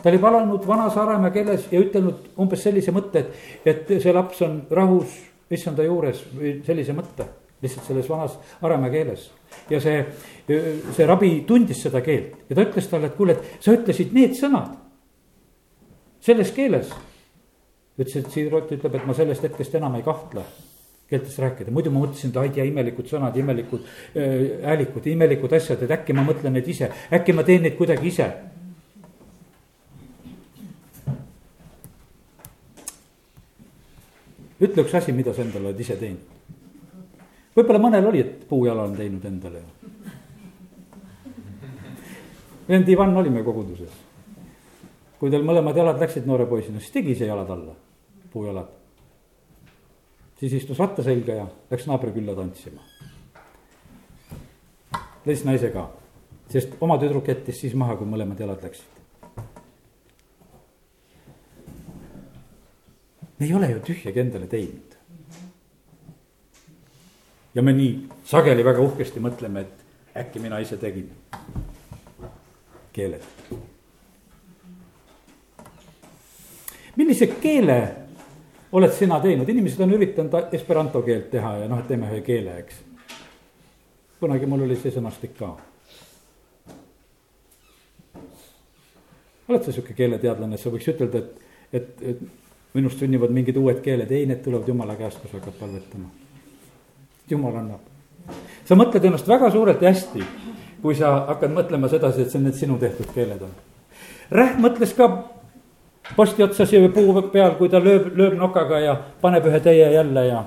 ta 0.03 0.11
oli 0.11 0.19
palanud 0.23 0.67
vanas 0.67 0.97
aramäe 0.97 1.33
keeles 1.35 1.67
ja 1.73 1.81
ütelnud 1.81 2.39
umbes 2.39 2.63
sellise 2.63 2.95
mõtte, 2.95 3.25
et, 3.25 3.67
et 3.67 3.97
see 4.03 4.15
laps 4.15 4.43
on 4.47 4.61
rahus 4.71 5.19
issanda 5.51 5.87
juures 5.87 6.23
sellise 6.67 6.95
mõtte 6.95 7.27
lihtsalt 7.63 7.87
selles 7.87 8.09
vanas 8.11 8.39
aramäe 8.63 8.91
keeles. 8.91 9.31
ja 9.71 9.81
see, 9.81 10.05
see 10.47 11.07
rabi 11.07 11.41
tundis 11.47 11.83
seda 11.83 12.03
keelt 12.05 12.51
ja 12.51 12.57
ta 12.57 12.67
ütles 12.67 12.91
talle, 12.91 13.11
et 13.11 13.19
kuule, 13.19 13.37
et 13.37 13.65
sa 13.65 13.75
ütlesid 13.75 14.15
need 14.15 14.37
sõnad 14.39 14.77
selles 16.21 16.51
keeles. 16.55 16.95
ütles, 17.99 18.17
et 18.17 18.31
Siirot 18.31 18.71
ütleb, 18.71 18.95
et 18.95 19.07
ma 19.07 19.15
sellest 19.17 19.43
hetkest 19.49 19.75
enam 19.75 19.95
ei 19.97 20.07
kahtle 20.07 20.45
keeltes 21.11 21.39
rääkida, 21.39 21.71
muidu 21.71 21.93
ma 21.95 22.03
mõtlesin, 22.03 22.33
et 22.33 22.39
ai 22.41 22.51
tea, 22.55 22.67
imelikud 22.67 23.07
sõnad, 23.11 23.37
imelikud 23.39 23.85
äh, 24.19 24.47
häälikud, 24.67 25.07
imelikud 25.13 25.53
asjad, 25.55 25.85
et 25.87 25.95
äkki 26.01 26.17
ma 26.17 26.25
mõtlen 26.27 26.57
neid 26.57 26.67
ise, 26.69 26.91
äkki 27.15 27.35
ma 27.37 27.47
teen 27.47 27.67
neid 27.67 27.79
kuidagi 27.79 28.11
ise. 28.11 28.31
ütle 34.57 34.87
üks 34.87 34.95
asi, 34.97 35.13
mida 35.13 35.35
sa 35.37 35.43
endale 35.45 35.69
oled 35.69 35.81
ise 35.85 35.99
teinud. 36.01 36.23
võib-olla 37.55 37.81
mõnel 37.83 38.07
oli, 38.09 38.23
et 38.25 38.47
puujala 38.49 38.87
on 38.89 38.97
teinud 38.97 39.25
endale. 39.29 39.61
vend 42.69 42.89
Ivan 42.89 43.15
olime 43.17 43.45
koguduses. 43.45 43.93
kui 45.21 45.31
tal 45.31 45.45
mõlemad 45.45 45.77
jalad 45.77 46.01
läksid 46.01 46.27
noore 46.27 46.47
poisina, 46.47 46.81
siis 46.81 46.91
tegi 46.91 47.13
ise 47.13 47.31
jalad 47.31 47.51
alla, 47.51 47.77
puujalad 48.33 48.86
siis 50.41 50.53
istus 50.53 50.79
ratta 50.79 51.03
selga 51.03 51.35
ja 51.35 51.47
läks 51.71 51.87
naabrikülla 51.89 52.35
tantsima. 52.37 52.81
leidis 55.27 55.45
naise 55.45 55.71
ka, 55.75 55.89
sest 56.53 56.77
oma 56.81 56.99
tüdruk 57.03 57.29
jättis 57.29 57.61
siis 57.61 57.75
maha, 57.75 57.97
kui 57.97 58.07
mõlemad 58.07 58.41
jalad 58.41 58.63
läksid. 58.63 58.93
me 63.39 63.47
ei 63.47 63.55
ole 63.55 63.71
ju 63.71 63.81
tühjagi 63.81 64.21
endale 64.21 64.47
teinud. 64.47 64.97
ja 67.55 67.63
me 67.63 67.73
nii 67.73 68.09
sageli 68.25 68.65
väga 68.65 68.81
uhkesti 68.81 69.21
mõtleme, 69.21 69.61
et 69.61 70.17
äkki 70.17 70.41
mina 70.41 70.59
ise 70.59 70.77
tegin. 70.77 71.11
keeled. 72.93 73.23
millise 76.97 77.27
keele 77.27 78.06
oled 78.73 78.93
sina 78.93 79.21
teinud, 79.23 79.49
inimesed 79.49 79.81
on 79.85 79.95
üritanud 79.97 80.55
esperanto 80.57 81.03
keelt 81.07 81.31
teha 81.31 81.57
ja 81.63 81.69
noh, 81.71 81.81
et 81.81 81.89
teeme 81.91 82.11
ühe 82.11 82.21
keele, 82.27 82.59
eks. 82.65 82.83
kunagi 84.21 84.47
mul 84.47 84.65
oli 84.67 84.77
see 84.81 84.95
sõnastik 84.95 85.37
ka. 85.39 85.55
oled 89.49 89.63
sa 89.63 89.73
sihuke 89.73 89.95
keeleteadlane, 89.95 90.59
sa 90.59 90.73
võiks 90.75 90.89
ütelda, 90.91 91.23
et, 91.23 91.53
et, 91.73 91.93
et 92.03 92.23
minust 92.75 92.99
sünnivad 92.99 93.31
mingid 93.31 93.57
uued 93.61 93.79
keeled, 93.85 94.11
ei, 94.11 94.27
need 94.27 94.43
tulevad 94.43 94.67
jumala 94.69 94.97
käest, 94.99 95.21
kui 95.23 95.31
sa 95.31 95.39
hakkad 95.39 95.55
palvetama. 95.61 96.11
jumal 97.31 97.57
annab. 97.63 97.87
sa 98.65 98.75
mõtled 98.75 99.07
ennast 99.07 99.29
väga 99.29 99.51
suurelt 99.55 99.83
ja 99.83 99.95
hästi, 99.95 100.27
kui 100.83 100.99
sa 100.99 101.13
hakkad 101.31 101.55
mõtlema 101.55 101.89
sedasi, 101.89 102.23
et 102.23 102.31
see 102.31 102.41
on 102.41 102.49
need 102.51 102.59
sinu 102.59 102.79
tehtud 102.83 103.15
keeled 103.15 103.47
on. 103.47 103.55
Rähm 104.35 104.59
mõtles 104.65 104.93
ka 104.99 105.07
posti 106.17 106.43
otsas 106.43 106.73
ja 106.73 106.81
puu 106.93 107.23
peal, 107.33 107.57
kui 107.59 107.71
ta 107.73 107.81
lööb, 107.83 108.13
lööb 108.17 108.37
nokaga 108.39 108.81
ja 108.83 108.97
paneb 109.21 109.49
ühe 109.51 109.61
täie 109.61 109.89
jälle 109.93 110.27
ja. 110.27 110.45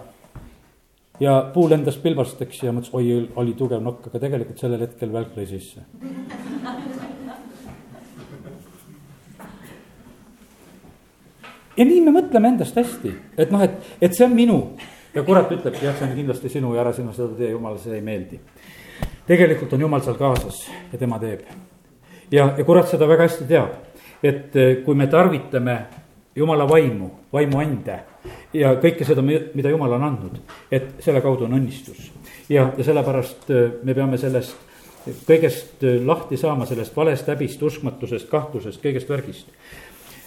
ja 1.20 1.36
puu 1.54 1.68
lendas 1.70 1.98
pilbasteks 1.98 2.64
ja 2.64 2.74
mõtles, 2.76 2.94
oi, 2.94 3.30
oli 3.36 3.56
tugev 3.58 3.84
nokk, 3.84 4.08
aga 4.08 4.24
tegelikult 4.26 4.62
sellel 4.62 4.86
hetkel 4.88 5.14
välk 5.14 5.36
lõi 5.38 5.48
sisse. 5.50 5.84
ja 11.80 11.86
nii 11.88 12.00
me 12.04 12.12
mõtleme 12.12 12.54
endast 12.54 12.76
hästi, 12.76 13.14
et 13.40 13.52
noh, 13.52 13.62
et, 13.64 13.76
et 14.02 14.16
see 14.16 14.26
on 14.26 14.34
minu 14.36 14.58
ja 15.16 15.24
kurat 15.24 15.52
ütleb, 15.52 15.78
jah, 15.80 15.96
see 15.96 16.10
on 16.10 16.18
kindlasti 16.18 16.52
sinu 16.52 16.74
ja 16.76 16.84
ära 16.84 16.92
sina 16.94 17.14
seda 17.16 17.32
tee, 17.38 17.54
jumal, 17.54 17.78
see 17.80 17.96
ei 17.96 18.04
meeldi 18.04 18.42
tegelikult 19.30 19.74
on 19.74 19.86
jumal 19.86 20.02
seal 20.02 20.18
kaasas 20.18 20.64
ja 20.92 20.98
tema 20.98 21.20
teeb. 21.22 21.46
ja, 22.32 22.50
ja 22.58 22.66
kurat 22.66 22.90
seda 22.90 23.08
väga 23.08 23.28
hästi 23.28 23.46
teab, 23.50 23.76
et 24.24 24.56
eh, 24.56 24.78
kui 24.86 24.96
me 24.96 25.08
tarvitame 25.08 25.78
jumala 26.36 26.68
vaimu, 26.70 27.10
vaimuande 27.34 28.00
ja 28.54 28.74
kõike 28.80 29.06
seda, 29.08 29.24
mida 29.24 29.72
jumal 29.72 29.96
on 29.98 30.06
andnud, 30.08 30.40
et 30.72 31.00
selle 31.04 31.22
kaudu 31.22 31.48
on 31.48 31.58
õnnistus. 31.58 32.10
ja, 32.50 32.70
ja 32.78 32.84
sellepärast 32.84 33.50
eh, 33.50 33.70
me 33.84 33.96
peame 33.96 34.18
sellest 34.18 34.68
kõigest 35.28 35.84
eh, 35.84 36.00
lahti 36.06 36.38
saama, 36.38 36.68
sellest 36.70 36.96
valest 36.96 37.30
häbist, 37.32 37.64
uskmatusest, 37.64 38.30
kahtlusest, 38.32 38.82
kõigest 38.84 39.10
värgist. 39.10 39.48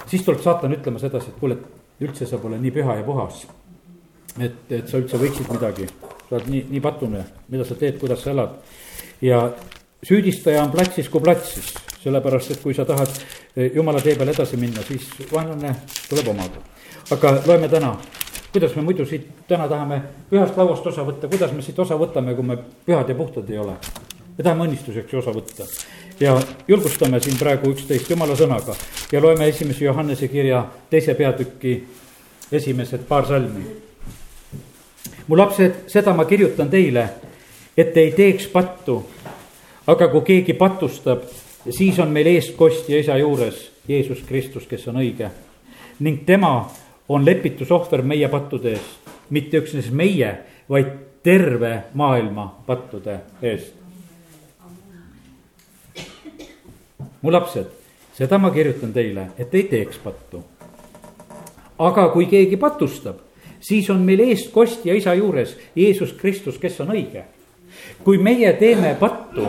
siis 0.07 0.25
tuleb 0.25 0.41
saatan 0.43 0.75
ütlema 0.79 0.99
sedasi, 0.99 1.33
et 1.33 1.41
kuule, 1.41 1.59
üldse 2.03 2.27
sa 2.27 2.39
pole 2.43 2.59
nii 2.59 2.73
püha 2.75 2.97
ja 2.99 3.05
puhas. 3.07 3.47
et, 4.41 4.65
et 4.71 4.89
sa 4.89 4.99
üldse 4.99 5.21
võiksid 5.21 5.53
midagi, 5.53 5.87
sa 6.29 6.37
oled 6.37 6.49
nii, 6.49 6.65
nii 6.71 6.81
patune, 6.81 7.25
mida 7.49 7.65
sa 7.69 7.77
teed, 7.77 7.99
kuidas 8.01 8.25
sa 8.25 8.33
elad 8.33 8.57
ja 9.23 9.45
süüdistaja 10.09 10.63
on 10.63 10.71
platsis 10.71 11.09
kui 11.09 11.21
platsis, 11.21 11.75
sellepärast 12.03 12.51
et 12.51 12.63
kui 12.63 12.75
sa 12.75 12.85
tahad 12.85 13.11
eh, 13.57 13.71
jumala 13.75 14.01
tee 14.03 14.17
peal 14.19 14.33
edasi 14.33 14.59
minna, 14.59 14.83
siis 14.87 15.07
vaenlane 15.33 15.75
tuleb 16.09 16.29
omaga. 16.35 16.63
aga 17.11 17.33
loeme 17.47 17.69
täna, 17.69 17.97
kuidas 18.53 18.75
me 18.77 18.83
muidu 18.83 19.07
siit 19.07 19.29
täna 19.49 19.69
tahame 19.69 20.03
pühast 20.31 20.57
lauast 20.57 20.87
osa 20.87 21.07
võtta, 21.07 21.29
kuidas 21.29 21.53
me 21.53 21.63
siit 21.63 21.79
osa 21.79 21.99
võtame, 21.99 22.35
kui 22.35 22.45
me 22.45 22.59
pühad 22.87 23.09
ja 23.09 23.15
puhtad 23.15 23.51
ei 23.51 23.59
ole. 23.59 23.77
me 24.39 24.45
tahame 24.45 24.67
õnnistuseks 24.67 25.13
ju 25.13 25.19
osa 25.19 25.31
võtta 25.31 25.67
ja 26.21 26.37
julgustame 26.69 27.21
siin 27.21 27.39
praegu 27.39 27.71
üksteist 27.71 28.11
jumala 28.11 28.37
sõnaga 28.37 28.75
ja 29.13 29.23
loeme 29.23 29.49
esimese 29.49 29.85
Johannese 29.85 30.29
kirja 30.29 30.67
teise 30.91 31.15
peatüki 31.15 31.83
esimesed 32.53 33.07
paar 33.09 33.27
salmi. 33.27 33.67
mu 35.27 35.37
lapsed, 35.37 35.85
seda 35.87 36.15
ma 36.15 36.25
kirjutan 36.25 36.71
teile 36.71 37.11
et 37.77 37.97
ei 37.97 38.13
teeks 38.13 38.47
pattu. 38.53 39.03
Aga 39.87 40.09
kui 40.09 40.23
keegi 40.27 40.55
patustab, 40.55 41.25
siis 41.71 41.99
on 42.03 42.13
meil 42.15 42.29
eestkostja 42.37 42.99
isa 43.03 43.17
juures 43.19 43.71
Jeesus 43.89 44.23
Kristus, 44.27 44.67
kes 44.71 44.87
on 44.89 45.01
õige. 45.03 45.31
ning 46.01 46.25
tema 46.27 46.71
on 47.09 47.25
lepitusohver 47.25 48.03
meie 48.03 48.29
pattude 48.29 48.73
eest, 48.73 49.11
mitte 49.31 49.59
üksnes 49.59 49.91
meie, 49.91 50.39
vaid 50.69 50.87
terve 51.23 51.85
maailma 51.95 52.63
pattude 52.67 53.21
eest. 53.43 53.75
mu 57.23 57.33
lapsed, 57.33 57.67
seda 58.15 58.39
ma 58.39 58.51
kirjutan 58.51 58.93
teile, 58.93 59.29
et 59.39 59.55
ei 59.55 59.63
teeks 59.63 59.99
pattu. 59.99 60.45
aga 61.79 62.09
kui 62.09 62.27
keegi 62.27 62.57
patustab, 62.57 63.19
siis 63.61 63.91
on 63.91 64.01
meil 64.01 64.21
eestkostja 64.21 64.95
isa 64.95 65.15
juures 65.15 65.57
Jeesus 65.77 66.13
Kristus, 66.13 66.59
kes 66.59 66.81
on 66.81 66.95
õige 66.95 67.25
kui 68.05 68.19
meie 68.19 68.53
teeme 68.59 68.95
pattu, 69.01 69.47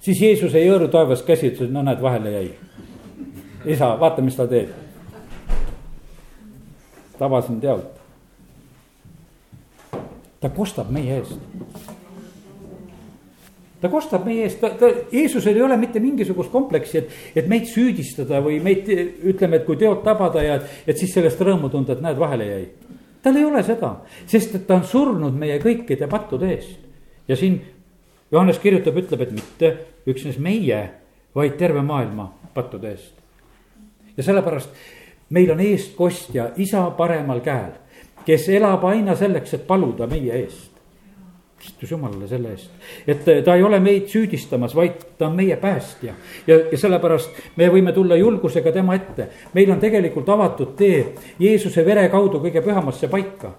siis 0.00 0.22
Jeesus 0.22 0.54
ei 0.54 0.68
hõõru 0.68 0.88
taevas 0.92 1.24
käsi, 1.26 1.50
ütles, 1.50 1.68
et 1.68 1.74
no 1.74 1.82
näed, 1.86 2.00
vahele 2.02 2.32
jäi. 2.32 2.48
isa, 3.74 3.96
vaata, 4.00 4.22
mis 4.22 4.36
ta 4.36 4.46
teeb. 4.46 4.70
tabasin 7.18 7.60
tealt. 7.60 8.00
ta 10.40 10.48
kostab 10.48 10.90
meie 10.90 11.18
eest. 11.18 11.38
ta 13.80 13.88
kostab 13.88 14.24
meie 14.24 14.44
eest, 14.44 14.60
ta, 14.60 14.70
ta, 14.70 14.92
Jeesusel 15.12 15.56
ei 15.56 15.62
ole 15.62 15.76
mitte 15.76 16.00
mingisugust 16.00 16.52
kompleksi, 16.52 16.98
et, 16.98 17.10
et 17.36 17.48
meid 17.48 17.66
süüdistada 17.66 18.42
või 18.44 18.60
meid 18.60 18.88
ütleme, 19.24 19.56
et 19.56 19.66
kui 19.66 19.76
teod 19.76 20.04
tabada 20.04 20.42
ja 20.42 20.60
et, 20.60 20.82
et 20.86 20.98
siis 20.98 21.12
sellest 21.12 21.40
rõõmu 21.40 21.72
tunda, 21.72 21.96
et 21.96 22.04
näed, 22.04 22.18
vahele 22.20 22.52
jäi 22.52 22.66
tal 23.26 23.36
ei 23.36 23.44
ole 23.44 23.62
seda, 23.66 23.88
sest 24.30 24.52
et 24.54 24.66
ta 24.68 24.76
on 24.78 24.84
surnud 24.86 25.34
meie 25.34 25.56
kõikide 25.58 26.06
pattude 26.06 26.46
eest. 26.54 26.78
ja 27.28 27.34
siin 27.36 27.58
Johannes 28.30 28.60
kirjutab, 28.62 28.94
ütleb, 29.02 29.24
et 29.24 29.32
mitte 29.34 29.70
üksnes 30.06 30.38
meie, 30.38 30.78
vaid 31.34 31.56
terve 31.58 31.82
maailma 31.82 32.28
pattude 32.54 32.92
eest. 32.94 33.18
ja 34.16 34.22
sellepärast 34.22 34.70
meil 35.34 35.50
on 35.50 35.60
eestkostja 35.60 36.52
isa 36.56 36.84
paremal 36.94 37.42
käel, 37.42 37.74
kes 38.26 38.46
elab 38.48 38.86
aina 38.86 39.18
selleks, 39.18 39.58
et 39.58 39.66
paluda 39.66 40.06
meie 40.06 40.44
eest 40.44 40.75
kiitus 41.58 41.90
Jumalale 41.90 42.28
selle 42.28 42.52
eest, 42.52 42.70
et 43.08 43.24
ta 43.44 43.54
ei 43.56 43.62
ole 43.64 43.78
meid 43.80 44.08
süüdistamas, 44.12 44.74
vaid 44.76 44.98
ta 45.18 45.26
on 45.26 45.36
meie 45.36 45.56
päästja. 45.56 46.14
ja, 46.46 46.58
ja 46.72 46.78
sellepärast 46.78 47.56
me 47.56 47.68
võime 47.72 47.92
tulla 47.92 48.16
julgusega 48.16 48.72
tema 48.72 48.94
ette. 48.94 49.28
meil 49.54 49.70
on 49.70 49.80
tegelikult 49.80 50.28
avatud 50.28 50.74
tee 50.76 51.14
Jeesuse 51.38 51.84
vere 51.84 52.08
kaudu 52.08 52.40
kõige 52.44 52.62
pühamasse 52.62 53.08
paika. 53.08 53.52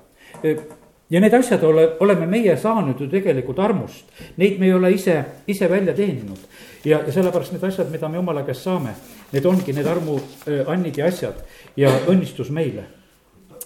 ja 1.10 1.22
need 1.22 1.34
asjad 1.34 1.64
ole, 1.64 1.89
oleme 2.00 2.28
meie 2.28 2.58
saanud 2.58 3.02
ju 3.02 3.08
tegelikult 3.10 3.60
armust, 3.60 4.06
neid 4.38 4.60
me 4.60 4.66
ei 4.66 4.74
ole 4.74 4.91
ise, 4.91 5.18
ise 5.48 5.70
välja 5.70 5.93
teeninud. 5.93 6.39
ja, 6.86 7.02
ja 7.02 7.12
sellepärast 7.12 7.56
need 7.56 7.64
asjad, 7.64 7.89
mida 7.91 8.10
me 8.10 8.22
Jumala 8.22 8.43
käest 8.43 8.62
saame, 8.62 8.93
need 9.32 9.45
ongi 9.45 9.74
need 9.74 9.88
armuannid 9.88 10.98
ja 10.98 11.10
asjad 11.10 11.41
ja 11.76 11.89
õnnistus 12.08 12.54
meile. 12.54 12.86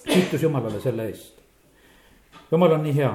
kiitus 0.08 0.42
Jumalale 0.42 0.80
selle 0.80 1.10
eest. 1.12 1.36
Jumal 2.52 2.72
on 2.72 2.84
nii 2.84 2.96
hea 2.96 3.12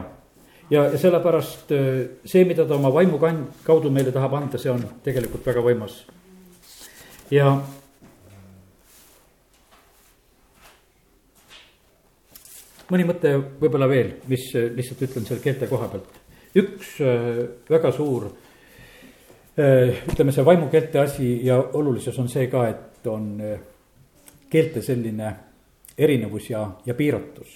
ja, 0.71 0.85
ja 0.91 0.99
sellepärast 0.99 1.73
äh, 1.73 2.03
see, 2.25 2.45
mida 2.45 2.67
ta 2.67 2.77
oma 2.77 2.91
vaimu 2.95 3.21
kand-, 3.23 3.63
kaudu 3.67 3.91
meile 3.93 4.13
tahab 4.15 4.37
anda, 4.39 4.59
see 4.59 4.73
on 4.73 4.83
tegelikult 5.05 5.47
väga 5.47 5.63
võimas. 5.65 6.01
ja 7.31 7.53
mõni 12.91 13.07
mõte 13.07 13.37
võib-olla 13.61 13.89
veel, 13.91 14.17
mis 14.31 14.49
äh, 14.55 14.71
lihtsalt 14.75 15.07
ütlen 15.09 15.29
selle 15.29 15.45
keelte 15.45 15.71
koha 15.71 15.89
pealt. 15.93 16.19
üks 16.57 16.99
äh, 17.05 17.47
väga 17.71 17.93
suur, 17.95 18.33
ütleme, 19.57 20.35
see 20.37 20.43
vaimukeelte 20.45 20.99
asi 21.01 21.27
ja 21.47 21.55
olulisus 21.79 22.19
on 22.21 22.27
see 22.29 22.45
ka, 22.53 22.67
et 22.69 23.07
on 23.09 23.31
keelte 24.53 24.83
selline 24.85 25.31
erinevus 25.97 26.51
ja, 26.51 26.61
ja 26.85 26.93
piiratus 26.93 27.55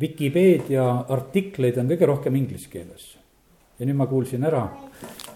Vikipeedia 0.00 0.84
artikleid 1.10 1.78
on 1.80 1.88
kõige 1.90 2.06
rohkem 2.06 2.36
inglise 2.38 2.70
keeles. 2.70 3.16
ja 3.78 3.86
nüüd 3.86 3.96
ma 3.98 4.06
kuulsin 4.10 4.42
ära 4.42 4.64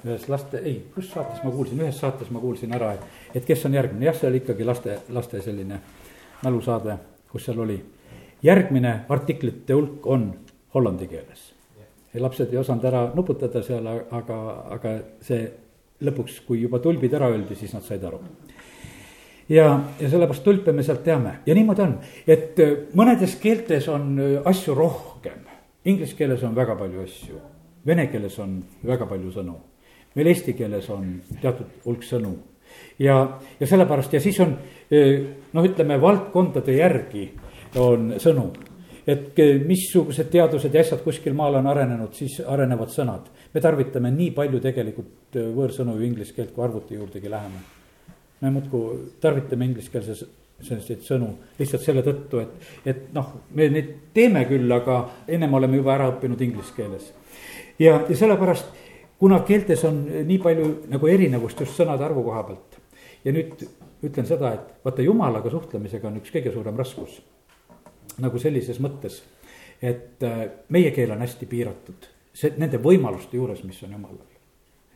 ühes 0.02 0.24
laste, 0.28 0.58
ei, 0.58 0.80
kus 0.94 1.12
saates 1.12 1.44
ma 1.44 1.50
kuulsin, 1.54 1.78
ühes 1.78 1.98
saates 1.98 2.30
ma 2.34 2.40
kuulsin 2.42 2.72
ära, 2.74 2.92
et, 2.96 3.18
et 3.38 3.44
kes 3.46 3.66
on 3.68 3.74
järgmine, 3.74 4.08
jah, 4.08 4.16
see 4.18 4.28
oli 4.28 4.40
ikkagi 4.42 4.66
laste, 4.66 4.96
laste 5.14 5.42
selline 5.42 5.78
mälusaade, 6.42 6.96
kus 7.30 7.46
seal 7.46 7.62
oli. 7.62 7.78
järgmine 8.42 9.04
artiklite 9.08 9.74
hulk 9.74 10.06
on 10.06 10.32
hollandi 10.74 11.06
keeles. 11.06 11.52
lapsed 12.14 12.52
ei 12.52 12.58
osanud 12.58 12.84
ära 12.84 13.04
nuputada 13.14 13.62
seal, 13.62 13.86
aga, 14.10 14.38
aga 14.78 14.96
see 15.20 15.46
lõpuks, 16.02 16.42
kui 16.46 16.62
juba 16.62 16.78
tulbid 16.78 17.14
ära 17.14 17.30
öeldi, 17.30 17.54
siis 17.54 17.74
nad 17.74 17.86
said 17.86 18.04
aru 18.04 18.18
ja, 19.52 19.80
ja 20.00 20.10
sellepärast 20.10 20.44
tulpe 20.44 20.72
me 20.72 20.84
sealt 20.84 21.02
teame 21.04 21.38
ja 21.46 21.54
niimoodi 21.54 21.84
on, 21.84 21.96
et 22.26 22.60
äh, 22.62 22.72
mõnedes 22.98 23.36
keeltes 23.42 23.88
on 23.92 24.14
äh, 24.20 24.38
asju 24.48 24.76
rohkem. 24.76 25.44
Inglise 25.84 26.14
keeles 26.14 26.42
on 26.46 26.54
väga 26.54 26.76
palju 26.78 27.02
asju, 27.02 27.38
vene 27.86 28.06
keeles 28.10 28.38
on 28.42 28.60
väga 28.86 29.08
palju 29.10 29.32
sõnu, 29.34 29.56
meil 30.14 30.30
eesti 30.30 30.54
keeles 30.54 30.88
on 30.94 31.16
teatud 31.42 31.82
hulk 31.86 32.06
sõnu. 32.06 32.36
ja, 32.98 33.16
ja 33.60 33.66
sellepärast 33.66 34.12
ja 34.12 34.20
siis 34.20 34.40
on 34.40 34.56
äh, 34.56 35.24
noh, 35.52 35.64
ütleme 35.64 36.00
valdkondade 36.00 36.76
järgi 36.78 37.30
on 37.76 38.14
sõnu 38.18 38.52
et 39.02 39.34
missugused 39.66 40.28
teadused 40.30 40.74
ja 40.74 40.80
asjad 40.80 41.00
kuskil 41.02 41.34
maal 41.34 41.58
on 41.58 41.66
arenenud, 41.66 42.14
siis 42.14 42.38
arenevad 42.46 42.94
sõnad. 42.94 43.26
me 43.52 43.60
tarvitame 43.60 44.14
nii 44.14 44.30
palju 44.30 44.60
tegelikult 44.62 45.42
võõrsõnu 45.58 45.98
ju 45.98 46.06
inglise 46.06 46.34
keelt, 46.36 46.54
kui 46.54 46.64
arvuti 46.64 46.94
juurdegi 46.94 47.30
läheme 47.30 47.81
me 48.42 48.50
muudkui 48.50 49.12
tarvitame 49.22 49.70
ingliskeelses 49.70 50.24
selliseid 50.62 51.02
sõnu 51.06 51.28
lihtsalt 51.58 51.82
selle 51.82 52.04
tõttu, 52.06 52.42
et, 52.42 52.70
et 52.86 53.02
noh, 53.14 53.32
me 53.56 53.66
neid 53.72 53.90
teeme 54.14 54.44
küll, 54.50 54.70
aga 54.74 55.00
ennem 55.26 55.58
oleme 55.58 55.80
juba 55.80 55.96
ära 55.96 56.08
õppinud 56.12 56.42
inglise 56.46 56.74
keeles. 56.76 57.10
ja, 57.82 57.96
ja 58.08 58.16
sellepärast, 58.18 58.70
kuna 59.18 59.40
keeltes 59.48 59.84
on 59.88 60.04
nii 60.28 60.38
palju 60.42 60.68
nagu 60.92 61.10
erinevust 61.10 61.64
just 61.64 61.78
sõnade 61.78 62.06
arvu 62.06 62.24
koha 62.28 62.44
pealt. 62.46 62.80
ja 63.24 63.34
nüüd 63.34 63.66
ütlen 64.02 64.26
seda, 64.26 64.54
et 64.54 64.86
vaata 64.86 65.02
jumalaga 65.02 65.50
suhtlemisega 65.50 66.10
on 66.10 66.18
üks 66.22 66.34
kõige 66.34 66.54
suurem 66.54 66.78
raskus. 66.78 67.20
nagu 68.22 68.38
sellises 68.38 68.78
mõttes, 68.82 69.22
et 69.82 70.22
äh, 70.22 70.44
meie 70.68 70.90
keel 70.94 71.10
on 71.10 71.24
hästi 71.26 71.46
piiratud, 71.46 72.10
see 72.34 72.54
nende 72.58 72.78
võimaluste 72.82 73.38
juures, 73.38 73.64
mis 73.66 73.82
on 73.82 73.98
jumalal 73.98 74.31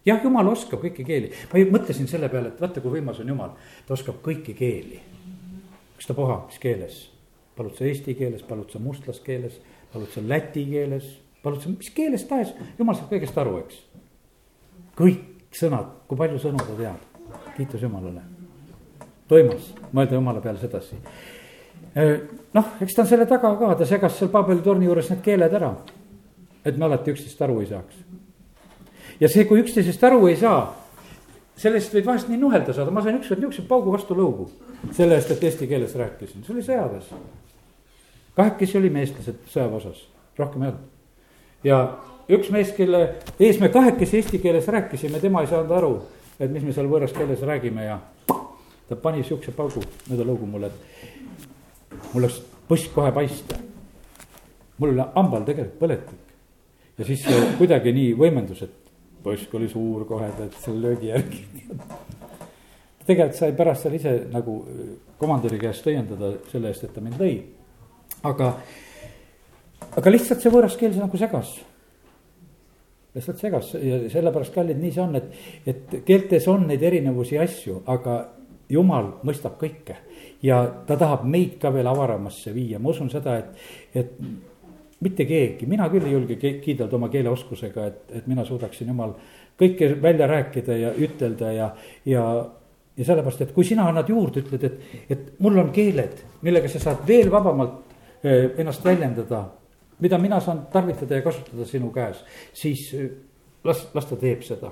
jah, 0.07 0.23
jumal 0.23 0.49
oskab 0.53 0.83
kõiki 0.85 1.05
keeli, 1.07 1.33
ma 1.53 1.65
mõtlesin 1.77 2.09
selle 2.11 2.31
peale, 2.33 2.53
et 2.53 2.63
vaata, 2.63 2.83
kui 2.85 2.97
võimas 2.99 3.21
on 3.23 3.33
jumal, 3.33 3.55
ta 3.87 3.95
oskab 3.97 4.23
kõiki 4.25 4.55
keeli. 4.57 5.01
ükstapuha, 5.97 6.43
mis 6.47 6.59
keeles, 6.63 6.99
palud 7.57 7.77
sa 7.77 7.87
eesti 7.89 8.15
keeles, 8.15 8.43
palud 8.47 8.71
sa 8.71 8.79
mustlaskeeles, 8.79 9.61
palud 9.93 10.11
sa 10.13 10.21
läti 10.21 10.67
keeles, 10.71 11.09
palud 11.43 11.63
sa 11.63 11.73
mis 11.73 11.91
keeles 11.91 12.25
tahes, 12.29 12.53
jumal 12.79 12.97
saab 12.97 13.13
kõigest 13.13 13.39
aru, 13.41 13.59
eks. 13.65 13.81
kõik 14.97 15.57
sõnad, 15.57 15.93
kui 16.09 16.19
palju 16.19 16.39
sõnu 16.43 16.61
ta 16.61 16.77
teab, 16.77 17.33
kiitus 17.57 17.83
Jumalale. 17.83 18.23
toimus, 19.29 19.73
mõelda 19.93 20.15
Jumala 20.15 20.41
peale 20.41 20.61
sedasi 20.61 21.01
noh, 22.53 22.73
eks 22.81 22.95
ta 22.95 23.05
on 23.05 23.09
selle 23.09 23.27
taga 23.29 23.53
ka, 23.57 23.75
ta 23.79 23.89
segas 23.89 24.19
seal 24.19 24.31
Paabeli 24.33 24.65
torni 24.65 24.89
juures 24.89 25.09
need 25.11 25.23
keeled 25.25 25.55
ära. 25.57 25.75
et 26.67 26.77
me 26.77 26.85
alati 26.85 27.13
üksteist 27.15 27.43
aru 27.43 27.61
ei 27.63 27.69
saaks. 27.71 28.01
Ja 29.21 29.29
see, 29.29 29.45
kui 29.49 29.61
üksteisest 29.62 30.03
aru 30.05 30.27
ei 30.31 30.37
saa, 30.41 30.61
sellest 31.57 31.95
võib 31.97 32.11
vahest 32.11 32.29
nii 32.31 32.41
nuhelda 32.41 32.75
saada, 32.77 32.93
ma 32.93 33.05
sain 33.05 33.17
ükskord 33.19 33.41
niisuguse 33.41 33.69
paugu 33.69 33.93
vastu 33.95 34.17
lõugu. 34.17 34.49
selle 34.93 35.17
eest, 35.17 35.31
et 35.31 35.45
eesti 35.45 35.67
keeles 35.67 35.95
rääkisin, 35.97 36.45
see 36.45 36.55
oli 36.55 36.64
sõjaväes. 36.64 37.12
kahekesi 38.37 38.79
olime 38.79 39.01
eestlased 39.01 39.39
sõjaväeosas, 39.53 40.03
rohkem 40.39 40.62
ei 40.62 40.69
olnud. 40.69 40.91
ja 41.64 41.79
üks 42.29 42.51
mees, 42.51 42.73
kelle 42.77 43.14
ees 43.41 43.61
me 43.61 43.69
kahekesi 43.69 44.21
eesti 44.21 44.39
keeles 44.39 44.69
rääkisime, 44.69 45.21
tema 45.21 45.41
ei 45.41 45.53
saanud 45.53 45.73
aru, 45.73 45.95
et 46.39 46.51
mis 46.51 46.62
me 46.62 46.73
seal 46.73 46.91
võõras 46.91 47.17
keeles 47.17 47.41
räägime 47.41 47.85
ja 47.89 48.01
ta 48.89 48.97
pani 48.97 49.25
siukse 49.25 49.53
paugu 49.53 49.83
mööda 50.11 50.29
lõugu 50.29 50.47
mulle, 50.47 50.69
et 50.69 52.05
mul 52.12 52.27
läks 52.27 52.43
põsk 52.69 52.93
kohe 52.95 53.12
paista. 53.12 53.57
mul 54.79 54.93
oli 54.93 55.05
hambal 55.14 55.45
tegelikult 55.45 55.79
põletik 55.81 56.27
ja 56.99 57.05
siis 57.05 57.25
kuidagi 57.59 57.93
nii 57.93 58.12
võimendus, 58.19 58.62
et 58.62 58.86
põsk 59.27 59.55
oli 59.59 59.68
suur 59.70 60.07
kohe, 60.09 60.31
tead 60.39 60.57
selle 60.62 60.89
löögi 60.89 61.12
järgi 61.12 61.45
tegelikult 63.07 63.39
sai 63.39 63.55
pärast 63.57 63.87
seal 63.87 63.95
ise 63.99 64.16
nagu 64.33 64.57
komandöri 65.20 65.61
käest 65.62 65.87
õiendada 65.87 66.33
selle 66.51 66.72
eest, 66.72 66.87
et 66.87 66.95
ta 66.95 67.05
mind 67.05 67.20
lõi. 67.20 67.37
aga, 68.27 68.53
aga 70.01 70.12
lihtsalt 70.12 70.43
see 70.43 70.53
võõras 70.53 70.77
keel 70.79 70.97
nagu 70.99 71.20
segas 71.20 71.57
lihtsalt 73.16 73.41
segas 73.41 73.70
ja 73.81 74.01
sellepärast, 74.12 74.53
kallid, 74.53 74.81
nii 74.81 74.93
see 74.93 75.05
on, 75.05 75.14
et, 75.16 75.31
et 75.72 75.95
keeltes 76.05 76.49
on 76.53 76.66
neid 76.68 76.83
erinevusi 76.85 77.39
asju, 77.41 77.79
aga 77.89 78.18
jumal 78.68 79.14
mõistab 79.24 79.57
kõike. 79.61 79.97
ja 80.43 80.59
ta 80.87 80.99
tahab 81.01 81.24
meid 81.24 81.57
ka 81.62 81.72
veel 81.72 81.89
avaramasse 81.89 82.53
viia, 82.55 82.79
ma 82.79 82.93
usun 82.93 83.09
seda, 83.11 83.39
et, 83.39 83.64
et 84.03 84.12
mitte 85.01 85.26
keegi, 85.28 85.66
mina 85.68 85.88
küll 85.92 86.07
ei 86.07 86.14
julge 86.14 86.36
kiidelda 86.40 86.97
oma 86.97 87.11
keeleoskusega, 87.12 87.86
et, 87.86 87.99
et 88.20 88.28
mina 88.30 88.44
suudaksin 88.44 88.88
jumal 88.88 89.12
kõike 89.61 89.90
välja 90.03 90.28
rääkida 90.30 90.76
ja 90.76 90.94
ütelda 90.94 91.53
ja, 91.53 91.72
ja 92.05 92.22
ja 92.97 93.05
sellepärast, 93.05 93.42
et 93.44 93.51
kui 93.53 93.64
sina 93.68 93.84
annad 93.90 94.09
juurde, 94.09 94.40
ütled, 94.40 94.62
et, 94.64 95.01
et 95.12 95.24
mul 95.44 95.59
on 95.61 95.68
keeled, 95.68 96.16
millega 96.40 96.68
sa 96.72 96.80
saad 96.80 97.03
veel 97.05 97.28
vabamalt 97.28 97.74
eh, 98.24 98.55
ennast 98.57 98.84
väljendada 98.84 99.42
mida 99.99 100.18
mina 100.18 100.40
saan 100.40 100.66
tarvitada 100.72 101.14
ja 101.14 101.22
kasutada 101.22 101.64
sinu 101.64 101.90
käes, 101.90 102.24
siis 102.53 102.94
äh, 102.94 103.09
las, 103.64 103.86
las 103.94 104.07
ta 104.07 104.16
teeb 104.16 104.42
seda. 104.42 104.70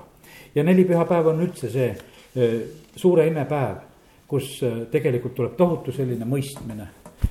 ja 0.55 0.63
nelipühapäev 0.63 1.27
on 1.27 1.41
üldse 1.41 1.69
see 1.69 1.89
äh, 1.89 2.59
suure 2.95 3.27
imepäev, 3.27 3.81
kus 4.27 4.59
tegelikult 4.91 5.35
tuleb 5.35 5.57
tohutu 5.57 5.91
selline 5.91 6.25
mõistmine. 6.25 6.87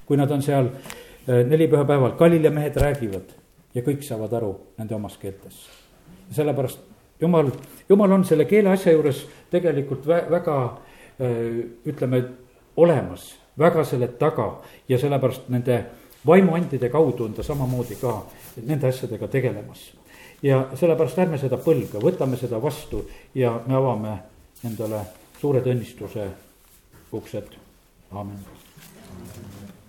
kui 0.07 0.17
nad 0.17 0.31
on 0.31 0.43
seal 0.43 0.69
nelipühapäeval, 1.27 2.17
Galilea 2.19 2.51
mehed 2.51 2.77
räägivad 2.77 3.33
ja 3.75 3.83
kõik 3.83 4.03
saavad 4.05 4.33
aru 4.33 4.53
nende 4.79 4.95
omas 4.95 5.17
keeltes. 5.19 5.69
sellepärast 6.31 6.79
jumal, 7.21 7.51
jumal 7.89 8.13
on 8.13 8.25
selle 8.25 8.45
keele 8.45 8.71
asja 8.71 8.93
juures 8.93 9.27
tegelikult 9.51 10.07
vä 10.07 10.25
väga 10.31 10.57
ütleme 11.87 12.25
olemas, 12.77 13.35
väga 13.59 13.85
selle 13.85 14.09
taga 14.09 14.61
ja 14.89 14.99
sellepärast 14.99 15.49
nende 15.49 15.85
vaimuandide 16.27 16.89
kaudu 16.89 17.25
on 17.25 17.35
ta 17.35 17.43
samamoodi 17.43 17.97
ka 18.01 18.25
nende 18.63 18.89
asjadega 18.89 19.29
tegelemas. 19.29 19.93
ja 20.43 20.69
sellepärast 20.75 21.19
ärme 21.19 21.39
seda 21.39 21.57
põlga, 21.57 22.01
võtame 22.03 22.37
seda 22.37 22.63
vastu 22.63 23.05
ja 23.35 23.61
me 23.67 23.75
avame 23.75 24.19
endale 24.65 25.01
suured 25.41 25.67
õnnistuse 25.67 26.29
uksed, 27.13 27.57
aamen. 28.13 28.54